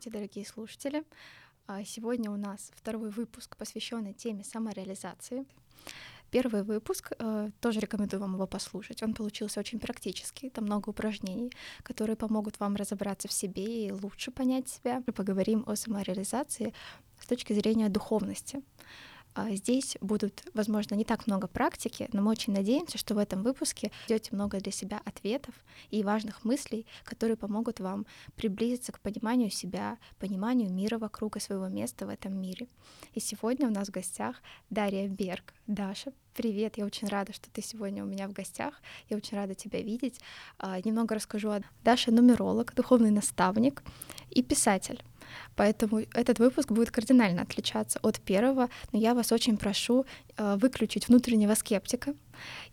Здравствуйте, 0.00 0.18
дорогие 0.18 0.46
слушатели. 0.46 1.04
А, 1.66 1.84
сегодня 1.84 2.30
у 2.30 2.36
нас 2.36 2.70
второй 2.74 3.10
выпуск, 3.10 3.54
посвященный 3.58 4.14
теме 4.14 4.44
самореализации. 4.44 5.44
Первый 6.30 6.62
выпуск, 6.62 7.12
э, 7.18 7.50
тоже 7.60 7.80
рекомендую 7.80 8.20
вам 8.20 8.32
его 8.32 8.46
послушать. 8.46 9.02
Он 9.02 9.12
получился 9.12 9.60
очень 9.60 9.78
практический, 9.78 10.48
там 10.48 10.64
много 10.64 10.88
упражнений, 10.88 11.52
которые 11.82 12.16
помогут 12.16 12.58
вам 12.60 12.76
разобраться 12.76 13.28
в 13.28 13.32
себе 13.32 13.88
и 13.88 13.92
лучше 13.92 14.30
понять 14.30 14.70
себя. 14.70 15.02
Мы 15.06 15.12
поговорим 15.12 15.64
о 15.66 15.76
самореализации 15.76 16.72
с 17.18 17.26
точки 17.26 17.52
зрения 17.52 17.90
духовности. 17.90 18.62
А, 19.34 19.50
здесь 19.54 19.96
будут, 20.00 20.42
возможно, 20.54 20.94
не 20.94 21.04
так 21.04 21.26
много 21.26 21.46
практики, 21.46 22.08
но 22.12 22.20
мы 22.20 22.32
очень 22.32 22.52
надеемся, 22.52 22.98
что 22.98 23.14
в 23.14 23.18
этом 23.18 23.42
выпуске 23.42 23.92
найдете 24.08 24.34
много 24.34 24.58
для 24.58 24.72
себя 24.72 25.00
ответов 25.04 25.54
и 25.90 26.02
важных 26.02 26.44
мыслей, 26.44 26.86
которые 27.04 27.36
помогут 27.36 27.80
вам 27.80 28.06
приблизиться 28.36 28.92
к 28.92 29.00
пониманию 29.00 29.50
себя, 29.50 29.98
пониманию 30.18 30.70
мира 30.70 30.98
вокруг 30.98 31.36
и 31.36 31.40
своего 31.40 31.68
места 31.68 32.06
в 32.06 32.08
этом 32.08 32.40
мире. 32.40 32.66
И 33.14 33.20
сегодня 33.20 33.68
у 33.68 33.70
нас 33.70 33.88
в 33.88 33.92
гостях 33.92 34.36
Дарья 34.68 35.08
Берг. 35.08 35.54
Даша, 35.66 36.12
привет, 36.34 36.78
я 36.78 36.84
очень 36.84 37.06
рада, 37.08 37.32
что 37.32 37.48
ты 37.50 37.62
сегодня 37.62 38.02
у 38.02 38.06
меня 38.06 38.26
в 38.28 38.32
гостях, 38.32 38.74
я 39.08 39.16
очень 39.16 39.36
рада 39.36 39.54
тебя 39.54 39.80
видеть. 39.80 40.20
А, 40.58 40.80
немного 40.80 41.14
расскажу 41.14 41.50
о 41.50 41.60
Даша 41.84 42.10
нумеролог, 42.10 42.74
духовный 42.74 43.10
наставник 43.10 43.82
и 44.30 44.42
писатель. 44.42 45.00
Поэтому 45.56 46.00
этот 46.14 46.38
выпуск 46.38 46.70
будет 46.70 46.90
кардинально 46.90 47.42
отличаться 47.42 47.98
от 48.02 48.20
первого, 48.20 48.68
но 48.92 48.98
я 48.98 49.14
вас 49.14 49.32
очень 49.32 49.56
прошу 49.56 50.04
э, 50.36 50.56
выключить 50.56 51.08
внутреннего 51.08 51.54
скептика 51.54 52.14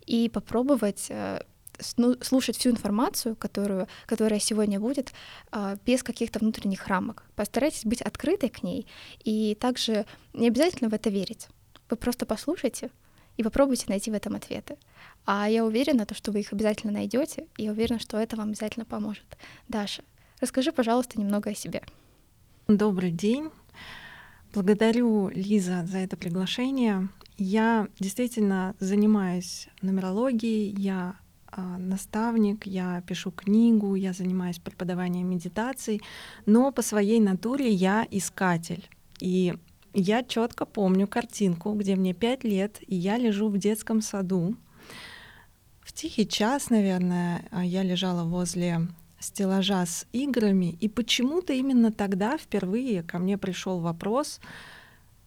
и 0.06 0.28
попробовать 0.28 1.06
э, 1.10 1.40
слушать 1.80 2.56
всю 2.56 2.70
информацию, 2.70 3.36
которую, 3.36 3.86
которая 4.06 4.40
сегодня 4.40 4.80
будет, 4.80 5.12
э, 5.52 5.76
без 5.84 6.02
каких-то 6.02 6.38
внутренних 6.38 6.86
рамок. 6.86 7.24
Постарайтесь 7.36 7.84
быть 7.84 8.02
открытой 8.02 8.48
к 8.48 8.62
ней, 8.62 8.86
и 9.24 9.54
также 9.54 10.06
не 10.32 10.48
обязательно 10.48 10.90
в 10.90 10.94
это 10.94 11.10
верить. 11.10 11.48
Вы 11.90 11.96
просто 11.96 12.26
послушайте 12.26 12.90
и 13.36 13.42
попробуйте 13.42 13.86
найти 13.88 14.10
в 14.10 14.14
этом 14.14 14.34
ответы. 14.34 14.76
А 15.24 15.48
я 15.48 15.64
уверена, 15.64 16.06
то, 16.06 16.14
что 16.14 16.32
вы 16.32 16.40
их 16.40 16.52
обязательно 16.52 16.92
найдете, 16.92 17.46
и 17.56 17.64
я 17.64 17.70
уверена, 17.70 17.98
что 17.98 18.18
это 18.18 18.36
вам 18.36 18.48
обязательно 18.48 18.84
поможет. 18.84 19.24
Даша, 19.68 20.02
расскажи, 20.40 20.72
пожалуйста, 20.72 21.20
немного 21.20 21.50
о 21.50 21.54
себе. 21.54 21.82
Добрый 22.68 23.12
день. 23.12 23.48
Благодарю, 24.52 25.30
Лиза, 25.30 25.86
за 25.86 25.96
это 26.00 26.18
приглашение. 26.18 27.08
Я 27.38 27.88
действительно 27.98 28.74
занимаюсь 28.78 29.68
нумерологией, 29.80 30.74
я 30.78 31.16
э, 31.50 31.62
наставник, 31.62 32.66
я 32.66 33.02
пишу 33.06 33.30
книгу, 33.30 33.94
я 33.94 34.12
занимаюсь 34.12 34.58
преподаванием 34.58 35.30
медитаций, 35.30 36.02
но 36.44 36.70
по 36.70 36.82
своей 36.82 37.20
натуре 37.20 37.70
я 37.70 38.06
искатель. 38.10 38.86
И 39.18 39.54
я 39.94 40.22
четко 40.22 40.66
помню 40.66 41.06
картинку, 41.08 41.72
где 41.72 41.96
мне 41.96 42.12
пять 42.12 42.44
лет, 42.44 42.80
и 42.86 42.94
я 42.94 43.16
лежу 43.16 43.48
в 43.48 43.56
детском 43.56 44.02
саду. 44.02 44.56
В 45.80 45.94
тихий 45.94 46.28
час, 46.28 46.68
наверное, 46.68 47.46
а, 47.50 47.64
я 47.64 47.82
лежала 47.82 48.24
возле 48.24 48.88
стеллажа 49.18 49.84
с 49.84 50.06
играми, 50.12 50.76
и 50.80 50.88
почему-то 50.88 51.52
именно 51.52 51.92
тогда 51.92 52.38
впервые 52.38 53.02
ко 53.02 53.18
мне 53.18 53.38
пришел 53.38 53.80
вопрос, 53.80 54.40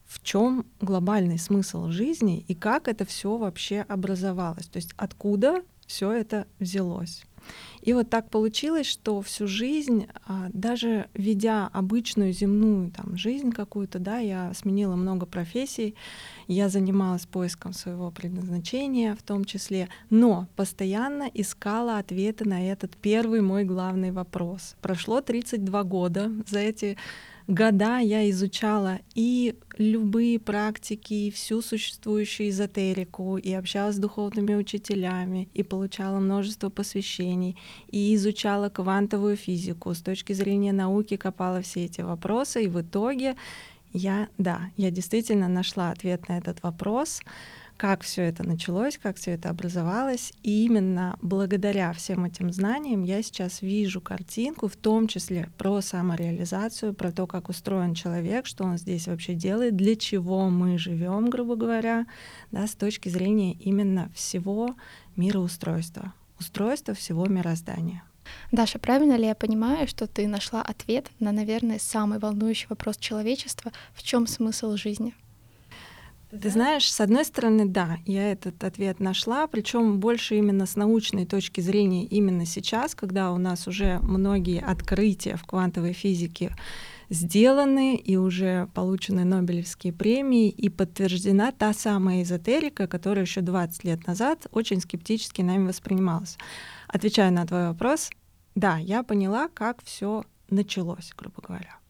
в 0.05 0.21
чем 0.23 0.65
глобальный 0.81 1.39
смысл 1.39 1.89
жизни 1.89 2.43
и 2.47 2.53
как 2.53 2.87
это 2.87 3.05
все 3.05 3.37
вообще 3.37 3.81
образовалось, 3.81 4.67
то 4.67 4.77
есть 4.77 4.93
откуда 4.97 5.63
все 5.87 6.11
это 6.11 6.47
взялось. 6.59 7.23
И 7.81 7.93
вот 7.93 8.09
так 8.09 8.29
получилось, 8.29 8.85
что 8.85 9.21
всю 9.21 9.47
жизнь, 9.47 10.07
а, 10.27 10.49
даже 10.53 11.07
ведя 11.13 11.69
обычную 11.73 12.31
земную 12.31 12.91
там, 12.91 13.17
жизнь 13.17 13.51
какую-то, 13.51 13.99
да, 13.99 14.19
я 14.19 14.53
сменила 14.53 14.95
много 14.95 15.25
профессий, 15.25 15.95
я 16.47 16.69
занималась 16.69 17.25
поиском 17.25 17.73
своего 17.73 18.11
предназначения 18.11 19.15
в 19.15 19.23
том 19.23 19.45
числе, 19.45 19.89
но 20.09 20.47
постоянно 20.55 21.29
искала 21.33 21.97
ответы 21.97 22.47
на 22.47 22.67
этот 22.67 22.95
первый 22.97 23.41
мой 23.41 23.63
главный 23.63 24.11
вопрос. 24.11 24.75
Прошло 24.81 25.21
32 25.21 25.83
года 25.83 26.31
за 26.47 26.59
эти 26.59 26.97
года 27.47 27.97
я 27.99 28.29
изучала 28.29 28.99
и 29.15 29.55
любые 29.77 30.39
практики, 30.39 31.13
и 31.13 31.31
всю 31.31 31.61
существующую 31.61 32.49
эзотерику, 32.49 33.37
и 33.37 33.51
общалась 33.53 33.95
с 33.95 33.99
духовными 33.99 34.55
учителями, 34.55 35.49
и 35.53 35.63
получала 35.63 36.19
множество 36.19 36.69
посвящений, 36.69 37.57
и 37.89 38.15
изучала 38.15 38.69
квантовую 38.69 39.35
физику. 39.35 39.93
С 39.93 40.01
точки 40.01 40.33
зрения 40.33 40.73
науки 40.73 41.17
копала 41.17 41.61
все 41.61 41.85
эти 41.85 42.01
вопросы, 42.01 42.63
и 42.63 42.67
в 42.67 42.81
итоге 42.81 43.35
я, 43.93 44.29
да, 44.37 44.69
я 44.77 44.91
действительно 44.91 45.47
нашла 45.47 45.91
ответ 45.91 46.29
на 46.29 46.37
этот 46.37 46.63
вопрос 46.63 47.21
как 47.81 48.03
все 48.03 48.21
это 48.21 48.43
началось, 48.43 48.99
как 48.99 49.17
все 49.17 49.31
это 49.31 49.49
образовалось. 49.49 50.33
И 50.43 50.65
именно 50.65 51.17
благодаря 51.23 51.91
всем 51.93 52.25
этим 52.25 52.53
знаниям 52.53 53.01
я 53.01 53.23
сейчас 53.23 53.63
вижу 53.63 54.01
картинку, 54.01 54.67
в 54.67 54.75
том 54.75 55.07
числе 55.07 55.49
про 55.57 55.81
самореализацию, 55.81 56.93
про 56.93 57.11
то, 57.11 57.25
как 57.25 57.49
устроен 57.49 57.95
человек, 57.95 58.45
что 58.45 58.65
он 58.65 58.77
здесь 58.77 59.07
вообще 59.07 59.33
делает, 59.33 59.75
для 59.75 59.95
чего 59.95 60.47
мы 60.51 60.77
живем, 60.77 61.31
грубо 61.31 61.55
говоря, 61.55 62.05
да, 62.51 62.67
с 62.67 62.75
точки 62.75 63.09
зрения 63.09 63.53
именно 63.53 64.11
всего 64.13 64.75
мироустройства, 65.15 66.13
устройства 66.39 66.93
всего 66.93 67.25
мироздания. 67.25 68.03
Даша, 68.51 68.77
правильно 68.77 69.17
ли 69.17 69.25
я 69.25 69.33
понимаю, 69.33 69.87
что 69.87 70.05
ты 70.05 70.27
нашла 70.27 70.61
ответ 70.61 71.09
на, 71.19 71.31
наверное, 71.31 71.79
самый 71.79 72.19
волнующий 72.19 72.67
вопрос 72.69 72.97
человечества, 72.97 73.71
в 73.95 74.03
чем 74.03 74.27
смысл 74.27 74.75
жизни? 74.75 75.15
Ты 76.31 76.49
знаешь, 76.49 76.89
с 76.89 77.01
одной 77.01 77.25
стороны, 77.25 77.65
да, 77.65 77.97
я 78.05 78.31
этот 78.31 78.63
ответ 78.63 79.01
нашла, 79.01 79.47
причем 79.47 79.99
больше 79.99 80.37
именно 80.37 80.65
с 80.65 80.77
научной 80.77 81.25
точки 81.25 81.59
зрения 81.59 82.05
именно 82.05 82.45
сейчас, 82.45 82.95
когда 82.95 83.33
у 83.33 83.37
нас 83.37 83.67
уже 83.67 83.99
многие 84.01 84.61
открытия 84.61 85.35
в 85.35 85.43
квантовой 85.43 85.91
физике 85.91 86.55
сделаны 87.09 87.97
и 87.97 88.15
уже 88.15 88.69
получены 88.73 89.25
Нобелевские 89.25 89.91
премии 89.91 90.47
и 90.47 90.69
подтверждена 90.69 91.51
та 91.51 91.73
самая 91.73 92.23
эзотерика, 92.23 92.87
которая 92.87 93.25
еще 93.25 93.41
20 93.41 93.83
лет 93.83 94.07
назад 94.07 94.47
очень 94.51 94.79
скептически 94.79 95.41
нами 95.41 95.67
воспринималась. 95.67 96.37
Отвечая 96.87 97.31
на 97.31 97.45
твой 97.45 97.67
вопрос, 97.67 98.09
да, 98.55 98.77
я 98.77 99.03
поняла, 99.03 99.49
как 99.49 99.83
все 99.83 100.23
началось, 100.49 101.11
грубо 101.17 101.41
говоря. 101.45 101.80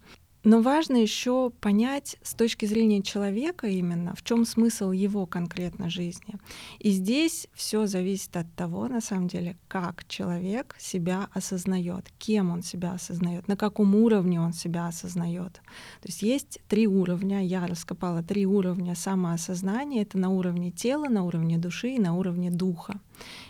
Но 0.44 0.62
важно 0.62 0.98
еще 0.98 1.52
понять 1.52 2.18
с 2.24 2.34
точки 2.34 2.66
зрения 2.66 3.04
человека 3.04 3.68
именно, 3.68 4.16
в 4.16 4.24
чем 4.24 4.46
смысл 4.46 4.92
его 4.92 5.28
конкретно 5.28 5.90
жизни. 5.90 6.36
И 6.80 6.90
здесь 6.90 7.48
все 7.54 7.86
зависит 7.86 8.36
от 8.36 8.52
того, 8.56 8.88
на 8.88 9.02
самом 9.02 9.28
деле, 9.28 9.58
как 9.68 10.08
человек 10.08 10.76
себя 10.80 11.30
осознает, 11.32 12.12
кем 12.18 12.50
он 12.50 12.64
себя 12.64 12.94
осознает, 12.94 13.48
на 13.48 13.56
каком 13.56 13.94
уровне 13.96 14.42
он 14.42 14.54
себя 14.54 14.88
осознает. 14.88 15.54
То 16.02 16.08
есть 16.08 16.24
есть 16.24 16.60
три 16.68 16.88
уровня, 16.88 17.46
я 17.46 17.68
раскопала 17.68 18.24
три 18.24 18.48
уровня 18.48 18.96
самоосознания. 18.96 20.02
Это 20.02 20.18
на 20.18 20.30
уровне 20.30 20.72
тела, 20.72 21.08
на 21.08 21.24
уровне 21.24 21.60
души 21.60 21.96
и 21.96 22.00
на 22.00 22.16
уровне 22.16 22.50
духа. 22.50 23.00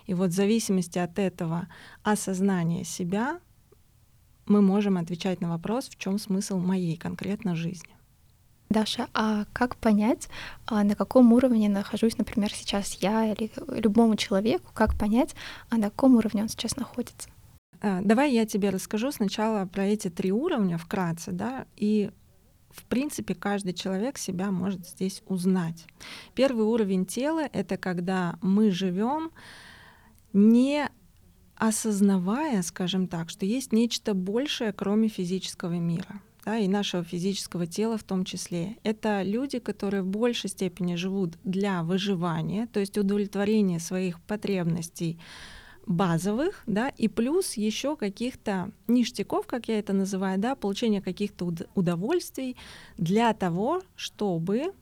И 0.08 0.13
вот 0.13 0.31
в 0.31 0.35
зависимости 0.35 1.00
от 1.00 1.19
этого 1.19 1.69
осознания 2.03 2.84
себя 2.84 3.40
мы 4.46 4.62
можем 4.62 4.97
отвечать 4.97 5.41
на 5.41 5.50
вопрос, 5.50 5.90
в 5.90 5.97
чем 5.97 6.18
смысл 6.19 6.59
моей 6.59 6.97
конкретно 6.97 7.56
жизни. 7.56 7.96
Даша, 8.69 9.07
а 9.13 9.46
как 9.52 9.75
понять, 9.75 10.29
а 10.66 10.84
на 10.84 10.96
каком 10.96 11.34
уровне 11.34 11.68
нахожусь, 11.68 12.18
например, 12.18 12.53
сейчас 12.53 12.94
я 13.02 13.34
или 13.34 13.52
любому 13.67 14.16
человеку, 14.16 14.72
как 14.73 14.97
понять, 14.97 15.35
а 15.70 15.78
на 15.78 15.90
каком 15.90 16.16
уровне 16.16 16.43
он 16.43 16.47
сейчас 16.49 16.78
находится? 16.78 17.29
А, 17.82 17.99
давай 18.02 18.32
я 18.32 18.46
тебе 18.46 18.70
расскажу 18.70 19.11
сначала 19.11 19.66
про 19.66 19.85
эти 19.85 20.09
три 20.09 20.32
уровня 20.32 20.78
вкратце, 20.78 21.32
да, 21.32 21.66
и 21.76 22.11
в 22.70 22.85
принципе 22.85 23.35
каждый 23.35 23.73
человек 23.73 24.17
себя 24.17 24.52
может 24.52 24.87
здесь 24.87 25.22
узнать. 25.28 25.85
Первый 26.34 26.64
уровень 26.66 27.05
тела— 27.05 27.49
это 27.53 27.76
когда 27.78 28.37
мы 28.41 28.72
живем 28.72 29.32
не 30.32 30.90
осознавая, 31.61 32.63
скажем 32.63 33.08
так, 33.08 33.29
что 33.29 33.46
есть 33.46 33.72
нечто 33.72 34.16
большее, 34.16 34.73
кроме 34.73 35.09
физического 35.09 35.73
мира. 35.73 36.19
Да, 36.43 36.58
и 36.58 36.67
нашего 36.67 37.03
физического 37.03 37.67
тела 37.67 37.99
в 37.99 38.03
том 38.03 38.25
числе. 38.25 38.78
Это 38.81 39.22
люди, 39.22 39.59
которые 39.59 40.02
в 40.02 40.08
большей 40.08 40.49
степени 40.49 40.96
живут 40.96 41.37
для 41.43 41.84
выживания, 41.84 42.66
то 42.66 42.79
есть 42.79 42.97
удовлетворения 42.97 43.79
своих 43.79 44.19
потребностей 44.22 45.19
базовых, 45.85 46.63
да, 46.66 46.90
и 46.90 47.08
плюс 47.08 47.53
еще 47.53 47.96
каких-то 47.96 48.72
ништяков, 48.87 49.46
как 49.46 49.67
я 49.67 49.78
это 49.78 49.93
называю, 49.93 50.40
да, 50.40 50.55
получения 50.55 50.99
каких-то 50.99 51.53
удовольствий 51.75 52.58
для 52.97 53.34
того, 53.34 53.84
чтобы 53.96 54.73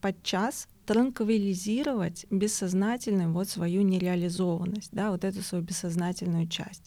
подчас 0.00 0.68
транквилизировать 0.90 2.26
бессознательную 2.30 3.30
вот 3.30 3.48
свою 3.48 3.82
нереализованность, 3.82 4.88
да, 4.90 5.12
вот 5.12 5.22
эту 5.22 5.40
свою 5.40 5.62
бессознательную 5.62 6.48
часть. 6.48 6.82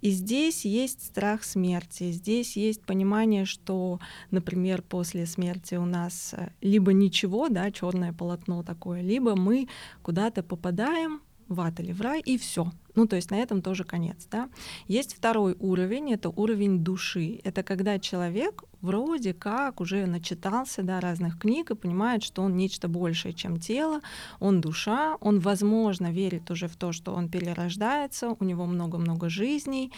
И 0.00 0.08
здесь 0.08 0.64
есть 0.64 1.04
страх 1.04 1.44
смерти, 1.44 2.12
здесь 2.12 2.56
есть 2.56 2.80
понимание, 2.80 3.44
что, 3.44 4.00
например, 4.30 4.80
после 4.80 5.26
смерти 5.26 5.74
у 5.74 5.84
нас 5.84 6.32
э, 6.32 6.48
либо 6.62 6.94
ничего, 6.94 7.50
да, 7.50 7.70
черное 7.70 8.14
полотно 8.14 8.62
такое, 8.62 9.02
либо 9.02 9.36
мы 9.36 9.68
куда-то 10.00 10.42
попадаем 10.42 11.20
в 11.48 11.60
ад 11.60 11.80
или 11.80 11.92
в 11.92 12.00
рай, 12.00 12.20
и 12.20 12.38
все. 12.38 12.72
Ну, 12.94 13.06
то 13.06 13.16
есть 13.16 13.30
на 13.30 13.36
этом 13.36 13.62
тоже 13.62 13.84
конец. 13.84 14.26
Да? 14.30 14.50
Есть 14.86 15.14
второй 15.14 15.56
уровень, 15.58 16.12
это 16.12 16.28
уровень 16.28 16.84
души. 16.84 17.40
Это 17.42 17.62
когда 17.62 17.98
человек 17.98 18.64
вроде 18.82 19.32
как 19.32 19.80
уже 19.80 20.06
начитался 20.06 20.82
да, 20.82 21.00
разных 21.00 21.38
книг 21.38 21.70
и 21.70 21.74
понимает, 21.74 22.22
что 22.22 22.42
он 22.42 22.56
нечто 22.56 22.88
большее, 22.88 23.32
чем 23.32 23.58
тело, 23.58 24.00
он 24.40 24.60
душа, 24.60 25.16
он, 25.20 25.38
возможно, 25.38 26.12
верит 26.12 26.50
уже 26.50 26.68
в 26.68 26.76
то, 26.76 26.92
что 26.92 27.14
он 27.14 27.28
перерождается, 27.28 28.36
у 28.38 28.44
него 28.44 28.66
много-много 28.66 29.30
жизней, 29.30 29.92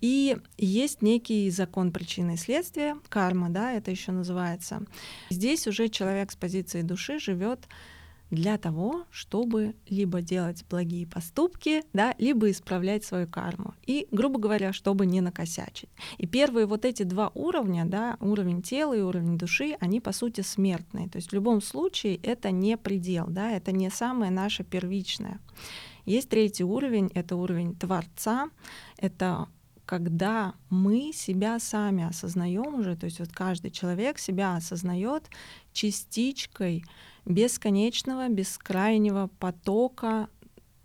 и 0.00 0.36
есть 0.58 1.00
некий 1.00 1.48
закон 1.50 1.92
причины 1.92 2.34
и 2.34 2.36
следствия, 2.36 2.96
карма, 3.08 3.48
да, 3.50 3.72
это 3.72 3.90
еще 3.90 4.12
называется. 4.12 4.82
Здесь 5.30 5.66
уже 5.66 5.88
человек 5.88 6.32
с 6.32 6.36
позиции 6.36 6.82
души 6.82 7.18
живет 7.18 7.68
для 8.30 8.58
того, 8.58 9.04
чтобы 9.10 9.74
либо 9.88 10.20
делать 10.20 10.64
благие 10.68 11.06
поступки, 11.06 11.82
да, 11.92 12.14
либо 12.18 12.50
исправлять 12.50 13.04
свою 13.04 13.28
карму. 13.28 13.74
И, 13.86 14.08
грубо 14.10 14.38
говоря, 14.38 14.72
чтобы 14.72 15.06
не 15.06 15.20
накосячить. 15.20 15.90
И 16.18 16.26
первые 16.26 16.66
вот 16.66 16.84
эти 16.84 17.02
два 17.02 17.30
уровня, 17.34 17.84
да, 17.84 18.16
уровень 18.20 18.62
тела 18.62 18.94
и 18.94 19.00
уровень 19.00 19.38
души, 19.38 19.76
они 19.80 20.00
по 20.00 20.12
сути 20.12 20.40
смертные. 20.40 21.08
То 21.08 21.16
есть 21.16 21.30
в 21.30 21.34
любом 21.34 21.60
случае 21.60 22.16
это 22.16 22.50
не 22.50 22.76
предел, 22.76 23.26
да, 23.28 23.52
это 23.52 23.72
не 23.72 23.90
самое 23.90 24.30
наше 24.30 24.64
первичное. 24.64 25.40
Есть 26.04 26.28
третий 26.28 26.64
уровень, 26.64 27.10
это 27.14 27.36
уровень 27.36 27.74
Творца, 27.76 28.50
это 28.98 29.48
когда 29.86 30.54
мы 30.70 31.12
себя 31.12 31.58
сами 31.58 32.04
осознаем 32.04 32.74
уже, 32.74 32.96
то 32.96 33.04
есть 33.04 33.20
вот 33.20 33.32
каждый 33.32 33.70
человек 33.70 34.18
себя 34.18 34.56
осознает 34.56 35.28
частичкой 35.72 36.84
бесконечного, 37.24 38.28
бескрайнего 38.28 39.30
потока 39.38 40.28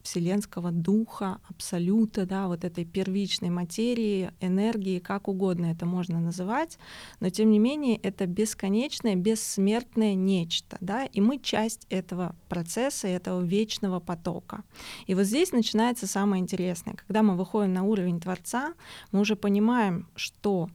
вселенского 0.02 0.72
духа, 0.72 1.40
абсолюта, 1.50 2.26
да, 2.26 2.48
вот 2.48 2.64
этой 2.64 2.86
первичной 2.86 3.50
материи, 3.50 4.32
энергии, 4.40 5.00
как 5.00 5.28
угодно 5.28 5.68
это 5.68 5.86
можно 5.86 6.20
называть, 6.20 6.80
но 7.20 7.30
тем 7.30 7.52
не 7.52 7.60
менее 7.60 7.98
это 7.98 8.26
бесконечное, 8.26 9.16
бессмертное 9.16 10.16
нечто, 10.16 10.78
да, 10.80 11.06
и 11.06 11.22
мы 11.22 11.38
часть 11.38 11.86
этого 11.90 12.36
процесса, 12.48 13.08
этого 13.08 13.42
вечного 13.42 14.00
потока. 14.00 14.64
И 15.06 15.14
вот 15.14 15.26
здесь 15.26 15.52
начинается 15.52 16.08
самое 16.08 16.42
интересное. 16.42 16.96
Когда 16.96 17.22
мы 17.22 17.36
выходим 17.36 17.74
на 17.74 17.84
уровень 17.84 18.20
Творца, 18.20 18.74
мы 19.12 19.20
уже 19.20 19.36
понимаем, 19.36 20.08
что 20.16 20.70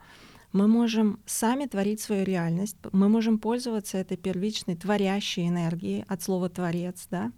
мы 0.55 0.69
можем 0.69 1.19
сами 1.27 1.67
творить 1.67 2.01
свою 2.01 2.25
реальность, 2.25 2.77
мы 2.93 3.09
можем 3.09 3.39
пользоваться 3.39 3.99
этой 3.99 4.17
первичной 4.17 4.77
творящей 4.77 5.49
энергией 5.49 6.05
от 6.07 6.23
слова 6.23 6.49
творец, 6.49 7.09
да. 7.11 7.33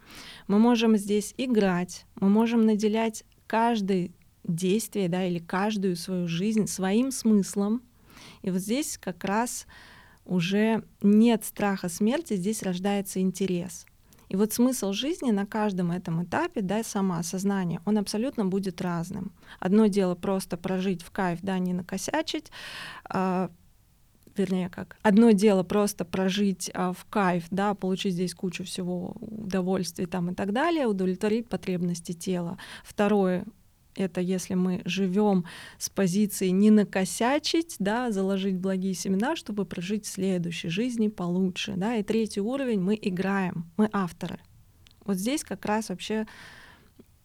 Мы 0.48 0.58
можем 0.58 0.98
здесь 0.98 1.32
играть, 1.38 2.04
мы 2.20 2.28
можем 2.28 2.66
наделять 2.66 3.24
каждое 3.46 4.10
действие, 4.44 5.08
да, 5.08 5.24
или 5.24 5.38
каждую 5.38 5.96
свою 5.96 6.28
жизнь 6.28 6.66
своим 6.66 7.10
смыслом. 7.10 7.80
И 8.42 8.50
вот 8.50 8.60
здесь 8.60 8.98
как 8.98 9.24
раз 9.24 9.66
уже 10.26 10.84
нет 11.00 11.42
страха 11.42 11.88
смерти, 11.88 12.36
здесь 12.36 12.62
рождается 12.62 13.18
интерес— 13.20 13.86
вот 14.36 14.52
смысл 14.52 14.92
жизни 14.92 15.30
на 15.30 15.46
каждом 15.46 15.90
этом 15.90 16.24
этапе, 16.24 16.60
да, 16.60 16.82
самоосознание, 16.82 17.80
он 17.84 17.98
абсолютно 17.98 18.44
будет 18.44 18.80
разным. 18.80 19.32
Одно 19.60 19.86
дело 19.86 20.14
просто 20.14 20.56
прожить 20.56 21.02
в 21.02 21.10
кайф, 21.10 21.40
да, 21.42 21.58
не 21.58 21.72
накосячить, 21.72 22.50
а, 23.08 23.50
вернее 24.36 24.68
как, 24.68 24.96
одно 25.02 25.30
дело 25.30 25.62
просто 25.62 26.04
прожить 26.04 26.70
а, 26.74 26.92
в 26.92 27.04
кайф, 27.06 27.44
да, 27.50 27.74
получить 27.74 28.14
здесь 28.14 28.34
кучу 28.34 28.64
всего 28.64 29.16
удовольствий 29.20 30.06
там 30.06 30.30
и 30.30 30.34
так 30.34 30.52
далее, 30.52 30.86
удовлетворить 30.86 31.48
потребности 31.48 32.12
тела. 32.12 32.58
Второе 32.84 33.44
это 33.96 34.20
если 34.20 34.54
мы 34.54 34.82
живем 34.84 35.44
с 35.78 35.88
позиции 35.88 36.48
не 36.48 36.70
накосячить, 36.70 37.76
да, 37.78 38.10
заложить 38.10 38.56
благие 38.56 38.94
семена, 38.94 39.36
чтобы 39.36 39.64
прожить 39.64 40.06
следующей 40.06 40.68
жизни 40.68 41.08
получше. 41.08 41.74
Да. 41.76 41.96
И 41.96 42.02
третий 42.02 42.40
уровень 42.40 42.80
мы 42.80 42.98
играем, 43.00 43.70
мы 43.76 43.88
авторы. 43.92 44.38
Вот 45.04 45.16
здесь 45.16 45.44
как 45.44 45.64
раз 45.64 45.88
вообще 45.88 46.26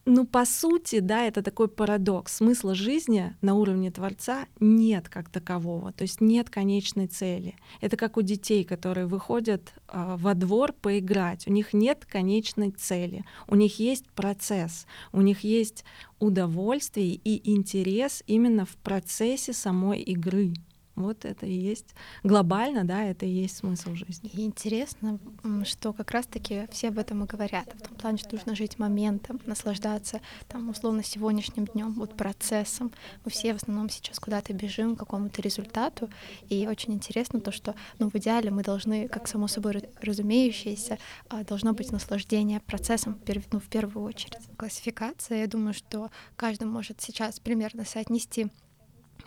ну, 0.04 0.26
по 0.26 0.44
сути, 0.44 0.98
да, 0.98 1.26
это 1.26 1.42
такой 1.42 1.68
парадокс. 1.68 2.36
Смысла 2.36 2.74
жизни 2.74 3.36
на 3.40 3.54
уровне 3.54 3.90
Творца 3.90 4.46
нет 4.58 5.08
как 5.08 5.28
такового, 5.28 5.92
то 5.92 6.02
есть 6.02 6.20
нет 6.20 6.50
конечной 6.50 7.06
цели. 7.06 7.54
Это 7.80 7.96
как 7.96 8.16
у 8.16 8.22
детей, 8.22 8.64
которые 8.64 9.06
выходят 9.06 9.72
э, 9.88 10.16
во 10.18 10.34
двор 10.34 10.72
поиграть. 10.72 11.46
У 11.46 11.52
них 11.52 11.72
нет 11.72 12.04
конечной 12.04 12.72
цели, 12.72 13.24
у 13.46 13.54
них 13.54 13.78
есть 13.78 14.08
процесс, 14.10 14.86
у 15.12 15.20
них 15.20 15.44
есть 15.44 15.84
удовольствие 16.18 17.14
и 17.14 17.52
интерес 17.52 18.24
именно 18.26 18.64
в 18.64 18.76
процессе 18.78 19.52
самой 19.52 20.00
игры. 20.00 20.54
Вот 20.94 21.24
это 21.24 21.46
и 21.46 21.52
есть 21.52 21.94
глобально, 22.22 22.84
да, 22.84 23.02
это 23.04 23.24
и 23.24 23.30
есть 23.30 23.58
смысл 23.58 23.94
жизни. 23.94 24.30
И 24.34 24.44
интересно, 24.44 25.18
что 25.64 25.92
как 25.92 26.10
раз-таки 26.10 26.66
все 26.70 26.88
об 26.88 26.98
этом 26.98 27.24
и 27.24 27.26
говорят, 27.26 27.72
в 27.74 27.88
том 27.88 27.96
плане, 27.96 28.18
что 28.18 28.36
нужно 28.36 28.54
жить 28.54 28.78
моментом, 28.78 29.40
наслаждаться 29.46 30.20
там 30.48 30.68
условно 30.68 31.02
сегодняшним 31.02 31.64
днем, 31.64 31.92
вот 31.94 32.16
процессом. 32.16 32.92
Мы 33.24 33.30
все 33.30 33.54
в 33.54 33.56
основном 33.56 33.88
сейчас 33.88 34.18
куда-то 34.20 34.52
бежим 34.52 34.94
к 34.96 34.98
какому-то 34.98 35.40
результату, 35.40 36.10
и 36.48 36.66
очень 36.66 36.92
интересно 36.92 37.40
то, 37.40 37.52
что, 37.52 37.74
ну, 37.98 38.10
в 38.10 38.14
идеале 38.16 38.50
мы 38.50 38.62
должны, 38.62 39.08
как 39.08 39.28
само 39.28 39.48
собой 39.48 39.82
разумеющееся, 40.02 40.98
а, 41.28 41.42
должно 41.44 41.72
быть 41.72 41.90
наслаждение 41.90 42.60
процессом, 42.60 43.18
ну, 43.50 43.60
в 43.60 43.68
первую 43.68 44.04
очередь. 44.04 44.38
Классификация, 44.58 45.38
я 45.38 45.46
думаю, 45.46 45.72
что 45.72 46.10
каждый 46.36 46.64
может 46.64 47.00
сейчас 47.00 47.40
примерно 47.40 47.84
соотнести 47.86 48.48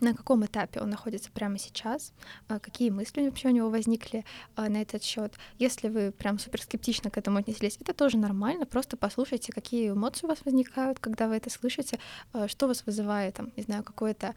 на 0.02 0.14
каком 0.14 0.46
этапе 0.46 0.82
он 0.82 0.90
находится 0.90 1.32
прямо 1.32 1.58
сейчас, 1.58 2.14
а, 2.48 2.60
какие 2.60 2.90
мысли 2.90 3.26
вообще 3.26 3.50
у 3.50 3.52
него 3.52 3.70
возникли 3.70 4.26
а, 4.56 4.70
на 4.70 4.82
этот 4.82 5.04
счет. 5.04 5.34
Если 5.60 5.90
вы 5.90 6.12
прям 6.12 6.40
супер 6.40 6.62
скептично 6.62 7.10
к 7.10 7.18
этому 7.18 7.38
отнеслись, 7.38 7.78
это 7.80 7.94
тоже 7.94 8.18
нормально, 8.18 8.66
просто 8.66 8.98
послушайте, 8.98 9.52
какие 9.52 9.92
эмоции 9.92 10.26
у 10.26 10.30
вас 10.30 10.40
возникают, 10.46 11.00
когда 11.00 11.28
вы 11.28 11.36
это 11.36 11.50
слышите, 11.50 12.00
а, 12.34 12.48
что 12.48 12.68
вас 12.68 12.86
вызывает, 12.86 13.36
там, 13.36 13.52
не 13.56 13.64
знаю, 13.64 13.84
какое-то 13.84 14.36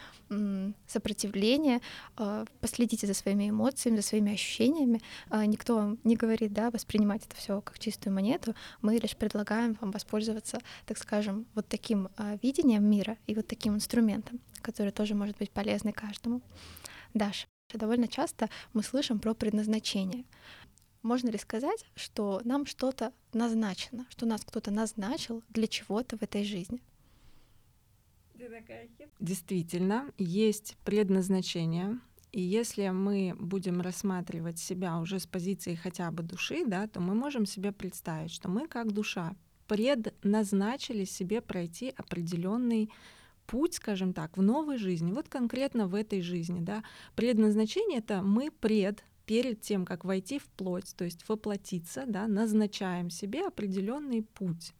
сопротивление, 0.86 1.80
последите 2.60 3.06
за 3.06 3.14
своими 3.14 3.50
эмоциями, 3.50 3.96
за 3.96 4.02
своими 4.02 4.32
ощущениями. 4.32 5.00
Никто 5.30 5.76
вам 5.76 5.98
не 6.04 6.16
говорит, 6.16 6.52
да, 6.52 6.70
воспринимать 6.70 7.24
это 7.26 7.36
все 7.36 7.60
как 7.60 7.78
чистую 7.78 8.14
монету, 8.14 8.54
мы 8.82 8.96
лишь 8.96 9.16
предлагаем 9.16 9.76
вам 9.80 9.90
воспользоваться, 9.90 10.60
так 10.86 10.98
скажем, 10.98 11.46
вот 11.54 11.66
таким 11.68 12.08
видением 12.42 12.84
мира 12.84 13.16
и 13.26 13.34
вот 13.34 13.46
таким 13.46 13.74
инструментом 13.74 14.40
который 14.62 14.92
тоже 14.92 15.14
может 15.14 15.36
быть 15.38 15.47
полезный 15.48 15.92
каждому. 15.92 16.42
Даша, 17.14 17.46
довольно 17.72 18.08
часто 18.08 18.48
мы 18.72 18.82
слышим 18.82 19.18
про 19.18 19.34
предназначение. 19.34 20.24
Можно 21.02 21.28
ли 21.28 21.38
сказать, 21.38 21.84
что 21.94 22.40
нам 22.44 22.66
что-то 22.66 23.12
назначено, 23.32 24.06
что 24.10 24.26
нас 24.26 24.44
кто-то 24.44 24.70
назначил 24.70 25.42
для 25.48 25.66
чего-то 25.66 26.16
в 26.16 26.22
этой 26.22 26.44
жизни? 26.44 26.82
Действительно, 29.20 30.10
есть 30.16 30.76
предназначение. 30.84 31.98
И 32.30 32.40
если 32.40 32.88
мы 32.88 33.34
будем 33.38 33.80
рассматривать 33.80 34.58
себя 34.58 34.98
уже 34.98 35.18
с 35.18 35.26
позиции 35.26 35.74
хотя 35.74 36.10
бы 36.10 36.22
души, 36.22 36.64
да, 36.66 36.86
то 36.86 37.00
мы 37.00 37.14
можем 37.14 37.46
себе 37.46 37.72
представить, 37.72 38.30
что 38.30 38.48
мы 38.48 38.68
как 38.68 38.92
душа 38.92 39.34
предназначили 39.66 41.04
себе 41.04 41.40
пройти 41.40 41.92
определенный 41.96 42.90
путь, 43.48 43.74
скажем 43.74 44.12
так, 44.12 44.36
в 44.36 44.42
новой 44.42 44.76
жизни, 44.76 45.10
вот 45.10 45.28
конкретно 45.28 45.88
в 45.88 45.96
этой 45.96 46.20
жизни, 46.20 46.60
да, 46.60 46.84
предназначение 47.16 47.98
это 47.98 48.22
мы 48.22 48.52
пред 48.52 49.02
перед 49.26 49.60
тем, 49.60 49.84
как 49.84 50.06
войти 50.06 50.38
в 50.38 50.46
плоть, 50.46 50.94
то 50.96 51.04
есть 51.04 51.28
воплотиться, 51.28 52.04
да, 52.06 52.26
назначаем 52.26 53.10
себе 53.10 53.46
определенный 53.46 54.22
путь 54.22 54.72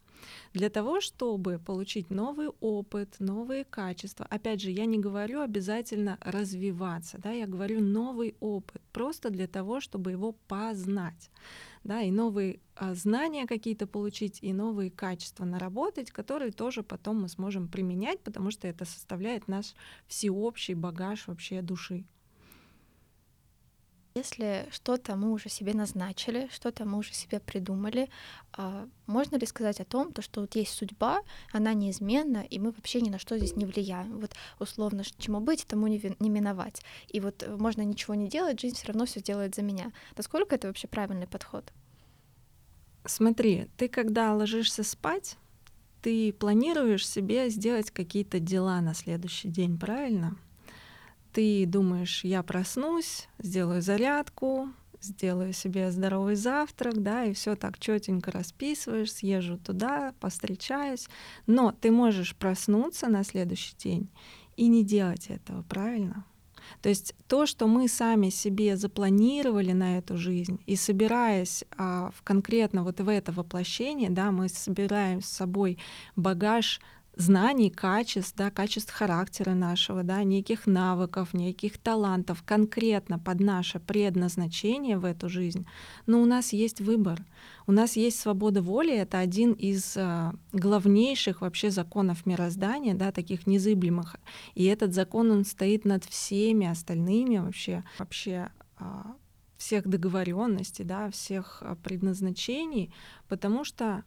для 0.53 0.69
того, 0.69 1.01
чтобы 1.01 1.59
получить 1.59 2.09
новый 2.09 2.49
опыт, 2.59 3.15
новые 3.19 3.63
качества. 3.63 4.25
Опять 4.29 4.61
же, 4.61 4.71
я 4.71 4.85
не 4.85 4.99
говорю 4.99 5.41
обязательно 5.41 6.17
развиваться, 6.21 7.17
да, 7.17 7.31
я 7.31 7.47
говорю 7.47 7.81
новый 7.81 8.35
опыт, 8.39 8.81
просто 8.91 9.29
для 9.29 9.47
того, 9.47 9.79
чтобы 9.79 10.11
его 10.11 10.33
познать 10.47 11.29
да, 11.83 12.01
и 12.01 12.11
новые 12.11 12.59
а, 12.75 12.93
знания 12.93 13.47
какие-то 13.47 13.87
получить, 13.87 14.39
и 14.41 14.53
новые 14.53 14.91
качества 14.91 15.45
наработать, 15.45 16.11
которые 16.11 16.51
тоже 16.51 16.83
потом 16.83 17.21
мы 17.21 17.29
сможем 17.29 17.67
применять, 17.67 18.19
потому 18.21 18.51
что 18.51 18.67
это 18.67 18.85
составляет 18.85 19.47
наш 19.47 19.73
всеобщий 20.07 20.73
багаж 20.73 21.27
вообще 21.27 21.61
души. 21.61 22.05
Если 24.15 24.67
что-то 24.71 25.15
мы 25.15 25.31
уже 25.31 25.49
себе 25.49 25.73
назначили, 25.73 26.49
что-то 26.51 26.83
мы 26.83 26.97
уже 26.97 27.13
себе 27.13 27.39
придумали, 27.39 28.09
а, 28.53 28.87
можно 29.05 29.35
ли 29.35 29.45
сказать 29.45 29.79
о 29.79 29.85
том, 29.85 30.11
то, 30.11 30.23
что 30.23 30.41
вот 30.41 30.55
есть 30.55 30.73
судьба, 30.73 31.21
она 31.51 31.73
неизменна, 31.73 32.39
и 32.49 32.57
мы 32.57 32.71
вообще 32.71 33.01
ни 33.01 33.09
на 33.09 33.19
что 33.19 33.37
здесь 33.37 33.55
не 33.55 33.65
влияем. 33.65 34.19
Вот 34.19 34.31
условно, 34.57 35.03
чему 35.19 35.39
быть, 35.39 35.65
тому 35.67 35.87
не, 35.87 35.99
миновать. 36.29 36.81
И 37.07 37.19
вот 37.19 37.43
э, 37.43 37.55
можно 37.55 37.83
ничего 37.83 38.15
не 38.15 38.27
делать, 38.27 38.59
жизнь 38.59 38.75
все 38.75 38.87
равно 38.87 39.05
все 39.05 39.21
делает 39.21 39.53
за 39.53 39.61
меня. 39.61 39.91
Насколько 40.17 40.55
это 40.55 40.67
вообще 40.67 40.87
правильный 40.87 41.27
подход? 41.27 41.71
Смотри, 43.05 43.69
ты 43.77 43.87
когда 43.87 44.33
ложишься 44.33 44.83
спать, 44.83 45.37
ты 46.01 46.33
планируешь 46.33 47.07
себе 47.07 47.49
сделать 47.49 47.91
какие-то 47.91 48.39
дела 48.39 48.81
на 48.81 48.95
следующий 48.95 49.49
день, 49.49 49.77
правильно? 49.77 50.35
Ты 51.33 51.65
думаешь, 51.65 52.23
я 52.23 52.41
проснусь, 52.43 53.27
сделаю 53.39 53.81
зарядку, 53.81 54.69
сделаю 55.01 55.53
себе 55.53 55.91
здоровый 55.91 56.35
завтрак, 56.35 57.01
да, 57.01 57.25
и 57.25 57.33
все 57.33 57.55
так 57.55 57.79
четенько 57.79 58.31
расписываешь, 58.31 59.13
съезжу 59.13 59.57
туда, 59.57 60.13
постречаюсь. 60.19 61.07
Но 61.47 61.71
ты 61.71 61.91
можешь 61.91 62.35
проснуться 62.35 63.07
на 63.07 63.23
следующий 63.23 63.75
день 63.77 64.09
и 64.57 64.67
не 64.67 64.83
делать 64.83 65.27
этого, 65.27 65.63
правильно? 65.63 66.25
То 66.81 66.89
есть 66.89 67.15
то, 67.27 67.45
что 67.45 67.67
мы 67.67 67.87
сами 67.87 68.29
себе 68.29 68.75
запланировали 68.75 69.71
на 69.71 69.97
эту 69.97 70.17
жизнь, 70.17 70.59
и 70.65 70.75
собираясь 70.75 71.63
а, 71.77 72.11
в 72.15 72.21
конкретно 72.23 72.83
вот 72.83 72.99
в 72.99 73.09
это 73.09 73.31
воплощение, 73.31 74.09
да, 74.09 74.31
мы 74.31 74.49
собираем 74.49 75.21
с 75.21 75.27
собой 75.27 75.77
багаж 76.15 76.79
знаний, 77.19 77.69
качеств, 77.69 78.33
да, 78.37 78.49
качеств 78.49 78.93
характера 78.93 79.51
нашего, 79.51 80.03
да, 80.03 80.23
неких 80.23 80.67
навыков, 80.67 81.33
неких 81.33 81.77
талантов 81.77 82.43
конкретно 82.45 83.19
под 83.19 83.41
наше 83.41 83.79
предназначение 83.79 84.97
в 84.97 85.03
эту 85.03 85.27
жизнь, 85.27 85.67
но 86.05 86.21
у 86.21 86.25
нас 86.25 86.53
есть 86.53 86.79
выбор. 86.79 87.19
У 87.67 87.71
нас 87.73 87.97
есть 87.97 88.19
свобода 88.19 88.61
воли, 88.61 88.95
это 88.95 89.19
один 89.19 89.51
из 89.51 89.97
э, 89.97 90.31
главнейших 90.53 91.41
вообще 91.41 91.69
законов 91.71 92.25
мироздания, 92.25 92.95
да, 92.95 93.11
таких 93.11 93.45
незыблемых. 93.45 94.15
И 94.55 94.63
этот 94.63 94.93
закон, 94.93 95.29
он 95.29 95.43
стоит 95.43 95.85
над 95.85 96.05
всеми 96.05 96.67
остальными 96.67 97.37
вообще, 97.37 97.83
вообще 97.99 98.49
э, 98.79 98.83
всех 99.57 99.87
договоренностей, 99.87 100.85
да, 100.85 101.11
всех 101.11 101.61
предназначений, 101.83 102.93
потому 103.27 103.65
что 103.65 104.03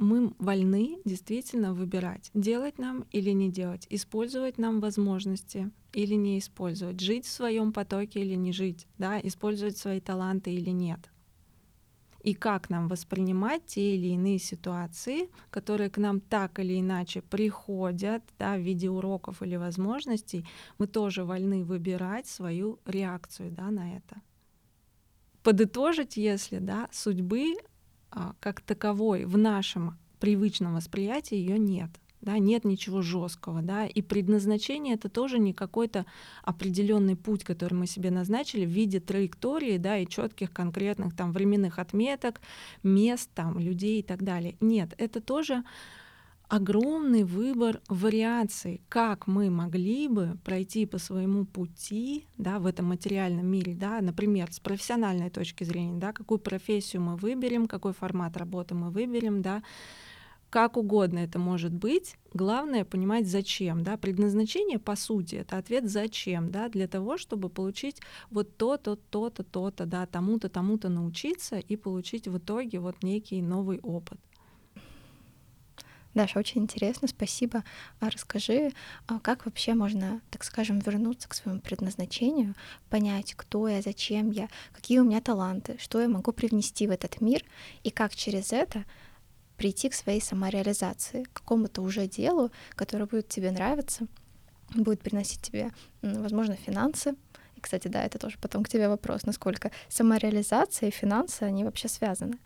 мы 0.00 0.32
вольны 0.38 0.98
действительно 1.04 1.74
выбирать, 1.74 2.30
делать 2.32 2.78
нам 2.78 3.04
или 3.12 3.30
не 3.30 3.50
делать, 3.50 3.86
использовать 3.90 4.56
нам 4.56 4.80
возможности 4.80 5.70
или 5.92 6.14
не 6.14 6.38
использовать, 6.38 7.00
жить 7.00 7.26
в 7.26 7.30
своем 7.30 7.72
потоке 7.72 8.20
или 8.20 8.34
не 8.34 8.52
жить, 8.52 8.86
да, 8.98 9.20
использовать 9.20 9.76
свои 9.76 10.00
таланты 10.00 10.52
или 10.52 10.70
нет. 10.70 11.10
И 12.22 12.34
как 12.34 12.68
нам 12.70 12.88
воспринимать 12.88 13.64
те 13.66 13.94
или 13.94 14.08
иные 14.08 14.38
ситуации, 14.38 15.30
которые 15.50 15.90
к 15.90 15.98
нам 15.98 16.20
так 16.20 16.58
или 16.58 16.78
иначе 16.80 17.22
приходят 17.22 18.22
да, 18.38 18.56
в 18.56 18.60
виде 18.60 18.90
уроков 18.90 19.42
или 19.42 19.56
возможностей, 19.56 20.46
мы 20.78 20.86
тоже 20.86 21.24
вольны 21.24 21.64
выбирать 21.64 22.26
свою 22.26 22.78
реакцию 22.86 23.50
да, 23.50 23.70
на 23.70 23.96
это. 23.96 24.20
Подытожить, 25.42 26.18
если 26.18 26.58
да, 26.58 26.88
судьбы 26.92 27.54
как 28.40 28.60
таковой 28.60 29.24
в 29.24 29.36
нашем 29.38 29.96
привычном 30.18 30.74
восприятии 30.74 31.36
ее 31.36 31.58
нет. 31.58 31.90
Да, 32.20 32.38
нет 32.38 32.66
ничего 32.66 33.00
жесткого, 33.00 33.62
да, 33.62 33.86
и 33.86 34.02
предназначение 34.02 34.94
это 34.94 35.08
тоже 35.08 35.38
не 35.38 35.54
какой-то 35.54 36.04
определенный 36.42 37.16
путь, 37.16 37.44
который 37.44 37.72
мы 37.72 37.86
себе 37.86 38.10
назначили 38.10 38.66
в 38.66 38.68
виде 38.68 39.00
траектории, 39.00 39.78
да, 39.78 39.96
и 39.96 40.06
четких 40.06 40.52
конкретных 40.52 41.16
там 41.16 41.32
временных 41.32 41.78
отметок, 41.78 42.42
мест, 42.82 43.30
там, 43.34 43.58
людей 43.58 44.00
и 44.00 44.02
так 44.02 44.22
далее. 44.22 44.56
Нет, 44.60 44.92
это 44.98 45.22
тоже 45.22 45.64
огромный 46.50 47.22
выбор 47.22 47.80
вариаций, 47.88 48.82
как 48.88 49.28
мы 49.28 49.50
могли 49.50 50.08
бы 50.08 50.36
пройти 50.44 50.84
по 50.84 50.98
своему 50.98 51.46
пути 51.46 52.26
да, 52.38 52.58
в 52.58 52.66
этом 52.66 52.86
материальном 52.86 53.46
мире, 53.46 53.74
да, 53.74 54.00
например, 54.00 54.52
с 54.52 54.58
профессиональной 54.58 55.30
точки 55.30 55.62
зрения, 55.62 55.98
да, 55.98 56.12
какую 56.12 56.40
профессию 56.40 57.02
мы 57.02 57.14
выберем, 57.14 57.68
какой 57.68 57.92
формат 57.92 58.36
работы 58.36 58.74
мы 58.74 58.90
выберем, 58.90 59.42
да, 59.42 59.62
как 60.50 60.76
угодно 60.76 61.20
это 61.20 61.38
может 61.38 61.72
быть. 61.72 62.16
Главное 62.34 62.84
понимать, 62.84 63.28
зачем. 63.28 63.84
Да? 63.84 63.96
Предназначение, 63.96 64.80
по 64.80 64.96
сути, 64.96 65.36
это 65.36 65.56
ответ 65.58 65.88
«зачем?», 65.88 66.50
да? 66.50 66.68
для 66.68 66.88
того, 66.88 67.18
чтобы 67.18 67.48
получить 67.48 68.00
вот 68.30 68.56
то-то, 68.56 68.96
то-то, 68.96 69.44
то-то, 69.44 69.86
да, 69.86 70.06
тому-то, 70.06 70.48
тому-то 70.48 70.88
научиться 70.88 71.60
и 71.60 71.76
получить 71.76 72.26
в 72.26 72.38
итоге 72.38 72.80
вот 72.80 73.04
некий 73.04 73.40
новый 73.40 73.78
опыт. 73.78 74.18
Даша, 76.14 76.40
очень 76.40 76.62
интересно, 76.62 77.06
спасибо. 77.06 77.62
А 78.00 78.10
расскажи, 78.10 78.72
а 79.06 79.20
как 79.20 79.44
вообще 79.44 79.74
можно, 79.74 80.20
так 80.30 80.42
скажем, 80.42 80.80
вернуться 80.80 81.28
к 81.28 81.34
своему 81.34 81.60
предназначению, 81.60 82.54
понять, 82.88 83.34
кто 83.34 83.68
я, 83.68 83.80
зачем 83.80 84.30
я, 84.30 84.48
какие 84.72 84.98
у 84.98 85.04
меня 85.04 85.20
таланты, 85.20 85.76
что 85.78 86.00
я 86.00 86.08
могу 86.08 86.32
привнести 86.32 86.88
в 86.88 86.90
этот 86.90 87.20
мир, 87.20 87.44
и 87.84 87.90
как 87.90 88.14
через 88.16 88.52
это 88.52 88.84
прийти 89.56 89.88
к 89.88 89.94
своей 89.94 90.20
самореализации, 90.20 91.24
к 91.24 91.32
какому-то 91.32 91.82
уже 91.82 92.08
делу, 92.08 92.50
которое 92.70 93.06
будет 93.06 93.28
тебе 93.28 93.52
нравиться, 93.52 94.06
будет 94.74 95.02
приносить 95.02 95.42
тебе, 95.42 95.70
возможно, 96.02 96.56
финансы. 96.56 97.14
И, 97.60 97.62
кстати, 97.62 97.88
да, 97.88 98.02
это 98.02 98.18
тоже 98.18 98.38
потом 98.40 98.64
к 98.64 98.68
тебе 98.68 98.88
вопрос, 98.88 99.26
насколько 99.26 99.70
самореализация 99.88 100.88
и 100.88 100.92
финансы, 100.92 101.42
они 101.42 101.64
вообще 101.64 101.88
связаны. 101.88 102.38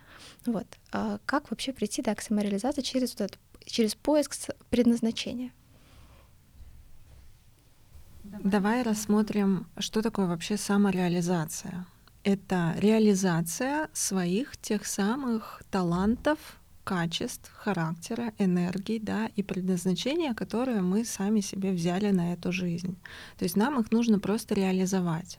Вот. 0.45 0.67
А 0.91 1.19
как 1.25 1.51
вообще 1.51 1.73
прийти 1.73 2.03
да, 2.03 2.15
к 2.15 2.21
самореализации 2.21 2.83
через 2.83 3.13
вот 3.13 3.21
эту 3.21 3.39
через 3.65 3.95
поиск 3.95 4.35
предназначения. 4.71 5.53
Давай 8.25 8.83
рассмотрим, 8.83 9.67
что 9.79 10.03
такое 10.03 10.27
вообще 10.27 10.57
самореализация. 10.57 11.87
Это 12.25 12.75
реализация 12.77 13.89
своих 13.93 14.57
тех 14.57 14.85
самых 14.87 15.63
талантов, 15.71 16.39
качеств, 16.85 17.51
характера, 17.55 18.33
энергии, 18.39 18.99
да, 18.99 19.31
и 19.35 19.43
предназначения, 19.43 20.35
которые 20.35 20.83
мы 20.83 21.05
сами 21.05 21.41
себе 21.41 21.73
взяли 21.73 22.11
на 22.11 22.35
эту 22.35 22.53
жизнь. 22.53 22.97
То 23.39 23.45
есть 23.45 23.57
нам 23.57 23.81
их 23.81 23.91
нужно 23.91 24.19
просто 24.19 24.55
реализовать. 24.55 25.39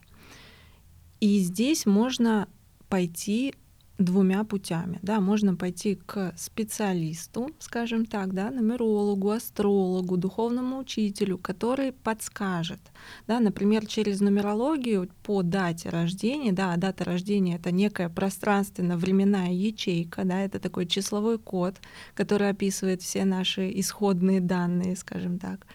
И 1.22 1.40
здесь 1.40 1.86
можно 1.86 2.48
пойти 2.90 3.56
двумя 3.98 4.44
путями. 4.44 5.00
Да, 5.02 5.20
можно 5.20 5.56
пойти 5.56 5.96
к 5.96 6.34
специалисту, 6.38 7.50
скажем 7.60 8.06
так, 8.06 8.34
да, 8.34 8.52
нумерологу, 8.52 9.32
астрологу, 9.32 10.18
духовному 10.18 10.80
учителю, 10.80 11.38
который 11.38 11.92
подскажет. 11.92 12.80
Да, 13.28 13.40
например, 13.40 13.86
через 13.86 14.20
нумерологию 14.20 15.10
по 15.24 15.44
дате 15.44 15.90
рождения, 15.90 16.52
да, 16.52 16.75
дата 16.75 17.04
рождения— 17.04 17.56
это 17.58 17.72
некая 17.72 18.10
пространственно-временная 18.10 19.54
ячейка, 19.54 20.25
да, 20.25 20.42
это 20.42 20.60
такой 20.60 20.86
числовой 20.86 21.40
код, 21.40 21.75
который 22.14 22.50
описывает 22.50 23.02
все 23.02 23.24
наши 23.24 23.72
исходные 23.80 24.42
данные, 24.42 24.96
скажем 24.96 25.40
так. 25.40 25.66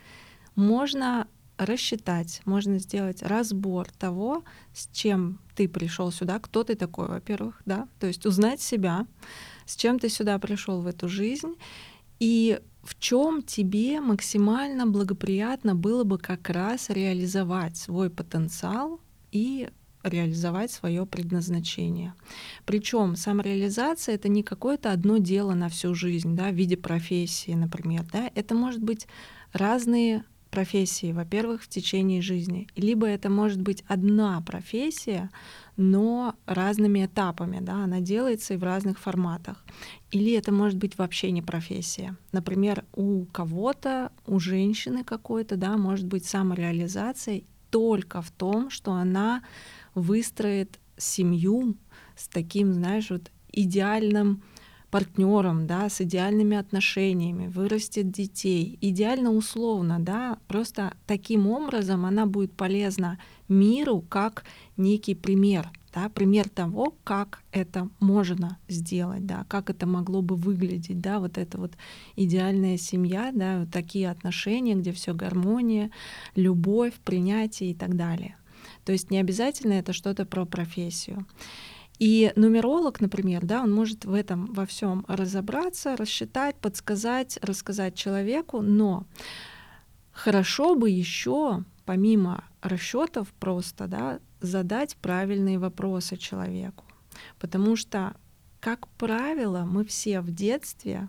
Можно 0.57 1.27
рассчитать, 1.61 2.41
можно 2.45 2.79
сделать 2.79 3.23
разбор 3.23 3.89
того, 3.99 4.45
с 4.73 4.89
чем 4.93 5.39
ты 5.55 5.69
пришел 5.69 6.11
сюда, 6.11 6.39
кто 6.39 6.65
ты 6.65 6.75
такой, 6.75 7.09
во-первых, 7.09 7.61
да, 7.67 7.89
то 7.99 8.07
есть 8.07 8.27
узнать 8.27 8.61
себя, 8.61 9.07
с 9.67 9.77
чем 9.77 9.99
ты 9.99 10.09
сюда 10.09 10.39
пришел 10.39 10.81
в 10.81 10.87
эту 10.87 11.09
жизнь 11.09 11.55
и 12.19 12.61
в 12.83 12.99
чем 12.99 13.43
тебе 13.43 14.01
максимально 14.01 14.87
благоприятно 14.87 15.75
было 15.75 16.05
бы 16.05 16.19
как 16.19 16.49
раз 16.49 16.89
реализовать 16.89 17.77
свой 17.77 18.11
потенциал 18.11 19.01
и 19.33 19.69
реализовать 20.03 20.73
свое 20.73 21.05
предназначение. 21.05 22.15
Причем 22.65 23.17
самореализация 23.17 24.15
это 24.15 24.29
не 24.29 24.43
какое-то 24.43 24.93
одно 24.93 25.19
дело 25.19 25.53
на 25.53 25.69
всю 25.69 25.95
жизнь, 25.95 26.35
да, 26.35 26.49
в 26.49 26.55
виде 26.55 26.77
профессии, 26.77 27.53
например, 27.53 28.07
да, 28.11 28.31
это 28.35 28.55
может 28.55 28.83
быть 28.83 29.07
разные 29.53 30.25
профессии, 30.51 31.13
во-первых, 31.13 31.63
в 31.63 31.69
течение 31.69 32.21
жизни. 32.23 32.67
Либо 32.77 33.07
это 33.07 33.31
может 33.31 33.61
быть 33.61 33.85
одна 33.89 34.41
профессия, 34.41 35.31
но 35.77 36.35
разными 36.47 37.07
этапами, 37.07 37.61
да, 37.61 37.85
она 37.85 38.01
делается 38.01 38.55
и 38.55 38.57
в 38.57 38.65
разных 38.65 38.99
форматах. 38.99 39.65
Или 40.11 40.33
это 40.33 40.53
может 40.53 40.79
быть 40.79 40.99
вообще 40.99 41.31
не 41.31 41.43
профессия. 41.43 42.17
Например, 42.33 42.85
у 42.95 43.25
кого-то, 43.27 44.13
у 44.27 44.39
женщины 44.39 45.05
какой-то, 45.05 45.57
да, 45.57 45.77
может 45.77 46.07
быть 46.07 46.27
самореализация 46.27 47.43
только 47.71 48.21
в 48.21 48.31
том, 48.31 48.71
что 48.71 48.93
она 48.93 49.43
выстроит 49.95 50.79
семью 50.97 51.77
с 52.17 52.29
таким, 52.29 52.73
знаешь, 52.73 53.11
вот 53.11 53.31
идеальным 53.53 54.43
партнером, 54.91 55.67
да, 55.67 55.89
с 55.89 56.01
идеальными 56.01 56.57
отношениями, 56.57 57.47
вырастет 57.47 58.11
детей, 58.11 58.79
идеально 58.81 59.31
условно, 59.31 59.99
да, 60.01 60.39
просто 60.49 60.95
таким 61.07 61.47
образом 61.47 62.05
она 62.05 62.27
будет 62.27 62.53
полезна 62.53 63.19
миру 63.49 64.05
как 64.09 64.45
некий 64.77 65.15
пример, 65.15 65.71
да, 65.95 66.09
пример 66.09 66.49
того, 66.49 66.95
как 67.05 67.43
это 67.53 67.89
можно 68.01 68.59
сделать, 68.69 69.27
да, 69.27 69.45
как 69.49 69.71
это 69.71 69.87
могло 69.87 70.23
бы 70.23 70.37
выглядеть, 70.37 71.01
да, 71.01 71.21
вот 71.21 71.39
эта 71.39 71.59
вот 71.59 71.73
идеальная 72.17 72.77
семья, 72.77 73.31
да, 73.33 73.61
вот 73.61 73.71
такие 73.71 74.11
отношения, 74.11 74.75
где 74.75 74.93
все 74.93 75.15
гармония, 75.15 75.91
любовь, 76.35 76.95
принятие 77.05 77.71
и 77.71 77.75
так 77.75 77.97
далее. 77.97 78.37
То 78.85 78.93
есть 78.93 79.11
не 79.11 79.19
обязательно 79.19 79.75
это 79.75 79.93
что-то 79.93 80.25
про 80.25 80.45
профессию. 80.45 81.27
И 82.01 82.33
нумеролог, 82.35 83.03
например, 83.03 83.45
да, 83.45 83.63
он 83.63 83.73
может 83.73 84.07
в 84.07 84.15
этом 84.15 84.47
во 84.47 84.65
всем 84.65 85.05
разобраться, 85.07 85.97
рассчитать, 85.97 86.57
подсказать, 86.57 87.39
рассказать 87.43 87.95
человеку, 87.95 88.63
но 88.63 89.07
хорошо 90.11 90.75
бы 90.75 90.89
еще 90.89 91.63
помимо 91.85 92.45
расчетов 92.63 93.29
просто 93.39 93.87
да, 93.87 94.21
задать 94.41 94.97
правильные 94.97 95.59
вопросы 95.59 96.17
человеку. 96.17 96.85
Потому 97.39 97.77
что, 97.77 98.15
как 98.61 98.89
правило, 98.89 99.67
мы 99.71 99.85
все 99.85 100.23
в 100.23 100.31
детстве, 100.35 101.09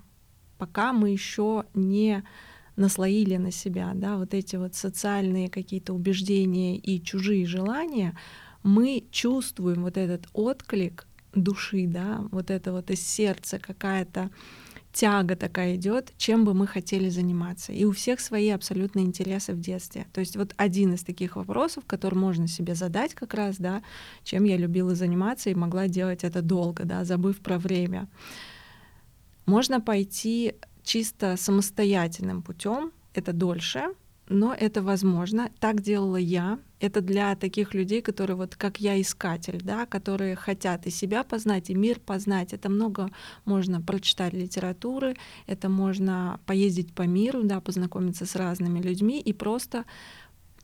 пока 0.58 0.92
мы 0.92 1.12
еще 1.12 1.66
не 1.74 2.22
наслоили 2.76 3.38
на 3.38 3.52
себя 3.52 3.92
да, 3.96 4.18
вот 4.18 4.34
эти 4.34 4.58
вот 4.58 4.76
социальные 4.76 5.50
какие-то 5.50 5.94
убеждения 5.94 6.78
и 6.78 7.02
чужие 7.02 7.46
желания, 7.46 8.18
мы 8.64 9.06
чувствуем 9.12 9.84
вот 9.84 9.98
этот 9.98 10.28
отклик 10.34 11.08
души, 11.34 11.88
да, 11.88 12.24
вот 12.32 12.52
это 12.52 12.72
вот 12.72 12.92
из 12.92 13.06
сердца 13.06 13.60
какая-то 13.60 14.30
тяга 14.94 15.36
такая 15.36 15.76
идет, 15.76 16.14
чем 16.18 16.44
бы 16.44 16.54
мы 16.54 16.68
хотели 16.68 17.10
заниматься. 17.10 17.72
И 17.72 17.86
у 17.86 17.92
всех 17.92 18.20
свои 18.20 18.50
абсолютные 18.50 19.06
интересы 19.06 19.54
в 19.54 19.60
детстве. 19.60 20.06
То 20.14 20.20
есть 20.20 20.36
вот 20.36 20.54
один 20.58 20.94
из 20.94 21.04
таких 21.04 21.36
вопросов, 21.36 21.86
который 21.88 22.16
можно 22.16 22.48
себе 22.48 22.76
задать 22.76 23.14
как 23.14 23.34
раз, 23.34 23.58
да, 23.58 23.84
чем 24.24 24.44
я 24.44 24.58
любила 24.58 24.94
заниматься 24.96 25.50
и 25.50 25.56
могла 25.56 25.88
делать 25.88 26.24
это 26.24 26.42
долго, 26.42 26.84
да, 26.84 27.06
забыв 27.06 27.40
про 27.40 27.58
время. 27.58 28.10
Можно 29.46 29.82
пойти 29.82 30.56
чисто 30.84 31.38
самостоятельным 31.38 32.42
путем, 32.42 32.92
это 33.14 33.34
дольше, 33.34 33.94
но 34.32 34.54
это 34.54 34.82
возможно. 34.82 35.50
Так 35.60 35.82
делала 35.82 36.18
я. 36.18 36.60
Это 36.80 37.02
для 37.02 37.36
таких 37.36 37.74
людей, 37.74 38.02
которые 38.02 38.36
вот 38.36 38.56
как 38.56 38.80
я 38.80 39.00
искатель, 39.00 39.62
да, 39.62 39.86
которые 39.86 40.36
хотят 40.36 40.88
и 40.88 40.90
себя 40.90 41.24
познать, 41.24 41.70
и 41.70 41.76
мир 41.76 42.00
познать. 42.00 42.54
Это 42.54 42.70
много 42.70 43.12
можно 43.46 43.82
прочитать 43.82 44.34
литературы, 44.34 45.16
это 45.46 45.70
можно 45.70 46.40
поездить 46.46 46.94
по 46.94 47.04
миру, 47.04 47.44
да, 47.44 47.62
познакомиться 47.62 48.26
с 48.26 48.36
разными 48.36 48.80
людьми 48.80 49.20
и 49.20 49.34
просто 49.34 49.86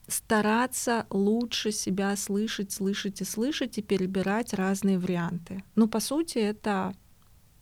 стараться 0.07 1.05
лучше 1.09 1.71
себя 1.71 2.15
слышать, 2.15 2.71
слышать 2.71 3.21
и 3.21 3.25
слышать 3.25 3.77
и 3.77 3.81
перебирать 3.81 4.53
разные 4.53 4.97
варианты. 4.97 5.63
Ну, 5.75 5.87
по 5.87 5.99
сути, 5.99 6.39
это 6.39 6.95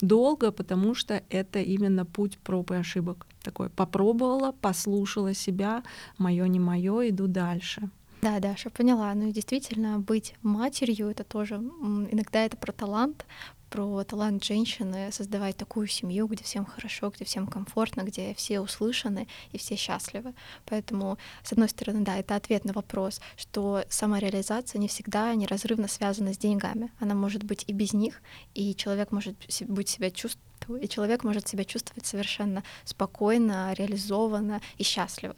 долго, 0.01 0.51
потому 0.51 0.95
что 0.95 1.21
это 1.29 1.59
именно 1.59 2.05
путь 2.05 2.37
проб 2.37 2.71
и 2.71 2.75
ошибок. 2.75 3.27
Такой 3.41 3.69
попробовала, 3.69 4.51
послушала 4.51 5.33
себя, 5.33 5.83
мое 6.17 6.47
не 6.47 6.59
мое, 6.59 7.09
иду 7.09 7.27
дальше. 7.27 7.89
Да, 8.21 8.39
Даша, 8.39 8.71
поняла. 8.71 9.13
Ну 9.13 9.27
и 9.27 9.31
действительно, 9.31 9.99
быть 9.99 10.33
матерью 10.41 11.09
это 11.09 11.23
тоже 11.23 11.55
иногда 11.55 12.43
это 12.43 12.57
про 12.57 12.71
талант, 12.71 13.25
про 13.69 14.03
талант 14.03 14.43
женщины 14.43 15.11
создавать 15.11 15.57
такую 15.57 15.87
семью, 15.87 16.27
где 16.27 16.43
всем 16.43 16.65
хорошо, 16.65 17.09
где 17.09 17.25
всем 17.25 17.47
комфортно, 17.47 18.01
где 18.01 18.33
все 18.35 18.59
услышаны 18.59 19.27
и 19.51 19.57
все 19.57 19.75
счастливы. 19.75 20.33
Поэтому, 20.65 21.17
с 21.43 21.51
одной 21.51 21.69
стороны, 21.69 22.01
да, 22.01 22.17
это 22.17 22.35
ответ 22.35 22.65
на 22.65 22.73
вопрос, 22.73 23.21
что 23.35 23.83
самореализация 23.89 24.79
не 24.79 24.87
всегда 24.87 25.33
неразрывно 25.35 25.87
связана 25.87 26.33
с 26.33 26.37
деньгами. 26.37 26.91
Она 26.99 27.15
может 27.15 27.43
быть 27.43 27.63
и 27.67 27.73
без 27.73 27.93
них, 27.93 28.21
и 28.53 28.75
человек 28.75 29.11
может 29.11 29.35
быть 29.67 29.89
себя 29.89 30.11
чувствовать 30.11 30.43
и 30.81 30.87
человек 30.87 31.23
может 31.23 31.47
себя 31.47 31.63
чувствовать 31.63 32.07
совершенно 32.07 32.63
спокойно, 32.85 33.73
реализованно 33.73 34.61
и 34.77 34.83
счастливо. 34.83 35.35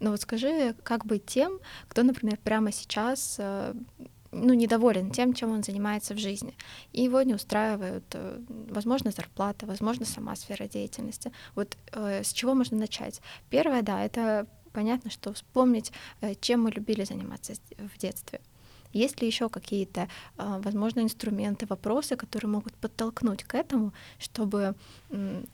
Но 0.00 0.10
вот 0.10 0.20
скажи, 0.20 0.74
как 0.82 1.06
быть 1.06 1.24
тем, 1.26 1.58
кто, 1.88 2.02
например, 2.02 2.38
прямо 2.42 2.72
сейчас 2.72 3.36
э, 3.38 3.74
ну, 4.36 4.54
недоволен 4.54 5.10
тем, 5.10 5.34
чем 5.34 5.52
он 5.52 5.62
занимается 5.62 6.14
в 6.14 6.18
жизни. 6.18 6.54
И 6.92 7.02
его 7.02 7.22
не 7.22 7.34
устраивают, 7.34 8.04
э, 8.12 8.40
возможно, 8.70 9.10
зарплата, 9.10 9.66
возможно, 9.66 10.06
сама 10.06 10.36
сфера 10.36 10.68
деятельности. 10.68 11.32
Вот 11.54 11.76
э, 11.92 12.22
с 12.22 12.32
чего 12.32 12.54
можно 12.54 12.76
начать? 12.76 13.20
Первое, 13.50 13.82
да, 13.82 14.04
это 14.04 14.46
понятно, 14.72 15.10
что 15.10 15.32
вспомнить, 15.32 15.92
э, 16.20 16.34
чем 16.40 16.64
мы 16.64 16.70
любили 16.70 17.04
заниматься 17.04 17.54
в 17.78 17.98
детстве. 17.98 18.40
Есть 18.92 19.20
ли 19.20 19.26
еще 19.26 19.48
какие-то, 19.48 20.00
э, 20.38 20.60
возможно, 20.64 21.00
инструменты, 21.00 21.66
вопросы, 21.66 22.16
которые 22.16 22.50
могут 22.50 22.74
подтолкнуть 22.74 23.44
к 23.44 23.54
этому, 23.54 23.92
чтобы 24.18 24.74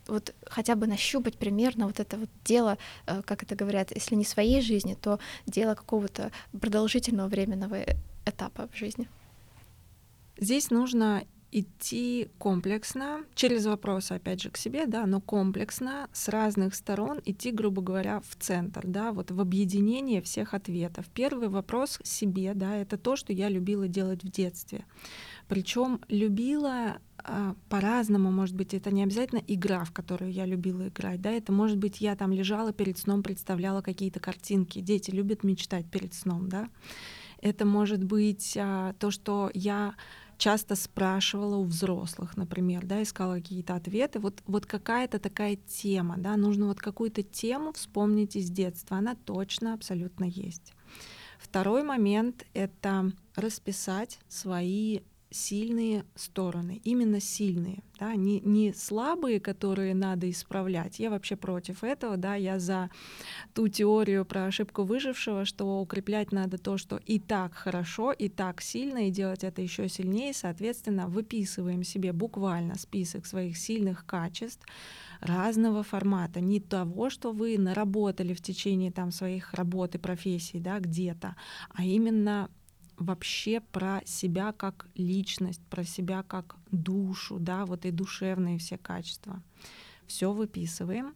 вот 0.07 0.35
хотя 0.47 0.75
бы 0.75 0.87
нащупать 0.87 1.37
примерно 1.37 1.87
вот 1.87 2.01
это 2.01 2.16
вот 2.16 2.29
дело, 2.45 2.79
э, 3.07 3.23
как 3.23 3.42
это 3.42 3.55
говорят, 3.55 3.92
если 3.95 4.16
не 4.16 4.25
своей 4.25 4.62
жизни, 4.62 4.97
то 5.01 5.18
дело 5.47 5.75
какого-то 5.75 6.31
продолжительного 6.61 7.29
временного 7.29 7.77
этапа 8.24 8.68
в 8.68 8.76
жизни. 8.76 9.08
Здесь 10.38 10.70
нужно 10.70 11.24
идти 11.52 12.30
комплексно, 12.38 13.24
через 13.35 13.66
вопросы, 13.66 14.12
опять 14.12 14.40
же, 14.40 14.50
к 14.50 14.56
себе, 14.56 14.87
да, 14.87 15.04
но 15.06 15.20
комплексно, 15.20 16.08
с 16.12 16.28
разных 16.28 16.74
сторон 16.74 17.20
идти, 17.26 17.50
грубо 17.50 17.82
говоря, 17.82 18.20
в 18.20 18.35
центр, 18.37 18.80
да, 18.87 19.12
вот 19.12 19.30
в 19.30 19.38
объединение 19.38 20.22
всех 20.22 20.54
ответов. 20.54 21.04
Первый 21.12 21.48
вопрос 21.48 22.00
себе, 22.02 22.54
да, 22.54 22.74
это 22.76 22.96
то, 22.96 23.16
что 23.16 23.35
я 23.35 23.50
любила 23.50 23.87
делать 23.87 24.24
в 24.24 24.30
детстве. 24.30 24.87
Причем 25.46 26.00
любила 26.08 26.96
а, 27.18 27.54
по-разному, 27.68 28.30
может 28.30 28.56
быть, 28.56 28.72
это 28.72 28.90
не 28.90 29.02
обязательно 29.02 29.42
игра, 29.46 29.85
в 29.85 29.92
которую 29.92 30.32
я 30.32 30.46
любила 30.46 30.88
играть, 30.88 31.20
да, 31.20 31.30
это 31.30 31.52
может 31.52 31.76
быть 31.76 32.00
я 32.00 32.16
там 32.16 32.32
лежала 32.32 32.72
перед 32.72 32.96
сном, 32.96 33.22
представляла 33.22 33.82
какие-то 33.82 34.20
картинки. 34.20 34.80
Дети 34.80 35.11
любят 35.11 35.44
мечтать 35.44 35.85
перед 35.90 36.14
сном, 36.14 36.48
да. 36.48 36.70
Это 37.42 37.66
может 37.66 38.02
быть 38.02 38.57
а, 38.59 38.94
то, 38.94 39.11
что 39.11 39.50
я 39.52 39.94
часто 40.38 40.74
спрашивала 40.74 41.57
у 41.57 41.64
взрослых, 41.64 42.37
например, 42.37 42.87
да, 42.87 43.02
искала 43.02 43.35
какие-то 43.35 43.74
ответы. 43.74 44.18
Вот, 44.18 44.42
вот 44.46 44.64
какая-то 44.66 45.18
такая 45.18 45.57
тема, 45.57 46.16
да, 46.18 46.37
нужно 46.37 46.66
вот 46.66 46.81
какую-то 46.81 47.22
тему 47.22 47.72
вспомнить 47.72 48.37
из 48.37 48.50
детства. 48.50 48.96
Она 48.96 49.14
точно, 49.14 49.74
абсолютно 49.74 50.24
есть. 50.24 50.72
Второй 51.38 51.83
момент— 51.83 52.46
это 52.55 53.12
расписать 53.35 54.18
свои 54.28 55.00
сильные 55.33 56.05
стороны, 56.14 56.81
именно 56.85 57.21
сильные, 57.21 57.83
да, 57.99 58.14
не, 58.14 58.40
не 58.40 58.73
слабые, 58.73 59.40
которые 59.40 59.95
надо 59.95 60.31
исправлять. 60.31 60.99
Я 60.99 61.11
вообще 61.11 61.37
против 61.37 61.85
этого, 61.85 62.16
да, 62.16 62.35
я 62.35 62.59
за 62.59 62.90
ту 63.55 63.68
теорию 63.68 64.25
про 64.25 64.47
ошибку 64.47 64.85
выжившего, 64.85 65.45
что 65.45 65.81
укреплять 65.81 66.33
надо 66.33 66.59
то, 66.59 66.79
что 66.79 66.97
и 66.97 67.18
так 67.18 67.55
хорошо, 67.55 68.12
и 68.12 68.29
так 68.29 68.61
сильно, 68.61 69.09
и 69.09 69.11
делать 69.11 69.45
это 69.45 69.62
еще 69.62 69.88
сильнее, 69.88 70.33
соответственно, 70.35 71.09
выписываем 71.09 71.83
себе 71.85 72.12
буквально 72.12 72.77
список 72.79 73.27
своих 73.27 73.57
сильных 73.57 74.07
качеств, 74.07 74.66
разного 75.21 75.83
формата, 75.83 76.40
не 76.40 76.61
того, 76.61 77.09
что 77.09 77.33
вы 77.33 77.57
наработали 77.57 78.35
в 78.35 78.42
течение 78.42 78.90
там 78.90 79.12
своих 79.12 79.55
работ 79.55 79.95
и 79.95 79.99
профессий, 79.99 80.59
да, 80.59 80.81
где-то, 80.81 81.37
а 81.71 81.85
именно 81.85 82.51
вообще 83.03 83.61
про 83.61 84.03
себя 84.05 84.53
как 84.53 84.87
личность, 84.95 85.61
про 85.69 85.85
себя 85.85 86.23
как 86.23 86.57
душу, 86.71 87.38
да, 87.38 87.67
вот 87.67 87.85
и 87.85 87.91
душевные 87.91 88.59
все 88.59 88.79
качества. 88.79 89.43
Все 90.07 90.33
выписываем. 90.33 91.15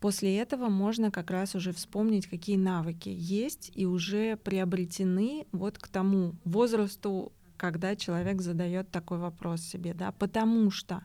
После 0.00 0.38
этого 0.38 0.68
можно 0.68 1.10
как 1.10 1.30
раз 1.30 1.54
уже 1.54 1.72
вспомнить, 1.72 2.26
какие 2.26 2.56
навыки 2.56 3.10
есть 3.12 3.70
и 3.74 3.84
уже 3.84 4.36
приобретены 4.36 5.46
вот 5.52 5.78
к 5.78 5.88
тому 5.88 6.36
возрасту, 6.44 7.32
когда 7.58 7.94
человек 7.96 8.40
задает 8.40 8.90
такой 8.90 9.18
вопрос 9.18 9.60
себе, 9.60 9.92
да, 9.92 10.12
потому 10.12 10.70
что 10.70 11.04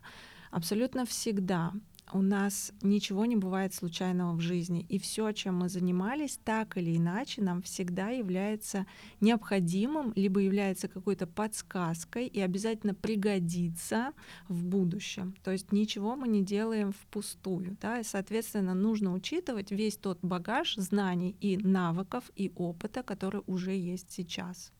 абсолютно 0.50 1.06
всегда 1.06 1.74
у 2.13 2.22
нас 2.22 2.72
ничего 2.82 3.26
не 3.26 3.36
бывает 3.36 3.74
случайного 3.74 4.36
в 4.36 4.39
жизни, 4.39 4.86
и 4.89 5.00
все, 5.00 5.32
чем 5.32 5.56
мы 5.56 5.70
занимались, 5.70 6.39
так 6.44 6.78
или 6.78 6.96
иначе, 6.96 7.41
нам 7.41 7.62
всегда 7.62 8.10
является 8.10 8.86
необходимым, 9.22 10.13
либо 10.15 10.39
является 10.39 10.88
какой-то 10.88 11.28
подсказкой 11.28 12.28
и 12.28 12.39
обязательно 12.39 12.94
пригодится 12.94 14.12
в 14.48 14.63
будущем. 14.65 15.36
То 15.44 15.52
есть 15.52 15.72
ничего 15.72 16.15
мы 16.15 16.28
не 16.28 16.44
делаем 16.44 16.91
впустую, 16.91 17.78
да, 17.82 18.00
и, 18.00 18.04
соответственно, 18.04 18.74
нужно 18.74 19.13
учитывать 19.13 19.72
весь 19.72 19.98
тот 19.98 20.20
багаж 20.22 20.76
знаний 20.76 21.36
и 21.41 21.58
навыков 21.58 22.30
и 22.36 22.52
опыта, 22.56 23.04
который 23.04 23.41
уже 23.48 23.72
есть 23.72 24.12
сейчас. 24.12 24.72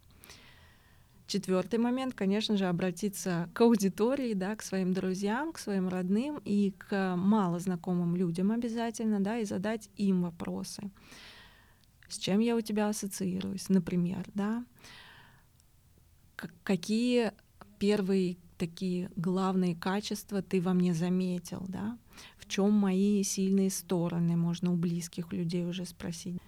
Четвертый 1.28 1.80
момент, 1.80 2.14
конечно 2.14 2.56
же, 2.56 2.66
обратиться 2.66 3.50
к 3.54 3.62
аудитории, 3.62 4.34
да, 4.34 4.56
к 4.56 4.62
своим 4.62 4.94
друзьям, 4.94 5.54
к 5.54 5.60
своим 5.60 5.90
родным 5.90 6.40
и 6.46 6.72
к 6.78 7.16
малознакомым 7.16 8.16
людям 8.16 8.52
обязательно, 8.52 9.20
да, 9.20 9.40
и 9.40 9.46
задать 9.46 9.90
им 9.98 10.22
вопросы. 10.22 10.92
С 12.08 12.20
чем 12.20 12.40
я 12.40 12.56
у 12.56 12.62
тебя 12.62 12.90
ассоциируюсь, 12.90 13.70
например, 13.70 14.28
да? 14.36 14.64
Какие 16.64 17.32
первые 17.80 18.38
такие 18.58 19.10
главные 19.16 19.76
качества 19.76 20.44
ты 20.44 20.62
во 20.62 20.74
мне 20.74 20.94
заметил, 20.94 21.66
да? 21.68 21.98
В 22.38 22.48
чем 22.48 22.72
мои 22.72 23.24
сильные 23.24 23.72
стороны, 23.72 24.36
можно 24.38 24.72
у 24.72 24.76
близких 24.76 25.34
людей 25.34 25.66
уже 25.66 25.86
спросить. 25.86 26.40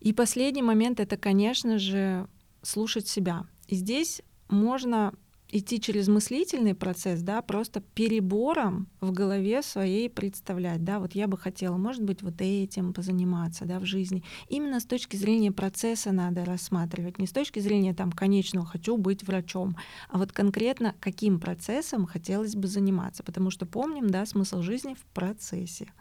И 0.00 0.12
последний 0.12 0.62
момент— 0.62 1.00
это, 1.00 1.16
конечно 1.16 1.78
же, 1.78 2.28
слушать 2.62 3.08
себя. 3.08 3.46
И 3.68 3.74
здесь 3.74 4.22
можно 4.48 5.12
идти 5.48 5.80
через 5.80 6.08
мыслительный 6.08 6.74
процесс, 6.74 7.22
да, 7.22 7.40
просто 7.42 7.80
перебором 7.80 8.88
в 9.00 9.12
голове 9.12 9.62
своей 9.62 10.10
представлять, 10.10 10.82
да, 10.82 10.98
вот 10.98 11.14
я 11.14 11.28
бы 11.28 11.38
хотела, 11.38 11.76
может 11.76 12.02
быть, 12.02 12.22
вот 12.22 12.34
этим 12.40 12.92
позаниматься, 12.92 13.64
да, 13.64 13.78
в 13.78 13.84
жизни. 13.84 14.24
Именно 14.48 14.80
с 14.80 14.84
точки 14.84 15.16
зрения 15.16 15.52
процесса 15.52 16.12
надо 16.12 16.44
рассматривать, 16.44 17.18
не 17.18 17.26
с 17.26 17.32
точки 17.32 17.60
зрения 17.60 17.94
там 17.94 18.10
конечного 18.10 18.66
«хочу 18.66 18.96
быть 18.96 19.26
врачом», 19.26 19.76
а 20.08 20.18
вот 20.18 20.32
конкретно 20.32 20.94
каким 21.00 21.38
процессом 21.38 22.06
хотелось 22.06 22.56
бы 22.56 22.66
заниматься, 22.66 23.22
потому 23.22 23.50
что 23.50 23.66
помним, 23.66 24.10
да, 24.10 24.26
смысл 24.26 24.62
жизни 24.62 24.94
в 24.94 25.04
процессе. 25.14 25.92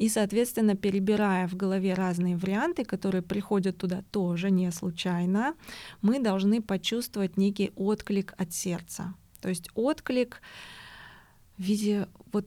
И, 0.00 0.08
соответственно, 0.08 0.76
перебирая 0.76 1.46
в 1.46 1.54
голове 1.56 1.92
разные 1.92 2.34
варианты, 2.34 2.84
которые 2.86 3.20
приходят 3.20 3.76
туда 3.76 4.02
тоже 4.10 4.50
не 4.50 4.72
случайно, 4.72 5.54
мы 6.00 6.18
должны 6.20 6.62
почувствовать 6.62 7.36
некий 7.36 7.70
отклик 7.76 8.32
от 8.38 8.54
сердца. 8.54 9.12
То 9.42 9.50
есть 9.50 9.68
отклик 9.74 10.40
в 11.58 11.62
виде 11.62 12.08
вот 12.32 12.46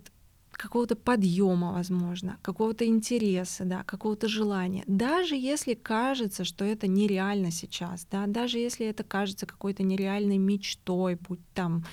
какого-то 0.51 0.95
подъема, 0.95 1.73
возможно, 1.73 2.37
какого-то 2.41 2.85
интереса, 2.85 3.65
да, 3.65 3.83
какого-то 3.83 4.27
желания. 4.27 4.83
Даже 4.87 5.35
если 5.35 5.75
кажется, 5.75 6.45
что 6.45 6.65
это 6.65 6.87
нереально 6.87 7.51
сейчас, 7.51 8.07
да, 8.09 8.25
даже 8.25 8.57
если 8.57 8.87
это 8.87 9.03
кажется 9.03 9.45
какой-то 9.45 9.83
нереальной 9.83 10.39
мечтой, 10.39 11.19
будь 11.27 11.45
там 11.53 11.85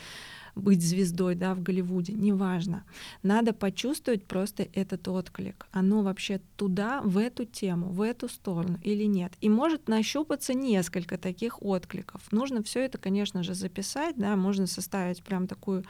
быть 0.61 0.83
звездой 0.83 1.35
да, 1.35 1.55
в 1.55 1.62
Голливуде, 1.62 2.12
неважно. 2.12 2.85
Надо 3.23 3.53
почувствовать 3.53 4.25
просто 4.25 4.68
этот 4.73 5.09
отклик. 5.09 5.66
Оно 5.73 6.03
вообще 6.03 6.40
туда, 6.57 7.01
в 7.03 7.18
эту 7.18 7.44
тему, 7.44 7.88
в 7.88 8.03
эту 8.03 8.29
сторону 8.29 8.79
или 8.83 9.05
нет. 9.05 9.33
И 9.40 9.49
может 9.49 9.88
нащупаться 9.88 10.55
несколько 10.55 11.18
таких 11.18 11.62
откликов. 11.62 12.20
Нужно 12.31 12.62
все 12.62 12.85
это, 12.85 12.99
конечно 12.99 13.42
же, 13.42 13.55
записать, 13.55 14.16
да, 14.16 14.37
можно 14.37 14.66
составить 14.66 15.23
прям 15.23 15.46
такую 15.46 15.85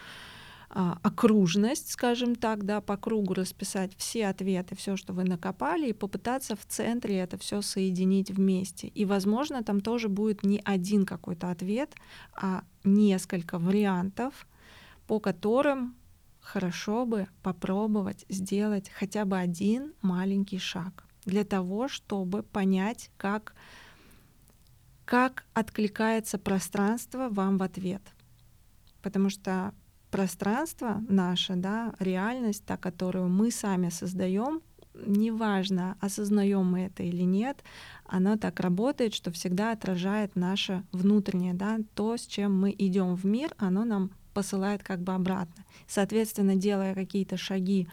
а, 0.73 0.99
окружность, 1.03 1.91
скажем 1.91 2.37
так, 2.37 2.65
да, 2.65 2.81
по 2.81 2.97
кругу 2.97 3.35
расписать 3.35 3.91
все 3.97 4.29
ответы, 4.29 4.77
все, 4.77 4.97
что 4.97 5.13
вы 5.13 5.25
накопали, 5.25 5.89
и 5.89 5.93
попытаться 5.93 6.55
в 6.55 6.65
центре 6.65 7.19
это 7.19 7.37
все 7.39 7.61
соединить 7.61 8.31
вместе. 8.31 8.87
И, 8.87 9.05
возможно, 9.05 9.65
там 9.65 9.81
тоже 9.81 10.09
будет 10.09 10.45
не 10.45 10.61
один 10.65 11.07
какой-то 11.07 11.51
ответ, 11.51 11.93
а 12.41 12.63
несколько 12.85 13.59
вариантов, 13.59 14.47
по 15.11 15.19
которым 15.19 15.97
хорошо 16.39 17.05
бы 17.05 17.27
попробовать 17.43 18.25
сделать 18.29 18.89
хотя 18.91 19.25
бы 19.25 19.39
один 19.39 19.93
маленький 20.03 20.61
шаг 20.61 21.03
для 21.25 21.43
того, 21.43 21.89
чтобы 21.89 22.45
понять, 22.45 23.11
как, 23.17 23.57
как 25.05 25.47
откликается 25.53 26.39
пространство 26.39 27.29
вам 27.29 27.59
в 27.59 27.65
ответ. 27.65 28.03
Потому 29.03 29.31
что 29.31 29.75
пространство 30.13 31.03
наше, 31.09 31.57
да, 31.57 31.93
реальность, 31.99 32.65
та, 32.65 32.77
которую 32.77 33.29
мы 33.31 33.51
сами 33.51 33.89
создаем, 33.89 34.63
неважно, 34.95 35.97
осознаем 36.01 36.67
мы 36.67 36.83
это 36.83 37.03
или 37.03 37.23
нет, 37.23 37.65
она 38.07 38.37
так 38.37 38.61
работает, 38.61 39.13
что 39.13 39.33
всегда 39.33 39.73
отражает 39.73 40.37
наше 40.37 40.85
внутреннее, 40.93 41.55
да, 41.55 41.81
то, 41.97 42.17
с 42.17 42.27
чем 42.27 42.61
мы 42.61 42.73
идем 42.79 43.17
в 43.17 43.25
мир, 43.27 43.53
оно 43.59 43.85
нам 43.85 44.13
посылает 44.33 44.83
как 44.83 45.01
бы 45.01 45.15
обратно. 45.15 45.65
Соответственно, 45.87 46.57
делая 46.57 46.95
какие-то 46.95 47.37
шаги 47.37 47.89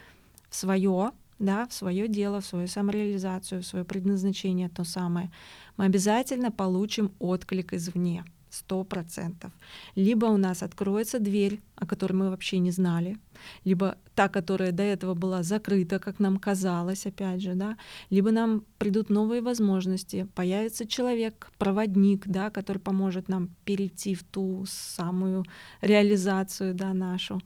в 0.50 0.56
свое, 0.56 1.12
да, 1.40 1.68
в 1.68 1.74
свое 1.74 2.08
дело, 2.08 2.42
в 2.42 2.46
свою 2.46 2.68
самореализацию, 2.68 3.62
в 3.62 3.66
свое 3.66 3.86
предназначение, 3.86 4.70
то 4.70 4.84
самое, 4.84 5.32
мы 5.78 5.86
обязательно 5.86 6.52
получим 6.52 7.12
отклик 7.20 7.74
извне 7.74 8.26
сто 8.58 8.84
процентов. 8.84 9.52
Либо 9.96 10.26
у 10.26 10.38
нас 10.38 10.64
откроется 10.64 11.20
дверь, 11.20 11.60
о 11.76 11.86
которой 11.86 12.14
мы 12.14 12.30
вообще 12.30 12.60
не 12.60 12.72
знали, 12.72 13.18
либо 13.66 13.96
та, 14.16 14.28
которая 14.28 14.72
до 14.72 14.84
этого 14.84 15.14
была 15.14 15.44
закрыта, 15.44 16.00
как 16.00 16.20
нам 16.20 16.38
казалось, 16.38 17.06
опять 17.06 17.42
же, 17.42 17.54
да, 17.54 17.78
либо 18.10 18.32
нам 18.32 18.64
придут 18.78 19.10
новые 19.10 19.42
возможности, 19.42 20.28
появится 20.36 20.86
человек, 20.86 21.52
проводник, 21.58 22.28
да, 22.28 22.50
который 22.50 22.80
поможет 22.80 23.30
нам 23.30 23.50
перейти 23.66 24.16
в 24.16 24.24
ту 24.24 24.66
самую 24.68 25.46
реализацию, 25.82 26.74
да, 26.74 26.94
нашу 26.94 27.42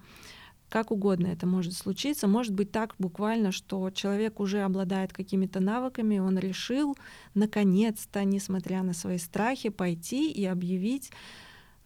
как 0.72 0.90
угодно 0.92 1.28
это 1.28 1.46
может 1.46 1.74
случиться. 1.74 2.28
Может 2.28 2.54
быть 2.54 2.72
так 2.72 2.96
буквально, 2.98 3.52
что 3.52 3.90
человек 3.92 4.40
уже 4.40 4.62
обладает 4.62 5.12
какими-то 5.12 5.60
навыками, 5.60 6.18
он 6.20 6.40
решил 6.40 6.98
наконец-то, 7.34 8.24
несмотря 8.24 8.82
на 8.82 8.94
свои 8.94 9.18
страхи, 9.18 9.70
пойти 9.70 10.32
и 10.32 10.46
объявить 10.46 11.12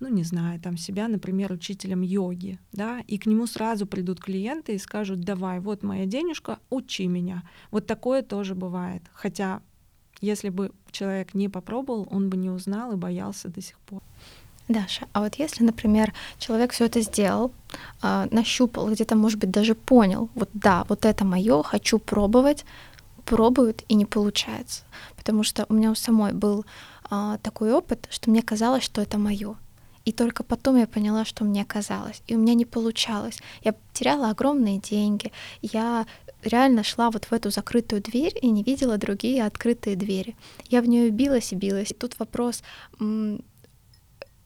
ну, 0.02 0.10
не 0.10 0.24
знаю, 0.24 0.60
там 0.60 0.78
себя, 0.78 1.08
например, 1.08 1.54
учителем 1.54 2.02
йоги, 2.02 2.60
да, 2.74 3.00
и 3.08 3.18
к 3.18 3.26
нему 3.26 3.48
сразу 3.48 3.88
придут 3.88 4.20
клиенты 4.20 4.76
и 4.76 4.78
скажут, 4.78 5.22
давай, 5.22 5.62
вот 5.62 5.84
моя 5.84 6.06
денежка, 6.06 6.60
учи 6.70 7.08
меня. 7.08 7.44
Вот 7.72 7.88
такое 7.88 8.22
тоже 8.22 8.56
бывает. 8.56 9.04
Хотя, 9.14 9.62
если 10.20 10.50
бы 10.50 10.74
человек 10.92 11.34
не 11.34 11.48
попробовал, 11.48 12.08
он 12.12 12.30
бы 12.30 12.36
не 12.36 12.50
узнал 12.50 12.92
и 12.92 12.98
боялся 12.98 13.48
до 13.48 13.62
сих 13.62 13.80
пор. 13.80 14.04
Даша, 14.68 15.08
а 15.14 15.22
вот 15.22 15.36
если, 15.36 15.64
например, 15.64 16.14
человек 16.40 16.72
все 16.72 16.86
это 16.86 17.02
сделал, 17.02 17.52
э, 18.02 18.28
нащупал, 18.32 18.90
где-то, 18.90 19.16
может 19.16 19.40
быть, 19.40 19.52
даже 19.52 19.76
понял, 19.76 20.30
вот 20.34 20.50
да, 20.54 20.86
вот 20.90 21.06
это 21.06 21.24
мое, 21.24 21.62
хочу 21.64 22.00
пробовать, 22.00 22.66
пробует 23.26 23.84
и 23.88 23.96
не 23.96 24.06
получается. 24.06 24.84
Потому 25.16 25.44
что 25.44 25.66
у 25.70 25.74
меня 25.74 25.92
у 25.92 25.96
самой 25.96 26.34
был 26.34 26.66
э, 27.12 27.38
такой 27.44 27.74
опыт, 27.74 28.08
что 28.10 28.32
мне 28.32 28.42
казалось, 28.42 28.84
что 28.84 29.02
это 29.02 29.20
мое. 29.20 29.56
И 30.06 30.12
только 30.12 30.44
потом 30.44 30.78
я 30.78 30.88
поняла, 30.88 31.26
что 31.26 31.44
мне 31.44 31.66
казалось. 31.66 32.22
И 32.28 32.36
у 32.36 32.40
меня 32.40 32.54
не 32.54 32.66
получалось. 32.66 33.40
Я 33.64 33.74
теряла 33.94 34.30
огромные 34.30 34.78
деньги. 34.78 35.32
Я 35.62 36.06
реально 36.44 36.84
шла 36.84 37.10
вот 37.10 37.26
в 37.26 37.34
эту 37.34 37.50
закрытую 37.50 38.04
дверь 38.04 38.38
и 38.40 38.52
не 38.52 38.62
видела 38.62 38.98
другие 38.98 39.44
открытые 39.44 39.96
двери. 39.96 40.36
Я 40.70 40.82
в 40.82 40.88
нее 40.88 41.10
билась 41.10 41.52
и 41.52 41.56
билась. 41.56 41.92
И 41.92 41.96
тут 41.96 42.20
вопрос, 42.20 42.62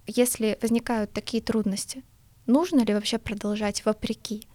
если 0.10 0.58
возникают 0.62 1.14
такие 1.14 1.42
трудности, 1.42 2.04
нужно 2.46 2.82
ли 2.82 2.94
вообще 2.94 3.18
продолжать 3.18 3.86
вопреки? 3.86 4.48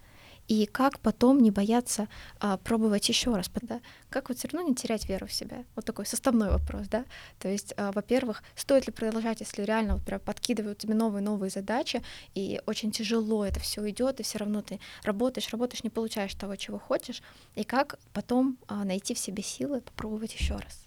И 0.46 0.66
как 0.66 1.00
потом 1.00 1.40
не 1.40 1.50
бояться 1.50 2.06
а, 2.38 2.58
пробовать 2.58 3.08
еще 3.08 3.34
раз? 3.34 3.50
Да? 3.62 3.80
Как 4.10 4.28
вот 4.28 4.36
все 4.36 4.48
равно 4.48 4.68
не 4.68 4.74
терять 4.74 5.08
веру 5.08 5.26
в 5.26 5.32
себя? 5.32 5.64
Вот 5.74 5.86
такой 5.86 6.04
составной 6.04 6.50
вопрос, 6.50 6.86
да? 6.88 7.06
То 7.38 7.48
есть, 7.48 7.72
а, 7.78 7.92
во-первых, 7.92 8.42
стоит 8.54 8.86
ли 8.86 8.92
продолжать, 8.92 9.40
если 9.40 9.62
реально 9.62 9.94
вот 9.94 10.04
прям 10.04 10.20
подкидывают 10.20 10.78
тебе 10.78 10.92
новые-новые 10.94 11.48
задачи, 11.48 12.02
и 12.34 12.60
очень 12.66 12.90
тяжело 12.90 13.46
это 13.46 13.58
все 13.60 13.88
идет, 13.88 14.20
и 14.20 14.22
все 14.22 14.38
равно 14.38 14.60
ты 14.60 14.80
работаешь, 15.02 15.48
работаешь, 15.48 15.82
не 15.82 15.90
получаешь 15.90 16.34
того, 16.34 16.56
чего 16.56 16.78
хочешь, 16.78 17.22
и 17.54 17.64
как 17.64 17.98
потом 18.12 18.58
а, 18.68 18.84
найти 18.84 19.14
в 19.14 19.18
себе 19.18 19.42
силы 19.42 19.80
попробовать 19.80 20.34
еще 20.34 20.56
раз? 20.56 20.83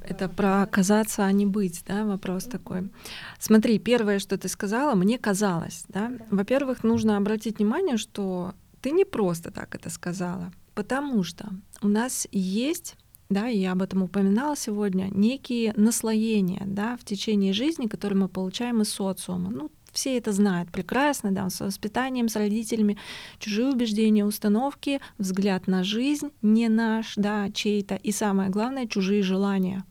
Это 0.00 0.28
про 0.28 0.62
оказаться, 0.62 1.24
а 1.24 1.32
не 1.32 1.46
быть, 1.46 1.82
да, 1.86 2.04
вопрос 2.04 2.44
такой. 2.44 2.90
Смотри, 3.38 3.78
первое, 3.78 4.18
что 4.18 4.36
ты 4.36 4.48
сказала, 4.48 4.94
мне 4.94 5.18
казалось, 5.18 5.84
да. 5.88 6.12
Во-первых, 6.30 6.84
нужно 6.84 7.16
обратить 7.16 7.58
внимание, 7.58 7.96
что 7.96 8.54
ты 8.80 8.90
не 8.90 9.04
просто 9.04 9.50
так 9.50 9.74
это 9.74 9.90
сказала, 9.90 10.52
потому 10.74 11.22
что 11.22 11.48
у 11.80 11.88
нас 11.88 12.28
есть 12.30 12.96
да, 13.30 13.46
я 13.46 13.72
об 13.72 13.82
этом 13.82 14.02
упоминала 14.02 14.54
сегодня, 14.54 15.08
некие 15.10 15.72
наслоения, 15.76 16.62
да, 16.66 16.96
в 16.96 17.04
течение 17.04 17.52
жизни, 17.52 17.86
которые 17.86 18.18
мы 18.18 18.28
получаем 18.28 18.82
из 18.82 18.90
социума. 18.90 19.50
Ну, 19.50 19.70
все 19.94 20.18
это 20.18 20.32
знают 20.32 20.70
прекрасно, 20.70 21.32
да, 21.32 21.48
с 21.48 21.60
воспитанием, 21.60 22.28
с 22.28 22.36
родителями, 22.36 22.98
чужие 23.38 23.68
убеждения, 23.68 24.24
установки, 24.24 25.00
взгляд 25.18 25.66
на 25.66 25.84
жизнь 25.84 26.30
не 26.42 26.68
наш, 26.68 27.14
да, 27.16 27.50
чей-то, 27.50 27.94
и 27.94 28.12
самое 28.12 28.50
главное, 28.50 28.86
чужие 28.86 29.22
желания. 29.22 29.84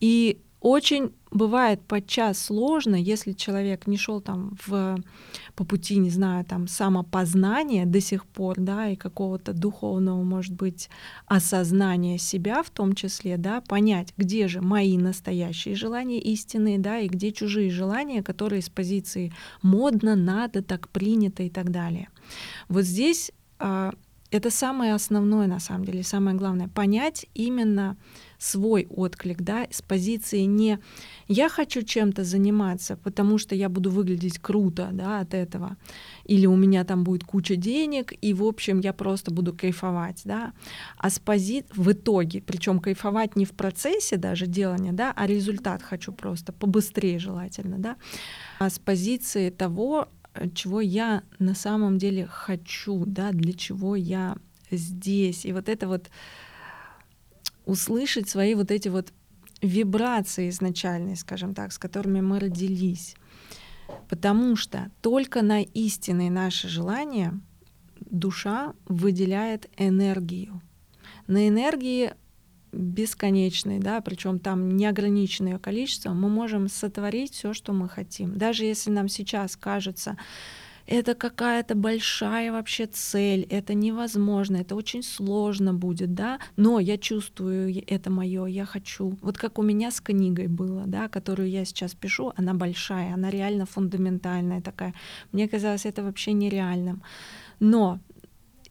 И 0.00 0.42
очень 0.62 1.12
бывает 1.32 1.80
подчас 1.82 2.38
сложно, 2.38 2.94
если 2.94 3.32
человек 3.32 3.88
не 3.88 3.96
шел 3.96 4.20
там 4.20 4.56
в, 4.64 4.96
по 5.56 5.64
пути, 5.64 5.98
не 5.98 6.10
знаю, 6.10 6.44
там 6.44 6.68
самопознания 6.68 7.84
до 7.84 8.00
сих 8.00 8.24
пор, 8.26 8.56
да, 8.58 8.88
и 8.88 8.96
какого-то 8.96 9.54
духовного, 9.54 10.22
может 10.22 10.54
быть, 10.54 10.88
осознания 11.26 12.16
себя 12.16 12.62
в 12.62 12.70
том 12.70 12.94
числе, 12.94 13.38
да, 13.38 13.60
понять, 13.60 14.14
где 14.16 14.46
же 14.46 14.60
мои 14.60 14.96
настоящие 14.96 15.74
желания 15.74 16.20
истинные, 16.20 16.78
да, 16.78 17.00
и 17.00 17.08
где 17.08 17.32
чужие 17.32 17.70
желания, 17.70 18.22
которые 18.22 18.62
с 18.62 18.68
позиции 18.68 19.32
модно, 19.62 20.14
надо, 20.14 20.62
так 20.62 20.88
принято 20.90 21.42
и 21.42 21.50
так 21.50 21.72
далее. 21.72 22.08
Вот 22.68 22.84
здесь 22.84 23.32
а, 23.58 23.92
это 24.32 24.50
самое 24.50 24.94
основное, 24.94 25.46
на 25.46 25.60
самом 25.60 25.84
деле, 25.84 26.02
самое 26.02 26.36
главное, 26.36 26.68
понять 26.68 27.26
именно 27.34 27.96
свой 28.42 28.88
отклик, 28.90 29.42
да, 29.42 29.68
с 29.70 29.82
позиции 29.82 30.40
не 30.40 30.80
я 31.28 31.48
хочу 31.48 31.82
чем-то 31.82 32.24
заниматься, 32.24 32.96
потому 32.96 33.38
что 33.38 33.54
я 33.54 33.68
буду 33.68 33.90
выглядеть 33.90 34.40
круто, 34.40 34.88
да, 34.92 35.20
от 35.20 35.32
этого, 35.32 35.76
или 36.24 36.46
у 36.46 36.56
меня 36.56 36.84
там 36.84 37.04
будет 37.04 37.22
куча 37.22 37.54
денег, 37.54 38.12
и 38.20 38.34
в 38.34 38.42
общем 38.42 38.80
я 38.80 38.92
просто 38.92 39.30
буду 39.30 39.54
кайфовать, 39.54 40.22
да, 40.24 40.54
а 40.98 41.08
с 41.08 41.20
пози 41.20 41.64
в 41.72 41.92
итоге, 41.92 42.42
причем 42.42 42.80
кайфовать 42.80 43.36
не 43.36 43.44
в 43.44 43.52
процессе 43.52 44.16
даже 44.16 44.48
делания, 44.48 44.92
да, 44.92 45.12
а 45.14 45.28
результат 45.28 45.82
хочу 45.82 46.12
просто 46.12 46.52
побыстрее 46.52 47.20
желательно, 47.20 47.78
да, 47.78 47.96
а 48.58 48.70
с 48.70 48.80
позиции 48.80 49.50
того, 49.50 50.08
чего 50.54 50.80
я 50.80 51.22
на 51.38 51.54
самом 51.54 51.98
деле 51.98 52.26
хочу, 52.26 53.04
да, 53.06 53.30
для 53.30 53.52
чего 53.52 53.94
я 53.94 54.36
здесь. 54.70 55.44
И 55.44 55.52
вот 55.52 55.68
это 55.68 55.86
вот 55.86 56.10
услышать 57.64 58.28
свои 58.28 58.54
вот 58.54 58.70
эти 58.70 58.88
вот 58.88 59.12
вибрации 59.60 60.48
изначальные, 60.48 61.16
скажем 61.16 61.54
так, 61.54 61.72
с 61.72 61.78
которыми 61.78 62.20
мы 62.20 62.40
родились. 62.40 63.14
Потому 64.08 64.56
что 64.56 64.90
только 65.00 65.42
на 65.42 65.62
истинные 65.62 66.30
наши 66.30 66.68
желания 66.68 67.38
душа 68.00 68.74
выделяет 68.86 69.70
энергию. 69.76 70.60
На 71.26 71.48
энергии 71.48 72.12
бесконечной, 72.72 73.78
да, 73.78 74.00
причем 74.00 74.38
там 74.38 74.76
неограниченное 74.76 75.58
количество, 75.58 76.12
мы 76.12 76.28
можем 76.28 76.68
сотворить 76.68 77.32
все, 77.32 77.52
что 77.52 77.72
мы 77.72 77.88
хотим. 77.88 78.36
Даже 78.36 78.64
если 78.64 78.90
нам 78.90 79.08
сейчас 79.08 79.56
кажется, 79.56 80.16
это 80.86 81.14
какая-то 81.14 81.74
большая 81.74 82.52
вообще 82.52 82.86
цель, 82.86 83.46
это 83.50 83.74
невозможно, 83.74 84.56
это 84.56 84.74
очень 84.74 85.02
сложно 85.02 85.74
будет, 85.74 86.14
да, 86.14 86.38
но 86.56 86.80
я 86.80 86.98
чувствую, 86.98 87.82
это 87.86 88.10
мое, 88.10 88.46
я 88.46 88.64
хочу. 88.64 89.16
Вот 89.22 89.38
как 89.38 89.58
у 89.58 89.62
меня 89.62 89.90
с 89.90 90.00
книгой 90.00 90.48
было, 90.48 90.84
да, 90.86 91.08
которую 91.08 91.48
я 91.50 91.64
сейчас 91.64 91.94
пишу, 91.94 92.32
она 92.36 92.54
большая, 92.54 93.14
она 93.14 93.30
реально 93.30 93.66
фундаментальная 93.66 94.60
такая. 94.60 94.94
Мне 95.32 95.48
казалось 95.48 95.86
это 95.86 96.02
вообще 96.02 96.32
нереальным. 96.32 97.02
Но 97.60 98.00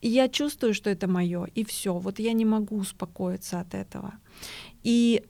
я 0.02 0.30
чувствую, 0.30 0.74
что 0.74 0.90
это 0.90 1.08
мое, 1.08 1.48
и 1.56 1.64
все. 1.64 1.98
Вот 1.98 2.20
я 2.20 2.34
не 2.34 2.46
могу 2.46 2.78
успокоиться 2.78 3.60
от 3.60 3.74
этого. 3.74 4.14
И 4.84 5.24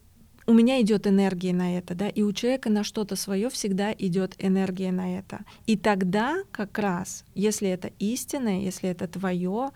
у 0.47 0.53
меня 0.53 0.81
идет 0.81 1.07
энергия 1.07 1.53
на 1.53 1.77
это, 1.77 1.95
да, 1.95 2.09
и 2.09 2.21
у 2.21 2.31
человека 2.33 2.69
на 2.69 2.83
что-то 2.83 3.15
свое 3.15 3.49
всегда 3.49 3.93
идет 3.93 4.35
энергия 4.37 4.91
на 4.91 5.17
это. 5.17 5.41
И 5.67 5.77
тогда 5.77 6.37
как 6.51 6.77
раз, 6.79 7.23
если 7.35 7.69
это 7.69 7.91
истинное, 7.99 8.61
если 8.61 8.89
это 8.89 9.07
твое, 9.07 9.71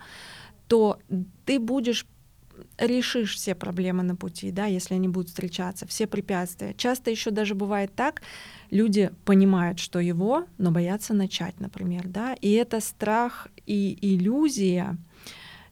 то 0.68 0.98
ты 1.44 1.58
будешь 1.58 2.06
решишь 2.78 3.36
все 3.36 3.54
проблемы 3.54 4.02
на 4.02 4.16
пути, 4.16 4.50
да, 4.50 4.66
если 4.66 4.94
они 4.94 5.08
будут 5.08 5.28
встречаться, 5.28 5.86
все 5.86 6.06
препятствия. 6.06 6.74
Часто 6.74 7.10
еще 7.10 7.30
даже 7.30 7.54
бывает 7.54 7.94
так, 7.94 8.22
люди 8.70 9.10
понимают, 9.24 9.78
что 9.78 10.00
его, 10.00 10.46
но 10.58 10.70
боятся 10.70 11.14
начать, 11.14 11.58
например, 11.60 12.08
да, 12.08 12.34
и 12.34 12.52
это 12.52 12.80
страх 12.80 13.48
и 13.66 13.98
иллюзия, 14.00 14.96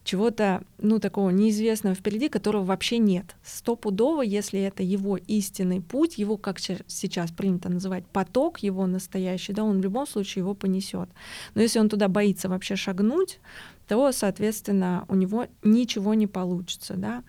чего-то, 0.05 0.63
ну, 0.77 0.99
такого 0.99 1.31
неизвестного 1.31 1.95
впереди, 1.95 2.29
которого 2.29 2.63
вообще 2.63 2.99
нет. 2.99 3.35
Стопудово, 3.43 4.21
если 4.21 4.61
это 4.61 4.83
его 4.83 5.17
истинный 5.17 5.81
путь, 5.81 6.19
его, 6.19 6.37
как 6.37 6.59
сейчас 6.59 7.31
принято 7.31 7.69
называть, 7.69 8.05
поток 8.05 8.59
его 8.59 8.85
настоящий, 8.85 9.51
да, 9.51 9.63
он 9.63 9.79
в 9.79 9.83
любом 9.83 10.07
случае 10.07 10.43
его 10.43 10.53
понесет. 10.53 11.09
Но 11.55 11.61
если 11.61 11.79
он 11.79 11.89
туда 11.89 12.07
боится 12.07 12.47
вообще 12.47 12.75
шагнуть, 12.75 13.39
то, 13.87 14.11
соответственно, 14.11 15.05
у 15.09 15.15
него 15.15 15.47
ничего 15.63 16.13
не 16.13 16.27
получится, 16.27 16.93
да. 16.95 17.23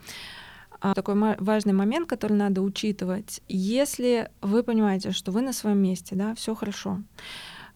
А 0.78 0.92
такой 0.92 1.14
важный 1.38 1.72
момент, 1.72 2.06
который 2.06 2.36
надо 2.36 2.60
учитывать, 2.60 3.40
если 3.48 4.30
вы 4.42 4.62
понимаете, 4.62 5.12
что 5.12 5.32
вы 5.32 5.40
на 5.40 5.54
своем 5.54 5.78
месте, 5.78 6.14
да, 6.14 6.34
все 6.34 6.54
хорошо, 6.54 7.02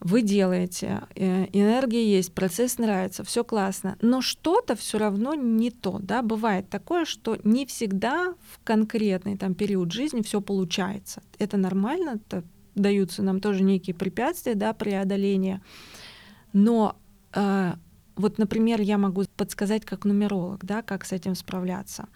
вы 0.01 0.23
делаете, 0.23 1.03
э, 1.15 1.47
энергия 1.53 2.05
есть, 2.05 2.33
процесс 2.33 2.79
нравится, 2.79 3.23
все 3.23 3.45
классно, 3.45 3.99
но 4.01 4.23
что-то 4.23 4.75
все 4.75 4.99
равно 4.99 5.35
не 5.35 5.71
то, 5.71 5.99
да, 6.01 6.23
бывает 6.23 6.71
такое, 6.71 7.05
что 7.05 7.39
не 7.45 7.67
всегда 7.67 8.35
в 8.51 8.65
конкретный 8.65 9.37
там 9.37 9.55
период 9.55 9.93
жизни 9.93 10.23
все 10.23 10.41
получается. 10.41 11.23
Это 11.39 11.59
нормально, 11.59 12.21
это 12.25 12.45
даются 12.75 13.23
нам 13.23 13.41
тоже 13.41 13.63
некие 13.63 13.95
препятствия, 13.95 14.55
да, 14.55 14.73
преодоления, 14.73 15.61
но 16.55 16.97
э, 17.35 17.75
вот, 18.21 18.39
например, 18.39 18.81
я 18.81 18.99
могу 18.99 19.25
подсказать 19.37 19.85
как 19.85 20.05
нумеролог, 20.05 20.65
да, 20.65 20.83
как 20.83 21.05
с 21.05 21.13
этим 21.13 21.35
справляться. 21.35 22.09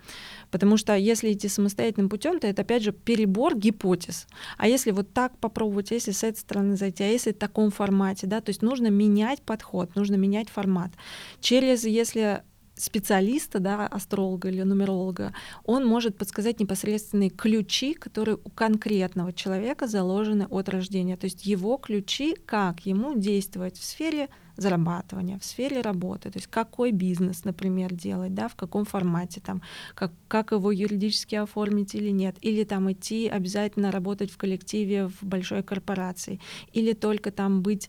Потому 0.50 0.76
что 0.76 0.94
если 0.94 1.32
идти 1.32 1.48
самостоятельным 1.48 2.08
путем, 2.08 2.38
то 2.38 2.46
это 2.46 2.62
опять 2.62 2.82
же 2.82 2.92
перебор 2.92 3.56
гипотез. 3.56 4.26
А 4.56 4.68
если 4.68 4.90
вот 4.90 5.12
так 5.12 5.36
попробовать, 5.38 5.90
если 5.90 6.12
с 6.12 6.22
этой 6.22 6.38
стороны 6.38 6.76
зайти, 6.76 7.02
а 7.04 7.08
если 7.08 7.32
в 7.32 7.38
таком 7.38 7.70
формате, 7.70 8.26
да, 8.26 8.40
то 8.40 8.50
есть 8.50 8.62
нужно 8.62 8.88
менять 8.88 9.42
подход, 9.42 9.96
нужно 9.96 10.14
менять 10.14 10.48
формат. 10.48 10.92
Через, 11.40 11.84
если 11.84 12.42
специалиста, 12.76 13.60
да, 13.60 13.86
астролога 13.86 14.48
или 14.48 14.62
нумеролога, 14.62 15.32
он 15.64 15.86
может 15.86 16.16
подсказать 16.16 16.60
непосредственные 16.60 17.30
ключи, 17.30 17.94
которые 17.94 18.36
у 18.42 18.50
конкретного 18.50 19.32
человека 19.32 19.86
заложены 19.86 20.46
от 20.50 20.68
рождения. 20.68 21.16
То 21.16 21.26
есть 21.26 21.46
его 21.46 21.76
ключи, 21.76 22.36
как 22.46 22.80
ему 22.86 23.14
действовать 23.14 23.78
в 23.78 23.84
сфере 23.84 24.28
зарабатывания, 24.56 25.38
в 25.38 25.44
сфере 25.44 25.80
работы, 25.80 26.30
то 26.30 26.38
есть 26.38 26.46
какой 26.48 26.92
бизнес, 26.92 27.44
например, 27.44 27.92
делать, 27.92 28.34
да, 28.34 28.48
в 28.48 28.54
каком 28.54 28.84
формате, 28.84 29.40
там, 29.44 29.62
как, 29.94 30.12
как 30.28 30.52
его 30.52 30.70
юридически 30.70 31.34
оформить 31.34 31.94
или 31.94 32.10
нет, 32.10 32.36
или 32.40 32.64
там 32.64 32.90
идти 32.92 33.28
обязательно 33.28 33.90
работать 33.90 34.30
в 34.30 34.36
коллективе 34.36 35.08
в 35.08 35.22
большой 35.22 35.62
корпорации, 35.62 36.40
или 36.72 36.92
только 36.92 37.30
там 37.30 37.62
быть 37.62 37.88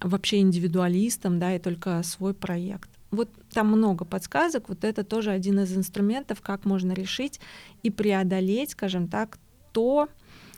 вообще 0.00 0.38
индивидуалистом, 0.38 1.38
да, 1.38 1.54
и 1.54 1.58
только 1.58 2.02
свой 2.02 2.34
проект. 2.34 2.88
Вот 3.10 3.30
там 3.52 3.68
много 3.68 4.04
подсказок, 4.04 4.68
вот 4.68 4.84
это 4.84 5.02
тоже 5.02 5.30
один 5.30 5.60
из 5.60 5.76
инструментов, 5.76 6.40
как 6.40 6.64
можно 6.64 6.92
решить 6.92 7.40
и 7.82 7.90
преодолеть, 7.90 8.70
скажем 8.70 9.08
так, 9.08 9.38
то, 9.72 10.08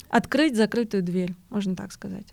открыть 0.09 0.57
закрытую 0.57 1.03
дверь, 1.03 1.35
можно 1.49 1.77
так 1.77 1.93
сказать. 1.93 2.27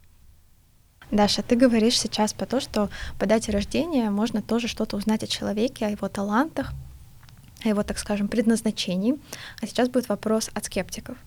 Даша, 1.12 1.42
ты 1.42 1.56
говоришь 1.56 2.00
сейчас 2.00 2.34
про 2.34 2.46
то, 2.46 2.60
что 2.60 2.90
по 3.18 3.26
дате 3.26 3.52
рождения 3.52 4.10
можно 4.10 4.42
тоже 4.42 4.68
что-то 4.68 4.98
узнать 4.98 5.24
о 5.24 5.28
человеке, 5.28 5.86
о 5.86 5.90
его 5.90 6.10
талантах, 6.10 6.74
о 7.64 7.70
его, 7.70 7.84
так 7.84 7.98
скажем, 7.98 8.28
предназначении. 8.28 9.18
А 9.62 9.68
сейчас 9.68 9.88
будет 9.88 10.10
вопрос 10.10 10.50
от 10.54 10.66
скептиков. 10.66 11.18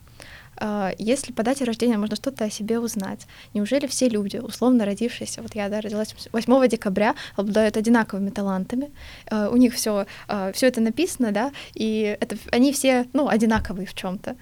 А, 0.56 0.92
если 0.98 1.32
по 1.32 1.42
дате 1.42 1.64
рождения 1.64 1.96
можно 1.96 2.16
что-то 2.16 2.44
о 2.44 2.50
себе 2.50 2.78
узнать, 2.78 3.26
неужели 3.54 3.86
все 3.86 4.08
люди, 4.08 4.36
условно 4.36 4.84
родившиеся, 4.84 5.40
вот 5.40 5.54
я 5.54 5.70
да, 5.70 5.80
родилась 5.80 6.14
8 6.30 6.68
декабря, 6.68 7.14
обладают 7.34 7.78
одинаковыми 7.78 8.28
талантами, 8.28 8.90
а, 9.30 9.48
у 9.48 9.56
них 9.56 9.74
все 9.74 10.06
а, 10.28 10.52
все 10.52 10.66
это 10.66 10.82
написано, 10.82 11.32
да, 11.32 11.52
и 11.74 12.16
это, 12.20 12.36
они 12.52 12.72
все, 12.74 13.06
ну, 13.14 13.28
одинаковые 13.28 13.86
в 13.86 13.94
чем-то. 13.94 14.36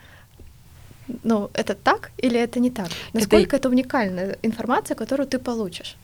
Ну, 1.24 1.50
это 1.54 1.74
так 1.74 2.10
или 2.18 2.38
это 2.38 2.60
не 2.60 2.70
так? 2.70 2.88
Насколько 3.12 3.56
это, 3.56 3.56
это 3.56 3.68
уникальная 3.68 4.38
информация, 4.42 4.94
которую 4.94 5.26
ты 5.26 5.38
получишь? 5.38 5.96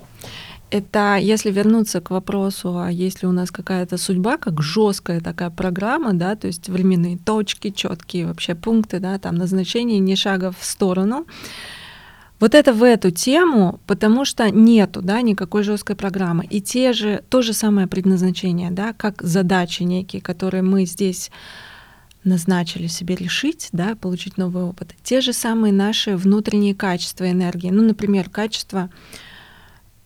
Это 0.71 1.19
если 1.21 1.53
вернуться 1.53 2.01
к 2.01 2.11
вопросу, 2.11 2.79
а 2.79 2.91
есть 2.91 3.23
ли 3.23 3.29
у 3.29 3.33
нас 3.33 3.51
какая-то 3.51 3.97
судьба, 3.97 4.39
как 4.39 4.63
жесткая 4.63 5.21
такая 5.21 5.51
программа, 5.51 6.15
да, 6.15 6.35
то 6.35 6.49
есть 6.49 6.69
временные 6.69 7.19
точки, 7.19 7.71
четкие 7.71 8.27
вообще 8.27 8.55
пункты, 8.55 8.99
да, 8.99 9.19
там 9.19 9.37
назначение 9.37 10.01
ни 10.01 10.15
шага 10.17 10.51
в 10.51 10.65
сторону. 10.65 11.27
Вот 12.41 12.55
это 12.55 12.73
в 12.73 12.83
эту 12.83 13.11
тему, 13.11 13.81
потому 13.87 14.25
что 14.25 14.51
нету, 14.51 15.01
да, 15.01 15.23
никакой 15.23 15.63
жесткой 15.63 15.95
программы. 15.97 16.45
И 16.45 16.61
те 16.61 16.93
же, 16.93 17.23
то 17.29 17.43
же 17.43 17.53
самое 17.53 17.87
предназначение, 17.87 18.71
да, 18.71 18.93
как 18.93 19.23
задачи 19.23 19.85
некие, 19.85 20.21
которые 20.21 20.63
мы 20.63 20.87
здесь 20.87 21.31
назначили 22.25 22.87
себе 22.87 23.15
решить, 23.15 23.69
да, 23.73 23.95
получить 23.95 24.37
новый 24.37 24.65
опыт. 24.65 24.95
Те 25.03 25.21
же 25.21 25.33
самые 25.33 25.73
наши 25.73 26.17
внутренние 26.17 26.75
качества 26.75 27.31
энергии. 27.31 27.71
Ну, 27.71 27.83
например, 27.83 28.31
качество 28.31 28.91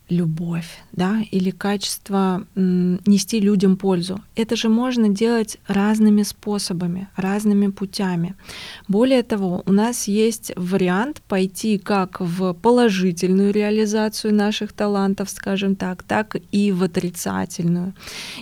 любовь, 0.08 0.82
да, 0.92 1.20
или 1.30 1.50
качество 1.50 2.46
нести 2.54 3.40
людям 3.40 3.76
пользу. 3.76 4.20
Это 4.36 4.56
же 4.56 4.68
можно 4.68 5.08
делать 5.08 5.58
разными 5.66 6.22
способами, 6.22 7.08
разными 7.16 7.68
путями. 7.68 8.34
Более 8.88 9.22
того, 9.22 9.62
у 9.66 9.72
нас 9.72 10.08
есть 10.08 10.52
вариант 10.56 11.22
пойти 11.28 11.78
как 11.78 12.20
в 12.20 12.54
положительную 12.54 13.52
реализацию 13.52 14.34
наших 14.34 14.72
талантов, 14.72 15.30
скажем 15.30 15.76
так, 15.76 16.02
так 16.02 16.36
и 16.52 16.72
в 16.72 16.82
отрицательную. 16.82 17.94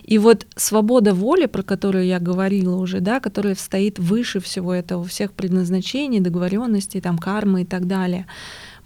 И 0.05 0.19
вот 0.19 0.47
свобода 0.57 1.15
воли, 1.15 1.47
про 1.47 1.63
которую 1.63 2.07
я 2.07 2.21
говорила 2.21 2.77
уже, 2.77 3.01
да, 3.01 3.19
которая 3.21 3.55
стоит 3.57 3.99
выше 3.99 4.41
всего 4.41 4.73
этого, 4.73 5.05
всех 5.05 5.33
предназначений, 5.33 6.21
договоренностей, 6.21 7.01
там, 7.01 7.19
кармы 7.19 7.63
и 7.63 7.65
так 7.65 7.87
далее— 7.87 8.27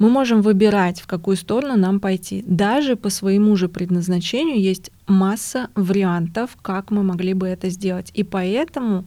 мы 0.01 0.09
можем 0.09 0.41
выбирать, 0.41 1.01
в 1.01 1.07
какую 1.07 1.37
сторону 1.37 1.77
нам 1.77 2.01
пойти. 2.01 2.43
Даже 2.47 2.97
по 2.97 3.11
своему 3.11 3.55
же 3.55 3.69
предназначению 3.69 4.59
есть 4.59 4.91
масса 5.07 5.69
вариантов, 5.75 6.57
как 6.63 6.91
мы 6.91 7.03
могли 7.03 7.35
бы 7.35 7.47
это 7.47 7.69
сделать. 7.69 8.11
И 8.15 8.25
поэтому 8.25 9.05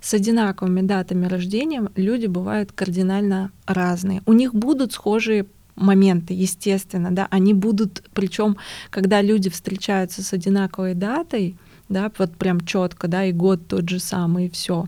с 0.00 0.14
одинаковыми 0.14 0.82
датами 0.82 1.26
рождения 1.26 1.90
люди 1.96 2.26
бывают 2.26 2.70
кардинально 2.70 3.50
разные. 3.66 4.22
У 4.24 4.32
них 4.32 4.54
будут 4.54 4.92
схожие 4.92 5.46
моменты, 5.74 6.32
естественно, 6.32 7.10
да, 7.10 7.26
они 7.30 7.52
будут, 7.52 8.04
причем, 8.14 8.56
когда 8.90 9.22
люди 9.22 9.50
встречаются 9.50 10.22
с 10.22 10.32
одинаковой 10.32 10.94
датой, 10.94 11.56
да, 11.88 12.10
вот 12.18 12.36
прям 12.36 12.60
четко, 12.60 13.08
да, 13.08 13.24
и 13.24 13.32
год 13.32 13.66
тот 13.66 13.88
же 13.88 13.98
самый, 13.98 14.46
и 14.46 14.50
все 14.50 14.86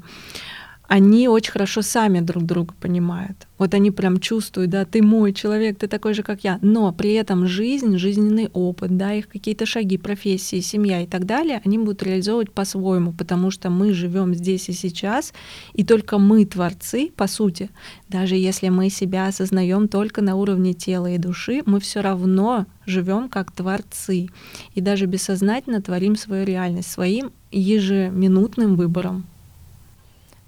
они 0.89 1.29
очень 1.29 1.53
хорошо 1.53 1.83
сами 1.83 2.21
друг 2.21 2.45
друга 2.45 2.75
понимают. 2.81 3.47
Вот 3.59 3.75
они 3.75 3.91
прям 3.91 4.21
чувствуют, 4.21 4.71
да, 4.71 4.87
ты 4.87 5.03
мой 5.03 5.35
человек, 5.35 5.79
ты 5.79 5.87
такой 5.87 6.15
же, 6.15 6.23
как 6.23 6.45
я. 6.45 6.59
Но 6.63 6.93
при 6.93 7.13
этом 7.13 7.47
жизнь, 7.47 7.99
жизненный 7.99 8.49
опыт, 8.55 8.97
да, 8.97 9.13
их 9.13 9.29
какие-то 9.29 9.67
шаги, 9.67 9.99
профессии, 9.99 10.61
семья 10.61 11.03
и 11.03 11.07
так 11.07 11.27
далее, 11.27 11.61
они 11.65 11.77
будут 11.77 12.03
реализовывать 12.03 12.53
по-своему, 12.53 13.13
потому 13.13 13.51
что 13.51 13.69
мы 13.69 13.93
живем 13.93 14.35
здесь 14.35 14.71
и 14.71 14.73
сейчас, 14.73 15.35
и 15.75 15.85
только 15.85 16.19
мы 16.19 16.47
творцы, 16.47 17.11
по 17.15 17.27
сути, 17.27 17.69
даже 18.09 18.37
если 18.37 18.71
мы 18.71 18.89
себя 18.89 19.27
осознаем 19.27 19.89
только 19.89 20.23
на 20.23 20.37
уровне 20.37 20.73
тела 20.73 21.11
и 21.11 21.19
души, 21.19 21.63
мы 21.67 21.81
все 21.81 22.01
равно 22.01 22.65
живем 22.87 23.29
как 23.29 23.53
творцы. 23.53 24.29
И 24.75 24.81
даже 24.81 25.05
бессознательно 25.05 25.83
творим 25.83 26.17
свою 26.17 26.47
реальность 26.47 26.91
своим 26.91 27.31
ежеминутным 27.51 28.77
выбором. 28.77 29.27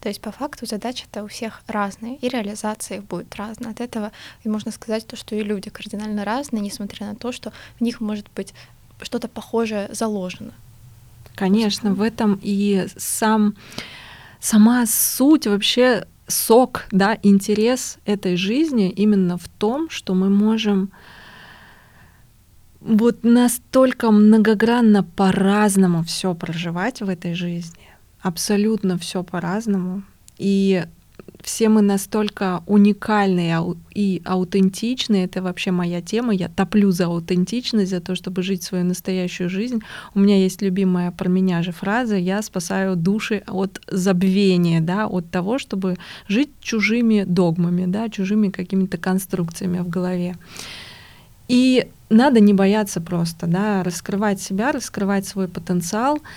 То 0.00 0.08
есть 0.08 0.20
по 0.20 0.32
факту 0.32 0.66
задача-то 0.66 1.22
у 1.24 1.28
всех 1.28 1.62
разные, 1.66 2.16
и 2.16 2.28
реализация 2.28 2.98
их 2.98 3.04
будет 3.04 3.34
разная. 3.36 3.72
От 3.72 3.80
этого 3.80 4.12
и 4.44 4.48
можно 4.48 4.72
сказать 4.72 5.06
то, 5.06 5.14
что 5.14 5.36
и 5.36 5.42
люди 5.42 5.68
кардинально 5.68 6.24
разные, 6.24 6.62
несмотря 6.62 7.08
на 7.08 7.14
то, 7.14 7.32
что 7.32 7.52
в 7.78 7.82
них 7.82 8.00
может 8.00 8.26
быть 8.34 8.54
что-то 9.02 9.28
похожее 9.28 9.90
заложено. 9.92 10.52
Конечно, 11.34 11.92
в 11.92 12.00
этом 12.00 12.38
и 12.42 12.86
сам, 12.96 13.54
сама 14.40 14.86
суть 14.86 15.46
вообще 15.46 16.06
сок, 16.26 16.86
да, 16.90 17.18
интерес 17.22 17.98
этой 18.04 18.36
жизни 18.36 18.90
именно 18.90 19.36
в 19.36 19.48
том, 19.48 19.90
что 19.90 20.14
мы 20.14 20.30
можем 20.30 20.90
вот 22.80 23.22
настолько 23.22 24.10
многогранно 24.10 25.02
по-разному 25.02 26.02
все 26.04 26.34
проживать 26.34 27.02
в 27.02 27.08
этой 27.10 27.34
жизни 27.34 27.90
абсолютно 28.22 28.98
все 28.98 29.22
по-разному. 29.22 30.02
И 30.38 30.84
все 31.42 31.68
мы 31.68 31.80
настолько 31.80 32.62
уникальные 32.66 33.76
и 33.94 34.22
аутентичные. 34.24 35.24
Это 35.24 35.42
вообще 35.42 35.70
моя 35.70 36.02
тема. 36.02 36.34
Я 36.34 36.48
топлю 36.48 36.90
за 36.90 37.06
аутентичность, 37.06 37.90
за 37.90 38.00
то, 38.00 38.14
чтобы 38.14 38.42
жить 38.42 38.62
свою 38.62 38.84
настоящую 38.84 39.48
жизнь. 39.48 39.80
У 40.14 40.20
меня 40.20 40.36
есть 40.36 40.62
любимая 40.62 41.10
про 41.10 41.28
меня 41.28 41.62
же 41.62 41.72
фраза 41.72 42.16
«Я 42.16 42.42
спасаю 42.42 42.96
души 42.96 43.42
от 43.46 43.80
забвения», 43.86 44.80
да, 44.80 45.06
от 45.06 45.30
того, 45.30 45.58
чтобы 45.58 45.96
жить 46.28 46.50
чужими 46.60 47.24
догмами, 47.26 47.86
да, 47.86 48.08
чужими 48.08 48.50
какими-то 48.50 48.98
конструкциями 48.98 49.78
в 49.78 49.88
голове. 49.88 50.36
И 51.48 51.88
надо 52.10 52.40
не 52.40 52.54
бояться 52.54 53.00
просто, 53.00 53.46
да, 53.46 53.82
раскрывать 53.82 54.40
себя, 54.40 54.72
раскрывать 54.72 55.26
свой 55.26 55.48
потенциал— 55.48 56.20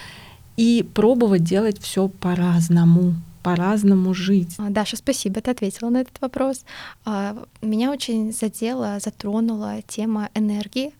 и 0.57 0.87
пробовать 0.93 1.43
делать 1.43 1.79
все 1.81 2.07
по-разному 2.07 3.13
по-разному 3.43 4.13
жить. 4.13 4.55
А, 4.57 4.69
Даша, 4.69 4.95
спасибо, 4.95 5.41
ты 5.41 5.51
ответила 5.51 5.89
на 5.89 5.99
этот 6.01 6.19
вопрос. 6.21 6.63
А, 7.03 7.37
меня 7.61 7.91
очень 7.91 8.31
задела, 8.31 8.99
затронула 8.99 9.81
тема 9.85 10.29
энергии, 10.33 10.93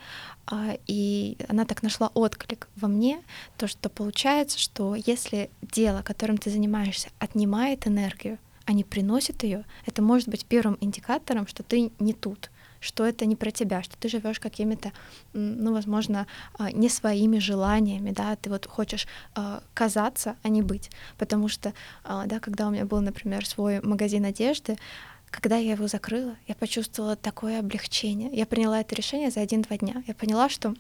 а, 0.46 0.78
и 0.86 1.38
она 1.48 1.64
так 1.64 1.82
нашла 1.84 2.12
отклик 2.14 2.68
во 2.76 2.90
мне, 2.90 3.22
то, 3.58 3.68
что 3.68 3.88
получается, 3.88 4.60
что 4.60 4.94
если 4.94 5.50
дело, 5.62 6.02
которым 6.02 6.38
ты 6.38 6.50
занимаешься, 6.50 7.10
отнимает 7.18 7.88
энергию, 7.88 8.38
а 8.66 8.74
не 8.74 8.84
приносит 8.84 9.44
ее, 9.44 9.64
это 9.86 10.02
может 10.02 10.28
быть 10.28 10.46
первым 10.46 10.78
индикатором, 10.82 11.48
что 11.48 11.64
ты 11.64 11.92
не 12.00 12.14
тут, 12.14 12.50
что 12.84 13.06
это 13.06 13.26
не 13.26 13.36
про 13.36 13.52
тебя, 13.52 13.82
что 13.82 13.98
ты 13.98 14.10
живешь 14.10 14.40
какими-то, 14.40 14.92
ну, 15.34 15.74
возможно, 15.74 16.28
а, 16.58 16.72
не 16.72 16.90
своими 16.90 17.40
желаниями, 17.40 18.12
да, 18.12 18.36
ты 18.36 18.50
вот 18.50 18.66
хочешь 18.66 19.08
а, 19.36 19.64
казаться, 19.74 20.36
а 20.44 20.50
не 20.50 20.62
быть. 20.62 20.92
Потому 21.18 21.48
что, 21.48 21.74
а, 22.04 22.26
да, 22.26 22.40
когда 22.40 22.68
у 22.68 22.72
меня 22.72 22.86
был, 22.86 23.02
например, 23.02 23.46
свой 23.46 23.82
магазин 23.82 24.26
одежды, 24.26 24.78
когда 25.30 25.58
я 25.58 25.72
его 25.72 25.88
закрыла, 25.88 26.36
я 26.48 26.56
почувствовала 26.56 27.16
такое 27.16 27.60
облегчение. 27.60 28.30
Я 28.32 28.46
приняла 28.46 28.82
это 28.82 28.94
решение 28.94 29.32
за 29.32 29.42
один-два 29.42 29.78
дня. 29.78 30.04
Я 30.06 30.14
поняла, 30.14 30.48
что 30.48 30.76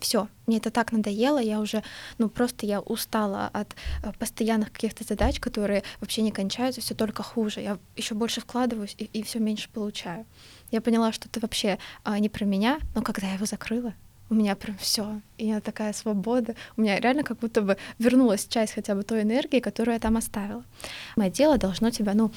все, 0.00 0.28
мне 0.46 0.58
это 0.58 0.70
так 0.70 0.92
надоело, 0.92 1.38
я 1.38 1.60
уже, 1.60 1.82
ну 2.18 2.28
просто 2.28 2.66
я 2.66 2.80
устала 2.80 3.50
от 3.52 3.74
э, 4.02 4.12
постоянных 4.18 4.72
каких-то 4.72 5.04
задач, 5.04 5.40
которые 5.40 5.82
вообще 6.00 6.22
не 6.22 6.32
кончаются, 6.32 6.80
все 6.80 6.94
только 6.94 7.22
хуже. 7.22 7.60
Я 7.60 7.78
еще 7.96 8.14
больше 8.14 8.40
вкладываюсь 8.40 8.94
и, 8.98 9.04
и 9.04 9.22
все 9.22 9.38
меньше 9.38 9.68
получаю. 9.68 10.26
Я 10.70 10.80
поняла, 10.80 11.12
что 11.12 11.28
это 11.28 11.40
вообще 11.40 11.78
а, 12.04 12.18
не 12.18 12.28
про 12.28 12.44
меня, 12.44 12.78
но 12.94 13.02
когда 13.02 13.26
я 13.26 13.34
его 13.34 13.46
закрыла, 13.46 13.94
у 14.30 14.34
меня 14.34 14.54
прям 14.56 14.76
все, 14.76 15.20
и 15.38 15.46
я 15.46 15.60
такая 15.60 15.92
свобода. 15.94 16.54
У 16.76 16.82
меня 16.82 17.00
реально 17.00 17.24
как 17.24 17.38
будто 17.38 17.62
бы 17.62 17.78
вернулась 17.98 18.46
часть 18.46 18.74
хотя 18.74 18.94
бы 18.94 19.02
той 19.02 19.22
энергии, 19.22 19.60
которую 19.60 19.94
я 19.94 20.00
там 20.00 20.18
оставила. 20.18 20.64
Мое 21.16 21.30
дело 21.30 21.56
должно 21.56 21.90
тебя, 21.90 22.12
ну, 22.12 22.30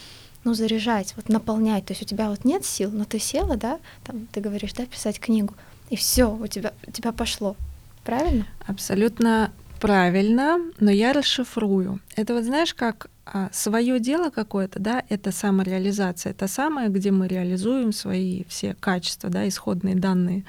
ну, 0.43 0.53
заряжать, 0.53 1.13
вот 1.17 1.29
наполнять. 1.29 1.85
То 1.85 1.91
есть 1.91 2.01
у 2.01 2.05
тебя 2.05 2.29
вот 2.29 2.45
нет 2.45 2.65
сил, 2.65 2.91
но 2.91 3.03
ты 3.03 3.19
села, 3.19 3.57
да, 3.57 3.79
там 4.03 4.27
ты 4.31 4.39
говоришь, 4.39 4.73
да, 4.73 4.85
писать 4.85 5.19
книгу, 5.19 5.53
и 5.91 5.97
все, 5.97 6.33
у 6.33 6.47
тебя, 6.47 6.73
у 6.87 6.91
тебя 6.91 7.11
пошло. 7.11 7.55
Правильно? 8.03 8.47
Абсолютно 8.65 9.51
правильно, 9.79 10.57
но 10.79 10.89
я 10.89 11.11
расшифрую. 11.11 11.99
Это 12.15 12.33
вот 12.33 12.45
знаешь, 12.45 12.73
как 12.73 13.09
а, 13.25 13.49
свое 13.51 13.99
дело 13.99 14.29
какое-то, 14.29 14.79
да, 14.79 15.03
это 15.09 15.31
самореализация, 15.31 16.31
это 16.31 16.47
самое, 16.47 16.89
где 16.89 17.11
мы 17.11 17.27
реализуем 17.27 17.91
свои 17.91 18.45
все 18.47 18.73
качества, 18.79 19.29
да, 19.29 19.47
исходные 19.47 19.95
данные. 19.95 20.45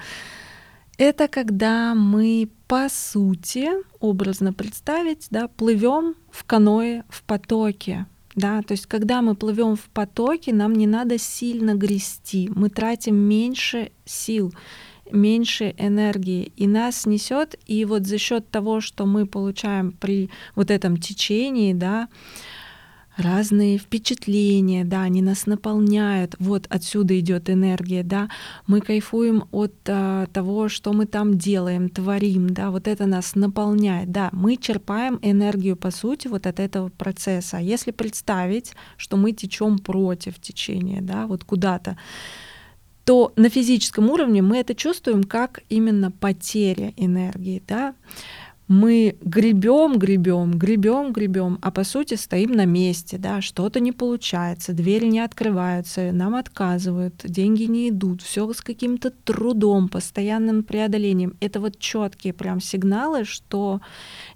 Это 0.97 1.27
когда 1.27 1.93
мы, 1.93 2.47
по 2.67 2.87
сути, 2.89 3.69
образно 3.99 4.53
представить, 4.53 5.27
да, 5.29 5.49
плывем 5.49 6.15
в 6.31 6.45
каное 6.45 7.03
в 7.09 7.21
потоке, 7.23 8.05
да, 8.35 8.61
то 8.61 8.71
есть 8.71 8.85
когда 8.85 9.21
мы 9.21 9.35
плывем 9.35 9.75
в 9.75 9.89
потоке, 9.89 10.53
нам 10.53 10.73
не 10.73 10.87
надо 10.87 11.17
сильно 11.17 11.75
грести, 11.75 12.49
мы 12.55 12.69
тратим 12.69 13.15
меньше 13.15 13.91
сил 14.05 14.53
меньше 15.13 15.73
энергии, 15.77 16.51
и 16.57 16.67
нас 16.67 17.05
несет, 17.05 17.55
и 17.65 17.85
вот 17.85 18.05
за 18.05 18.17
счет 18.17 18.49
того, 18.49 18.81
что 18.81 19.05
мы 19.05 19.25
получаем 19.25 19.91
при 19.93 20.29
вот 20.55 20.71
этом 20.71 20.97
течении, 20.97 21.73
да, 21.73 22.09
разные 23.17 23.77
впечатления, 23.77 24.83
да, 24.85 25.03
они 25.03 25.21
нас 25.21 25.45
наполняют, 25.45 26.35
вот 26.39 26.65
отсюда 26.69 27.19
идет 27.19 27.49
энергия, 27.49 28.03
да, 28.03 28.29
мы 28.67 28.81
кайфуем 28.81 29.45
от 29.51 29.73
а, 29.87 30.25
того, 30.27 30.69
что 30.69 30.93
мы 30.93 31.05
там 31.05 31.37
делаем, 31.37 31.89
творим, 31.89 32.49
да, 32.49 32.71
вот 32.71 32.87
это 32.87 33.05
нас 33.05 33.35
наполняет, 33.35 34.11
да, 34.11 34.29
мы 34.31 34.57
черпаем 34.57 35.19
энергию, 35.21 35.75
по 35.75 35.91
сути, 35.91 36.27
вот 36.27 36.47
от 36.47 36.59
этого 36.59 36.89
процесса. 36.89 37.57
А 37.57 37.61
если 37.61 37.91
представить, 37.91 38.73
что 38.97 39.17
мы 39.17 39.31
течем 39.31 39.77
против 39.77 40.39
течения, 40.39 41.01
да, 41.01 41.27
вот 41.27 41.43
куда-то, 41.43 41.97
то 43.05 43.33
на 43.35 43.49
физическом 43.49 44.09
уровне 44.09 44.41
мы 44.41 44.57
это 44.57 44.75
чувствуем 44.75 45.23
как 45.23 45.61
именно 45.69 46.11
потеря 46.11 46.93
энергии, 46.97 47.61
да. 47.67 47.95
Мы 48.69 49.17
гребем, 49.21 49.99
гребем, 49.99 50.57
гребем, 50.57 51.11
гребем, 51.11 51.59
а 51.61 51.69
по 51.69 51.83
сути 51.83 52.13
стоим 52.13 52.53
на 52.53 52.65
месте, 52.65 53.17
да, 53.17 53.41
что-то 53.41 53.81
не 53.81 53.91
получается, 53.91 54.71
двери 54.71 55.07
не 55.07 55.19
открываются, 55.19 56.13
нам 56.13 56.33
отказывают, 56.33 57.15
деньги 57.25 57.63
не 57.63 57.89
идут, 57.89 58.21
все 58.21 58.51
с 58.53 58.61
каким-то 58.61 59.11
трудом, 59.11 59.89
постоянным 59.89 60.63
преодолением. 60.63 61.35
Это 61.41 61.59
вот 61.59 61.77
четкие 61.77 62.31
прям 62.31 62.61
сигналы, 62.61 63.25
что 63.25 63.81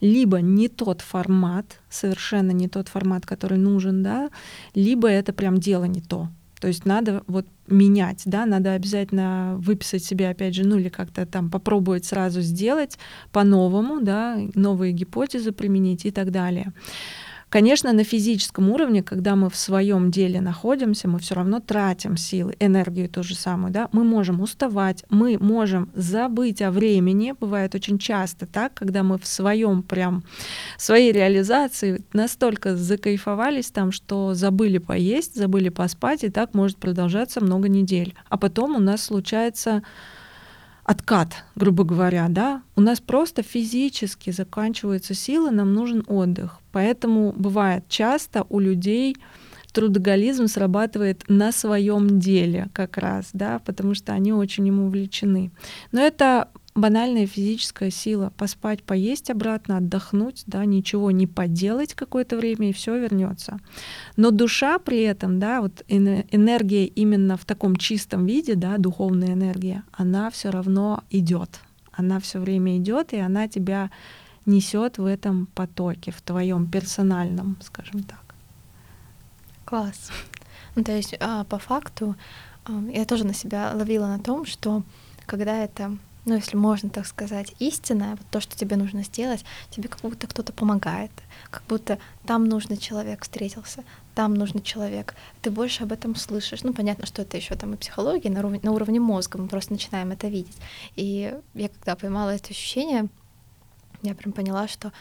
либо 0.01 0.41
не 0.41 0.67
тот 0.67 0.99
формат, 0.99 1.79
совершенно 1.89 2.51
не 2.51 2.67
тот 2.67 2.89
формат, 2.89 3.25
который 3.25 3.57
нужен, 3.57 4.03
да, 4.03 4.29
либо 4.75 5.07
это 5.07 5.31
прям 5.31 5.57
дело 5.57 5.85
не 5.85 6.01
то. 6.01 6.27
То 6.59 6.67
есть 6.67 6.85
надо 6.85 7.23
вот 7.27 7.45
менять, 7.67 8.23
да, 8.25 8.45
надо 8.45 8.73
обязательно 8.73 9.55
выписать 9.59 10.03
себе, 10.03 10.29
опять 10.29 10.55
же, 10.55 10.65
ну 10.65 10.77
или 10.77 10.89
как-то 10.89 11.25
там 11.25 11.49
попробовать 11.51 12.05
сразу 12.05 12.41
сделать 12.41 12.97
по-новому, 13.31 14.01
да, 14.01 14.37
новые 14.55 14.93
гипотезы 14.93 15.51
применить 15.51 16.05
и 16.05 16.11
так 16.11 16.31
далее. 16.31 16.73
Конечно, 17.49 17.93
на 17.93 18.03
физическом 18.03 18.69
уровне, 18.69 19.01
когда 19.01 19.37
мы 19.37 19.49
в 19.49 19.55
своем 19.55 20.11
деле 20.11 20.41
находимся, 20.41 21.07
мы 21.07 21.19
все 21.19 21.35
равно 21.35 21.61
тратим 21.61 22.17
силы, 22.17 22.55
энергию 22.59 23.07
ту 23.07 23.23
же 23.23 23.35
самую, 23.35 23.71
да, 23.71 23.87
мы 23.93 24.03
можем 24.03 24.41
уставать, 24.41 25.05
мы 25.09 25.37
можем 25.39 25.89
забыть 25.95 26.61
о 26.61 26.71
времени, 26.71 27.33
бывает 27.39 27.73
очень 27.73 27.99
часто 27.99 28.47
так, 28.47 28.73
когда 28.73 29.01
мы 29.01 29.17
в 29.17 29.25
своем 29.25 29.81
прям, 29.81 30.23
своей 30.77 31.13
реализации 31.13 32.03
настолько 32.11 32.75
закайфовались 32.75 33.71
там, 33.71 33.93
что 33.93 34.33
забыли 34.33 34.79
поесть, 34.79 35.35
забыли 35.35 35.69
поспать, 35.69 36.25
и 36.25 36.29
так 36.29 36.53
может 36.53 36.77
продолжаться 36.77 37.41
много 37.41 37.69
недель. 37.69 38.13
А 38.27 38.37
потом 38.37 38.75
у 38.75 38.79
нас 38.79 39.03
случается 39.03 39.83
откат, 40.87 41.43
грубо 41.55 41.83
говоря, 41.83 42.27
да, 42.29 42.63
у 42.77 42.81
нас 42.81 43.01
просто 43.01 43.43
физически 43.43 44.31
заканчиваются 44.31 45.13
силы, 45.13 45.51
нам 45.51 45.73
нужен 45.73 46.03
отдых. 46.07 46.59
Поэтому 46.71 47.33
бывает 47.33 47.83
часто 47.89 48.45
у 48.49 48.59
людей 48.59 49.17
трудоголизм 49.73 50.47
срабатывает 50.47 51.25
на 51.27 51.51
своем 51.51 52.19
деле 52.19 52.69
как 52.73 52.97
раз, 52.97 53.29
да, 53.33 53.59
потому 53.65 53.95
что 53.95 54.13
они 54.13 54.31
очень 54.31 54.65
ему 54.65 54.85
увлечены. 54.85 55.51
Но 55.91 56.01
это 56.01 56.47
банальная 56.77 57.25
физическая 57.25 57.89
сила. 57.89 58.31
Поспать, 58.37 58.83
поесть 58.83 59.29
обратно, 59.29 59.77
отдохнуть, 59.77 60.43
да, 60.45 60.63
ничего 60.63 61.11
не 61.11 61.25
поделать 61.25 61.95
какое-то 61.95 62.37
время, 62.37 62.69
и 62.69 62.73
все 62.73 62.97
вернется. 62.97 63.59
Но 64.15 64.29
душа 64.31 64.77
при 64.77 65.01
этом, 65.01 65.39
да, 65.39 65.61
вот 65.61 65.83
энергия 65.87 66.85
именно 66.85 67.35
в 67.35 67.45
таком 67.45 67.75
чистом 67.75 68.27
виде, 68.27 68.55
да, 68.55 68.77
духовная 68.77 69.33
энергия, 69.33 69.83
она 69.91 70.29
все 70.29 70.51
равно 70.51 71.03
идет. 71.09 71.59
Она 71.91 72.19
все 72.19 72.39
время 72.39 72.77
идет, 72.77 73.11
и 73.11 73.17
она 73.17 73.47
тебя 73.47 73.89
несет 74.45 74.99
в 74.99 75.05
этом 75.05 75.47
потоке, 75.47 76.11
в 76.11 76.21
твоем 76.21 76.69
персональном, 76.69 77.57
скажем 77.61 78.03
так. 78.03 78.23
Класс. 79.65 80.11
Ну, 80.75 80.83
то 80.83 80.95
есть, 80.95 81.15
а, 81.19 81.43
по 81.43 81.57
факту, 81.57 82.15
я 82.93 83.05
тоже 83.05 83.25
на 83.25 83.33
себя 83.33 83.71
ловила 83.73 84.05
на 84.05 84.19
том, 84.19 84.45
что 84.45 84.83
когда 85.25 85.63
это 85.63 85.97
ну, 86.27 86.35
если 86.35 86.57
можно 86.57 86.89
так 86.89 87.07
сказать, 87.07 87.55
истинное, 87.59 88.11
вот 88.11 88.27
то, 88.29 88.41
что 88.41 88.57
тебе 88.57 88.75
нужно 88.75 89.01
сделать, 89.03 89.45
тебе 89.69 89.87
как 89.87 90.01
будто 90.01 90.27
кто-то 90.27 90.51
помогает, 90.51 91.11
как 91.49 91.63
будто 91.69 91.99
там 92.25 92.43
нужный 92.43 92.75
человек 92.75 93.23
встретился, 93.23 93.85
там 94.13 94.33
нужный 94.33 94.61
человек, 94.61 95.15
ты 95.41 95.49
больше 95.51 95.83
об 95.83 95.93
этом 95.93 96.17
слышишь. 96.17 96.63
Ну, 96.63 96.73
понятно, 96.73 97.05
что 97.05 97.21
это 97.21 97.37
еще 97.37 97.55
там 97.55 97.73
и 97.73 97.77
психология 97.77 98.29
на 98.29 98.39
уровне, 98.39 98.59
на 98.61 98.73
уровне 98.73 98.99
мозга, 98.99 99.39
мы 99.39 99.47
просто 99.47 99.71
начинаем 99.71 100.11
это 100.11 100.27
видеть. 100.27 100.57
И 100.97 101.33
я 101.53 101.69
когда 101.69 101.95
поймала 101.95 102.31
это 102.31 102.49
ощущение, 102.49 103.07
я 104.01 104.13
прям 104.13 104.33
поняла, 104.33 104.67
что 104.67 104.91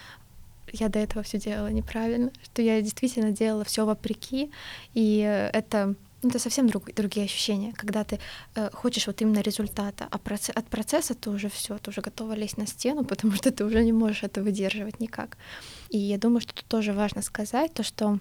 я 0.72 0.88
до 0.88 1.00
этого 1.00 1.24
все 1.24 1.40
делала 1.40 1.68
неправильно, 1.68 2.30
что 2.44 2.62
я 2.62 2.80
действительно 2.80 3.32
делала 3.32 3.64
все 3.64 3.84
вопреки, 3.84 4.52
и 4.94 5.50
это 5.52 5.96
ну, 6.26 6.30
это 6.30 6.38
совсем 6.40 6.66
друг, 6.66 6.92
другие 6.94 7.24
ощущения, 7.24 7.72
когда 7.72 8.02
ты 8.02 8.18
э, 8.56 8.70
хочешь 8.72 9.06
вот 9.06 9.22
именно 9.22 9.40
результата, 9.40 10.08
а 10.10 10.18
проц, 10.18 10.50
от 10.50 10.66
процесса 10.66 11.14
ты 11.14 11.30
уже 11.30 11.48
все, 11.48 11.78
ты 11.78 11.90
уже 11.90 12.00
готова 12.00 12.32
лезть 12.32 12.58
на 12.58 12.66
стену, 12.66 13.04
потому 13.08 13.34
что 13.34 13.52
ты 13.52 13.64
уже 13.64 13.84
не 13.84 13.92
можешь 13.92 14.24
это 14.24 14.42
выдерживать 14.42 15.00
никак. 15.00 15.36
И 15.90 15.98
я 15.98 16.18
думаю, 16.18 16.40
что 16.40 16.52
тут 16.52 16.64
тоже 16.64 16.92
важно 16.92 17.22
сказать 17.22 17.72
то, 17.74 17.82
что 17.82 18.18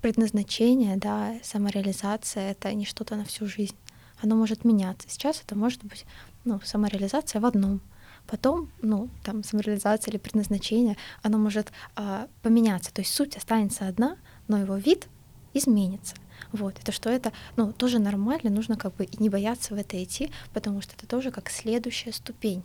предназначение, 0.00 0.96
да, 0.96 1.34
самореализация— 1.42 2.50
это 2.52 2.72
не 2.72 2.84
что-то 2.84 3.16
на 3.16 3.24
всю 3.24 3.46
жизнь. 3.46 3.74
Оно 4.22 4.36
может 4.36 4.64
меняться. 4.64 5.08
Сейчас 5.10 5.42
это 5.44 5.56
может 5.56 5.82
быть 5.82 6.04
ну, 6.44 6.60
самореализация 6.64 7.40
в 7.40 7.46
одном, 7.46 7.80
потом, 8.28 8.70
ну, 8.82 9.08
там, 9.24 9.42
самореализация 9.42 10.12
или 10.12 10.18
предназначение, 10.18 10.96
оно 11.22 11.38
может 11.38 11.72
э, 11.96 12.28
поменяться. 12.42 12.94
То 12.94 13.00
есть 13.00 13.12
суть 13.12 13.36
останется 13.36 13.88
одна, 13.88 14.16
но 14.46 14.58
его 14.58 14.76
вид 14.76 15.08
изменится. 15.54 16.16
Вот, 16.52 16.78
это 16.78 16.92
что 16.92 17.10
это, 17.10 17.32
ну, 17.56 17.72
тоже 17.72 17.98
нормально, 17.98 18.50
нужно 18.50 18.76
как 18.76 18.94
бы 18.94 19.08
не 19.18 19.28
бояться 19.28 19.74
в 19.74 19.78
это 19.78 20.02
идти, 20.02 20.30
потому 20.52 20.82
что 20.82 20.94
это 20.96 21.06
тоже 21.06 21.30
как 21.30 21.50
следующая 21.50 22.12
ступень 22.12 22.62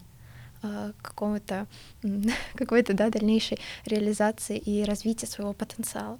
э, 0.61 0.91
какого-то, 1.01 1.67
какой-то, 2.55 2.93
да, 2.93 3.09
дальнейшей 3.09 3.59
реализации 3.85 4.57
и 4.57 4.83
развития 4.83 5.27
своего 5.27 5.53
потенциала. 5.53 6.19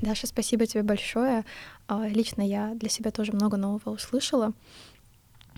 Даша, 0.00 0.26
спасибо 0.26 0.66
тебе 0.66 0.82
большое. 0.82 1.44
А, 1.86 2.06
лично 2.08 2.42
я 2.42 2.74
для 2.74 2.88
себя 2.88 3.10
тоже 3.10 3.32
много 3.32 3.56
нового 3.56 3.90
услышала 3.90 4.52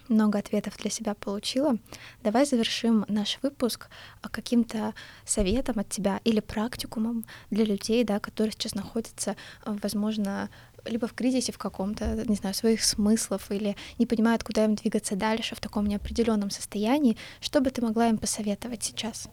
много 0.09 0.38
ответов 0.38 0.76
для 0.78 0.90
себя 0.90 1.14
получила. 1.14 1.78
Давай 2.22 2.46
завершим 2.46 3.04
наш 3.09 3.38
выпуск 3.42 3.88
а, 4.22 4.28
каким-то 4.28 4.94
советом 5.24 5.78
от 5.78 5.88
тебя 5.88 6.20
или 6.24 6.40
практикумом 6.40 7.24
для 7.50 7.64
людей, 7.64 8.04
да, 8.04 8.18
которые 8.20 8.52
сейчас 8.52 8.74
находятся, 8.74 9.36
а, 9.64 9.76
возможно, 9.82 10.48
либо 10.84 11.07
в 11.07 11.14
кризисе 11.14 11.52
в 11.52 11.59
каком-то, 11.59 12.24
не 12.26 12.36
знаю, 12.36 12.54
своих 12.54 12.84
смыслов, 12.84 13.50
или 13.50 13.76
не 13.98 14.07
понимают, 14.07 14.44
куда 14.44 14.64
им 14.64 14.74
двигаться 14.74 15.16
дальше 15.16 15.54
в 15.54 15.61
таком 15.61 15.86
неопределенном 15.86 16.50
состоянии. 16.50 17.16
Что 17.40 17.61
бы 17.61 17.70
ты 17.70 17.82
могла 17.82 18.09
им 18.09 18.18
посоветовать 18.18 18.84
сейчас? 18.84 19.28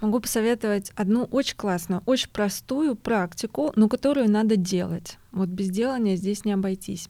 Могу 0.00 0.20
посоветовать 0.20 0.92
одну 0.94 1.24
очень 1.24 1.56
классную, 1.56 2.02
очень 2.06 2.30
простую 2.30 2.94
практику, 2.94 3.72
но 3.74 3.88
которую 3.88 4.30
надо 4.30 4.54
делать. 4.54 5.18
Вот 5.32 5.48
без 5.48 5.70
делания 5.70 6.14
здесь 6.14 6.44
не 6.44 6.52
обойтись 6.52 7.08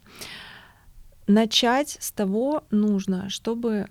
начать 1.28 1.98
с 2.00 2.10
того 2.10 2.64
нужно, 2.70 3.28
чтобы 3.28 3.86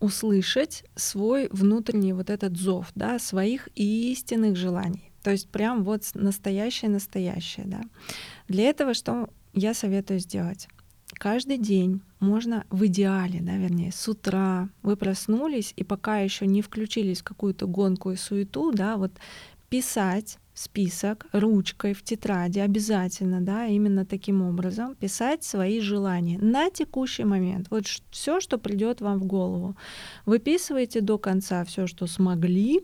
услышать 0.00 0.84
свой 0.94 1.48
внутренний 1.50 2.12
вот 2.12 2.30
этот 2.30 2.56
зов, 2.56 2.86
да, 2.94 3.18
своих 3.18 3.68
истинных 3.74 4.56
желаний. 4.56 5.12
То 5.22 5.32
есть 5.32 5.48
прям 5.50 5.82
вот 5.84 6.02
настоящее-настоящее, 6.14 7.66
да. 7.66 7.82
Для 8.46 8.70
этого 8.70 8.94
что 8.94 9.28
я 9.52 9.74
советую 9.74 10.20
сделать? 10.20 10.68
Каждый 11.14 11.58
день 11.58 12.00
можно 12.20 12.64
в 12.70 12.86
идеале, 12.86 13.40
да, 13.40 13.56
вернее, 13.56 13.90
с 13.90 14.06
утра 14.08 14.68
вы 14.82 14.96
проснулись 14.96 15.72
и 15.74 15.82
пока 15.82 16.20
еще 16.20 16.46
не 16.46 16.62
включились 16.62 17.20
в 17.20 17.24
какую-то 17.24 17.66
гонку 17.66 18.12
и 18.12 18.16
суету, 18.16 18.70
да, 18.72 18.96
вот 18.96 19.12
писать 19.68 20.38
список 20.58 21.26
ручкой 21.32 21.94
в 21.94 22.02
тетради 22.02 22.58
обязательно, 22.58 23.40
да, 23.40 23.66
именно 23.66 24.04
таким 24.04 24.42
образом 24.42 24.96
писать 24.96 25.44
свои 25.44 25.80
желания 25.80 26.38
на 26.38 26.70
текущий 26.70 27.24
момент. 27.24 27.68
Вот 27.70 27.86
все, 28.10 28.40
что 28.40 28.58
придет 28.58 29.00
вам 29.00 29.18
в 29.18 29.26
голову. 29.26 29.76
Выписывайте 30.26 31.00
до 31.00 31.18
конца 31.18 31.64
все, 31.64 31.86
что 31.86 32.06
смогли, 32.06 32.82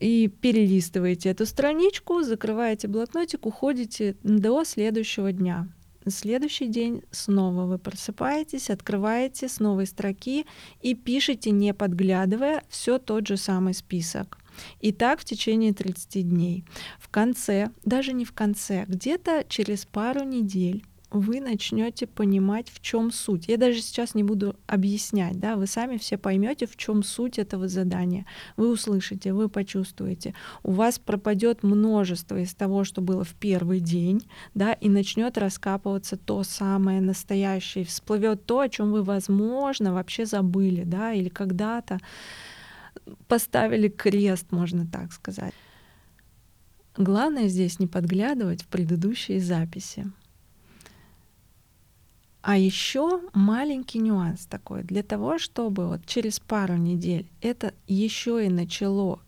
и 0.00 0.28
перелистываете 0.28 1.30
эту 1.30 1.44
страничку, 1.44 2.22
закрываете 2.22 2.86
блокнотик, 2.86 3.46
уходите 3.46 4.16
до 4.22 4.62
следующего 4.64 5.32
дня. 5.32 5.66
На 6.04 6.12
следующий 6.12 6.68
день 6.68 7.02
снова 7.10 7.66
вы 7.66 7.78
просыпаетесь, 7.78 8.70
открываете 8.70 9.48
с 9.48 9.58
новой 9.58 9.86
строки 9.86 10.46
и 10.80 10.94
пишете, 10.94 11.50
не 11.50 11.74
подглядывая, 11.74 12.62
все 12.68 12.98
тот 12.98 13.26
же 13.26 13.36
самый 13.36 13.74
список. 13.74 14.37
И 14.80 14.92
так 14.92 15.20
в 15.20 15.24
течение 15.24 15.72
30 15.72 16.28
дней. 16.28 16.64
В 16.98 17.08
конце, 17.08 17.70
даже 17.84 18.12
не 18.12 18.24
в 18.24 18.32
конце, 18.32 18.84
где-то 18.86 19.44
через 19.48 19.84
пару 19.86 20.24
недель 20.24 20.84
вы 21.10 21.40
начнете 21.40 22.06
понимать, 22.06 22.68
в 22.68 22.80
чем 22.80 23.10
суть. 23.10 23.48
Я 23.48 23.56
даже 23.56 23.80
сейчас 23.80 24.14
не 24.14 24.22
буду 24.22 24.56
объяснять, 24.66 25.38
да, 25.38 25.56
вы 25.56 25.66
сами 25.66 25.96
все 25.96 26.18
поймете, 26.18 26.66
в 26.66 26.76
чем 26.76 27.02
суть 27.02 27.38
этого 27.38 27.68
задания. 27.68 28.26
Вы 28.56 28.70
услышите, 28.70 29.32
вы 29.32 29.48
почувствуете. 29.48 30.34
У 30.62 30.72
вас 30.72 30.98
пропадет 30.98 31.62
множество 31.62 32.38
из 32.38 32.54
того, 32.54 32.84
что 32.84 33.00
было 33.00 33.24
в 33.24 33.34
первый 33.34 33.80
день, 33.80 34.28
да, 34.54 34.72
и 34.72 34.88
начнет 34.88 35.38
раскапываться 35.38 36.16
то 36.16 36.42
самое 36.42 37.00
настоящее, 37.00 37.84
всплывет 37.84 38.44
то, 38.44 38.60
о 38.60 38.68
чем 38.68 38.92
вы, 38.92 39.02
возможно, 39.02 39.94
вообще 39.94 40.26
забыли, 40.26 40.84
да, 40.84 41.12
или 41.12 41.28
когда-то 41.28 41.98
поставили 43.26 43.88
крест, 43.88 44.50
можно 44.50 44.86
так 44.86 45.12
сказать. 45.12 45.54
Главное 46.96 47.48
здесь 47.48 47.78
не 47.78 47.86
подглядывать 47.86 48.62
в 48.62 48.66
предыдущие 48.66 49.40
записи. 49.40 50.10
А 52.42 52.56
еще 52.56 53.22
маленький 53.34 53.98
нюанс 53.98 54.46
такой. 54.46 54.82
Для 54.82 55.02
того, 55.02 55.38
чтобы 55.38 55.86
вот 55.86 56.06
через 56.06 56.40
пару 56.40 56.76
недель 56.76 57.28
это 57.40 57.74
еще 57.86 58.46
и 58.46 58.48
начало 58.48 59.20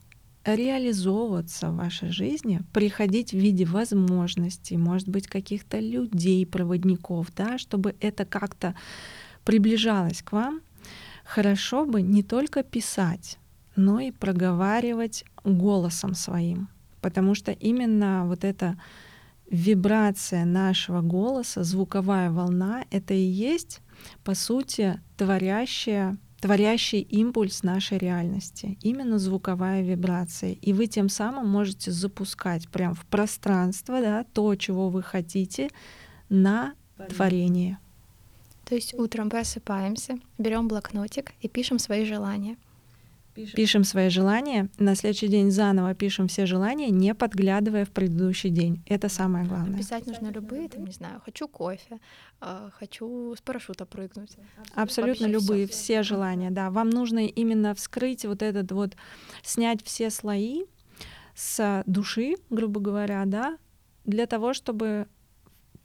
реализовываться 0.44 1.70
в 1.70 1.76
вашей 1.76 2.10
жизни, 2.10 2.62
приходить 2.72 3.32
в 3.32 3.36
виде 3.36 3.64
возможностей, 3.64 4.76
может 4.76 5.08
быть, 5.08 5.26
каких-то 5.26 5.78
людей, 5.78 6.46
проводников, 6.46 7.28
да, 7.36 7.58
чтобы 7.58 7.94
это 8.00 8.24
как-то 8.24 8.74
приближалось 9.44 10.22
к 10.22 10.32
вам, 10.32 10.60
хорошо 11.24 11.84
бы 11.84 12.02
не 12.02 12.22
только 12.22 12.62
писать, 12.62 13.38
но 13.76 14.00
и 14.00 14.10
проговаривать 14.10 15.24
голосом 15.44 16.14
своим. 16.14 16.68
Потому 17.00 17.34
что 17.34 17.52
именно 17.52 18.24
вот 18.26 18.44
это 18.44 18.78
вибрация 19.50 20.44
нашего 20.44 21.00
голоса, 21.00 21.64
звуковая 21.64 22.30
волна, 22.30 22.84
это 22.90 23.14
и 23.14 23.22
есть, 23.22 23.80
по 24.24 24.34
сути, 24.34 25.00
творящая 25.16 26.16
творящий 26.40 27.00
импульс 27.00 27.62
нашей 27.62 27.98
реальности, 27.98 28.78
именно 28.80 29.18
звуковая 29.18 29.82
вибрация. 29.82 30.52
И 30.52 30.72
вы 30.72 30.86
тем 30.86 31.10
самым 31.10 31.46
можете 31.46 31.90
запускать 31.90 32.66
прямо 32.70 32.94
в 32.94 33.04
пространство 33.04 34.00
да, 34.00 34.24
то, 34.32 34.54
чего 34.56 34.88
вы 34.88 35.02
хотите, 35.02 35.68
на 36.30 36.72
творение. 37.10 37.78
То 38.64 38.74
есть 38.74 38.94
утром 38.94 39.28
просыпаемся, 39.28 40.18
берем 40.38 40.66
блокнотик 40.66 41.32
и 41.42 41.48
пишем 41.48 41.78
свои 41.78 42.06
желания— 42.06 42.56
Пишем 43.34 43.84
свои 43.84 44.08
желания, 44.08 44.68
на 44.78 44.94
следующий 44.94 45.28
день 45.28 45.50
заново 45.50 45.94
пишем 45.94 46.28
все 46.28 46.46
желания, 46.46 46.90
не 46.90 47.14
подглядывая 47.14 47.84
в 47.84 47.90
предыдущий 47.90 48.50
день. 48.50 48.82
Это 48.86 49.08
самое 49.08 49.46
главное. 49.46 49.78
Писать 49.78 50.06
нужно 50.06 50.28
любые, 50.30 50.68
там, 50.68 50.84
не 50.84 50.92
знаю, 50.92 51.20
хочу 51.24 51.48
кофе, 51.48 52.00
а, 52.40 52.70
хочу 52.72 53.34
с 53.36 53.40
парашюта 53.40 53.86
прыгнуть. 53.86 54.36
Абсолютно 54.74 55.26
Вообще 55.26 55.38
любые, 55.38 55.66
все, 55.66 55.76
все 55.76 56.02
желания, 56.02 56.50
да. 56.50 56.70
Вам 56.70 56.90
нужно 56.90 57.26
именно 57.26 57.74
вскрыть 57.74 58.24
вот 58.24 58.42
этот 58.42 58.72
вот, 58.72 58.96
снять 59.42 59.82
все 59.84 60.10
слои 60.10 60.64
с 61.34 61.82
души, 61.86 62.34
грубо 62.50 62.80
говоря, 62.80 63.22
да, 63.26 63.58
для 64.04 64.26
того, 64.26 64.54
чтобы 64.54 65.06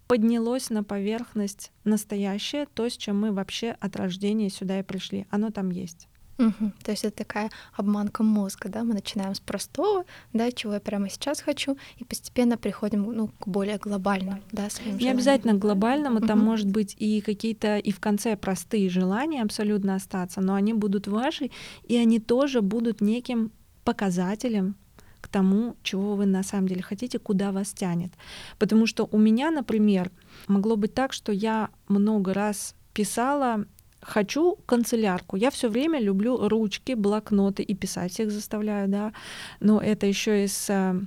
поднялось 0.07 0.69
на 0.69 0.83
поверхность 0.83 1.71
настоящее, 1.83 2.67
то, 2.73 2.89
с 2.89 2.97
чем 2.97 3.19
мы 3.19 3.31
вообще 3.31 3.75
от 3.79 3.95
рождения 3.95 4.49
сюда 4.49 4.79
и 4.79 4.83
пришли. 4.83 5.25
Оно 5.29 5.49
там 5.49 5.69
есть. 5.69 6.07
Угу. 6.38 6.71
То 6.83 6.91
есть 6.91 7.05
это 7.05 7.17
такая 7.17 7.49
обманка 7.73 8.23
мозга, 8.23 8.69
да? 8.69 8.83
Мы 8.83 8.93
начинаем 8.93 9.33
с 9.36 9.39
простого, 9.39 10.05
да, 10.33 10.51
чего 10.51 10.73
я 10.73 10.79
прямо 10.79 11.09
сейчас 11.09 11.39
хочу, 11.41 11.77
и 11.97 12.03
постепенно 12.03 12.57
приходим 12.57 13.03
ну, 13.03 13.29
к 13.39 13.47
более 13.47 13.77
глобальному, 13.77 14.41
да, 14.51 14.69
своим 14.69 14.93
Не 14.93 14.99
желаниям. 14.99 15.17
обязательно 15.17 15.53
к 15.53 15.59
глобальному, 15.59 16.17
угу. 16.17 16.27
там 16.27 16.39
может 16.39 16.67
быть 16.67 16.95
и 16.99 17.21
какие-то, 17.21 17.77
и 17.77 17.91
в 17.91 17.99
конце 17.99 18.36
простые 18.36 18.89
желания 18.89 19.41
абсолютно 19.41 19.95
остаться, 19.95 20.41
но 20.41 20.55
они 20.55 20.73
будут 20.73 21.07
ваши, 21.07 21.51
и 21.83 21.95
они 21.95 22.19
тоже 22.19 22.61
будут 22.61 23.01
неким 23.01 23.51
показателем 23.83 24.75
к 25.21 25.27
тому, 25.27 25.75
чего 25.81 26.15
вы 26.15 26.25
на 26.25 26.43
самом 26.43 26.67
деле 26.67 26.83
хотите, 26.83 27.17
куда 27.17 27.51
вас 27.51 27.73
тянет. 27.73 28.11
Потому 28.59 28.86
что 28.86 29.07
у 29.11 29.17
меня, 29.17 29.51
например, 29.51 30.11
могло 30.47 30.75
быть 30.75 30.93
так, 30.93 31.13
что 31.13 31.31
я 31.31 31.69
много 31.88 32.33
раз 32.33 32.75
писала 32.93 33.65
хочу 34.06 34.58
канцелярку. 34.66 35.36
Я 35.36 35.49
все 35.49 35.70
время 35.70 35.99
люблю 35.99 36.47
ручки, 36.47 36.93
блокноты 36.93 37.64
и 37.64 37.74
писать 37.74 38.20
их 38.20 38.32
заставляю, 38.32 38.88
да. 38.88 39.14
Но 39.60 39.82
это 39.82 40.06
еще 40.06 40.43
и 40.43 40.47
с 40.47 40.70
э, 40.70 40.99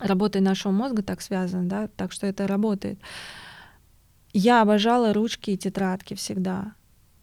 работой 0.00 0.40
нашего 0.40 0.72
мозга 0.72 1.02
так 1.02 1.20
связано, 1.20 1.68
да, 1.68 1.88
так 1.96 2.12
что 2.12 2.26
это 2.26 2.46
работает. 2.46 2.98
Я 4.32 4.62
обожала 4.62 5.12
ручки 5.12 5.50
и 5.50 5.56
тетрадки 5.56 6.14
всегда. 6.14 6.74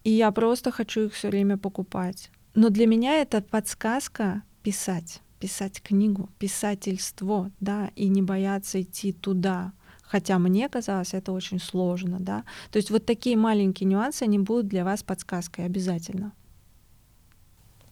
И 0.04 0.10
я 0.10 0.30
просто 0.30 0.70
хочу 0.70 1.02
их 1.02 1.14
все 1.14 1.28
время 1.28 1.56
покупать. 1.56 2.30
Но 2.54 2.70
для 2.70 2.86
меня 2.86 3.20
это 3.20 3.42
подсказка 3.42 4.42
писать, 4.62 5.20
писать 5.40 5.82
книгу, 5.82 6.30
писательство, 6.38 7.50
да, 7.60 7.90
и 7.96 8.08
не 8.08 8.22
бояться 8.22 8.80
идти 8.80 9.12
туда, 9.12 9.72
хотя 10.06 10.38
мне 10.38 10.68
казалось 10.68 11.14
это 11.14 11.32
очень 11.32 11.60
сложно, 11.60 12.18
да. 12.20 12.44
То 12.70 12.78
есть 12.78 12.90
вот 12.90 13.06
такие 13.06 13.36
маленькие 13.36 13.88
нюансы, 13.88 14.22
они 14.22 14.38
будут 14.38 14.68
для 14.68 14.84
вас 14.84 15.02
подсказкой 15.02 15.66
обязательно. 15.66 16.32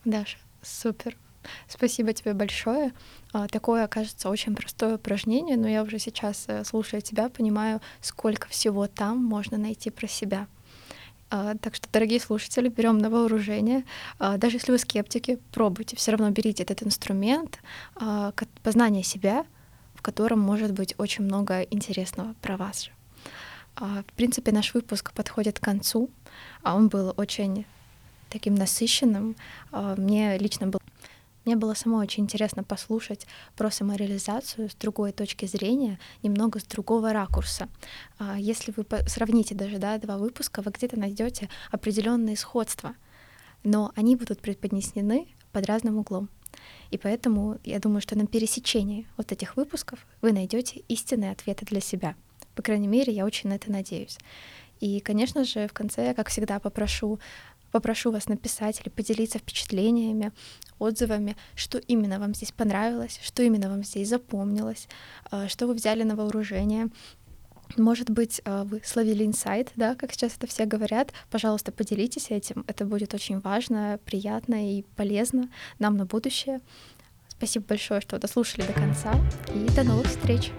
Даша, 0.04 0.38
супер. 0.62 1.16
Спасибо 1.68 2.12
тебе 2.12 2.34
большое. 2.34 2.92
А, 3.32 3.48
такое, 3.48 3.86
кажется, 3.86 4.28
очень 4.30 4.54
простое 4.54 4.96
упражнение, 4.96 5.56
но 5.56 5.68
я 5.68 5.82
уже 5.82 5.98
сейчас, 5.98 6.44
э, 6.48 6.64
слушая 6.64 7.00
тебя, 7.00 7.28
понимаю, 7.28 7.80
сколько 8.00 8.48
всего 8.48 8.86
там 8.86 9.22
можно 9.22 9.58
найти 9.58 9.90
про 9.90 10.06
себя. 10.06 10.46
А, 11.30 11.54
так 11.56 11.74
что, 11.74 11.88
дорогие 11.92 12.20
слушатели, 12.20 12.68
берем 12.68 12.98
на 12.98 13.10
вооружение. 13.10 13.84
А, 14.18 14.36
даже 14.38 14.56
если 14.56 14.72
вы 14.72 14.78
скептики, 14.78 15.38
пробуйте, 15.52 15.96
все 15.96 16.12
равно 16.12 16.30
берите 16.30 16.62
этот 16.62 16.82
инструмент 16.82 17.60
познания 18.62 19.02
себя, 19.02 19.44
котором 20.04 20.38
может 20.38 20.72
быть 20.72 20.94
очень 20.98 21.24
много 21.24 21.62
интересного 21.62 22.34
про 22.42 22.56
вас 22.56 22.84
же. 22.84 22.90
А, 23.76 24.02
в 24.06 24.12
принципе, 24.12 24.52
наш 24.52 24.74
выпуск 24.74 25.12
подходит 25.12 25.58
к 25.58 25.64
концу. 25.64 26.10
а 26.62 26.76
Он 26.76 26.88
был 26.88 27.14
очень 27.16 27.64
таким 28.28 28.54
насыщенным. 28.54 29.34
А, 29.72 29.96
мне 29.96 30.38
лично 30.38 30.66
было 30.66 30.80
мне 31.44 31.56
было 31.56 31.74
самой 31.74 32.06
очень 32.06 32.24
интересно 32.24 32.64
послушать 32.64 33.26
про 33.54 33.70
самореализацию 33.70 34.70
с 34.70 34.74
другой 34.74 35.12
точки 35.12 35.44
зрения, 35.44 35.98
немного 36.22 36.58
с 36.58 36.64
другого 36.64 37.12
ракурса. 37.12 37.68
А, 38.18 38.38
если 38.38 38.72
вы 38.74 38.86
сравните 39.06 39.54
даже 39.54 39.76
да, 39.78 39.98
два 39.98 40.16
выпуска, 40.16 40.62
вы 40.62 40.70
где-то 40.70 40.98
найдете 40.98 41.50
определенные 41.70 42.38
сходства, 42.38 42.94
но 43.62 43.92
они 43.94 44.16
будут 44.16 44.40
преподнесены 44.40 45.28
под 45.52 45.66
разным 45.66 45.98
углом. 45.98 46.30
И 46.90 46.98
поэтому 46.98 47.58
я 47.64 47.78
думаю, 47.78 48.00
что 48.00 48.16
на 48.16 48.26
пересечении 48.26 49.06
вот 49.16 49.32
этих 49.32 49.56
выпусков 49.56 50.06
вы 50.22 50.32
найдете 50.32 50.82
истинные 50.88 51.32
ответы 51.32 51.66
для 51.66 51.80
себя. 51.80 52.14
По 52.54 52.62
крайней 52.62 52.88
мере, 52.88 53.12
я 53.12 53.24
очень 53.24 53.50
на 53.50 53.54
это 53.54 53.70
надеюсь. 53.70 54.18
И, 54.80 55.00
конечно 55.00 55.44
же, 55.44 55.66
в 55.66 55.72
конце 55.72 56.06
я, 56.06 56.14
как 56.14 56.28
всегда, 56.28 56.58
попрошу 56.60 57.18
попрошу 57.74 58.12
вас 58.12 58.28
написать 58.28 58.80
или 58.80 58.88
поделиться 58.88 59.40
впечатлениями, 59.40 60.30
отзывами, 60.78 61.36
что 61.56 61.78
именно 61.78 62.20
вам 62.20 62.32
здесь 62.32 62.52
понравилось, 62.52 63.18
что 63.20 63.42
именно 63.42 63.68
вам 63.68 63.82
здесь 63.82 64.08
запомнилось, 64.08 64.86
э, 65.32 65.48
что 65.48 65.66
вы 65.66 65.74
взяли 65.74 66.04
на 66.04 66.14
вооружение, 66.14 66.86
может 67.76 68.10
быть, 68.10 68.40
э, 68.44 68.64
вы 68.64 68.80
словили 68.84 69.24
инсайт, 69.24 69.72
да, 69.76 69.94
как 69.94 70.12
сейчас 70.12 70.36
это 70.36 70.46
все 70.46 70.64
говорят. 70.66 71.12
Пожалуйста, 71.30 71.72
поделитесь 71.72 72.30
этим. 72.30 72.64
Это 72.66 72.84
будет 72.84 73.14
очень 73.14 73.40
важно, 73.40 73.98
приятно 74.04 74.78
и 74.78 74.82
полезно 74.96 75.48
нам 75.78 75.96
на 75.96 76.06
будущее. 76.06 76.60
Спасибо 77.28 77.66
большое, 77.68 78.00
что 78.00 78.18
дослушали 78.18 78.66
до 78.66 78.72
конца. 78.72 79.12
И 79.54 79.70
до 79.74 79.82
новых 79.82 80.06
встреч! 80.06 80.52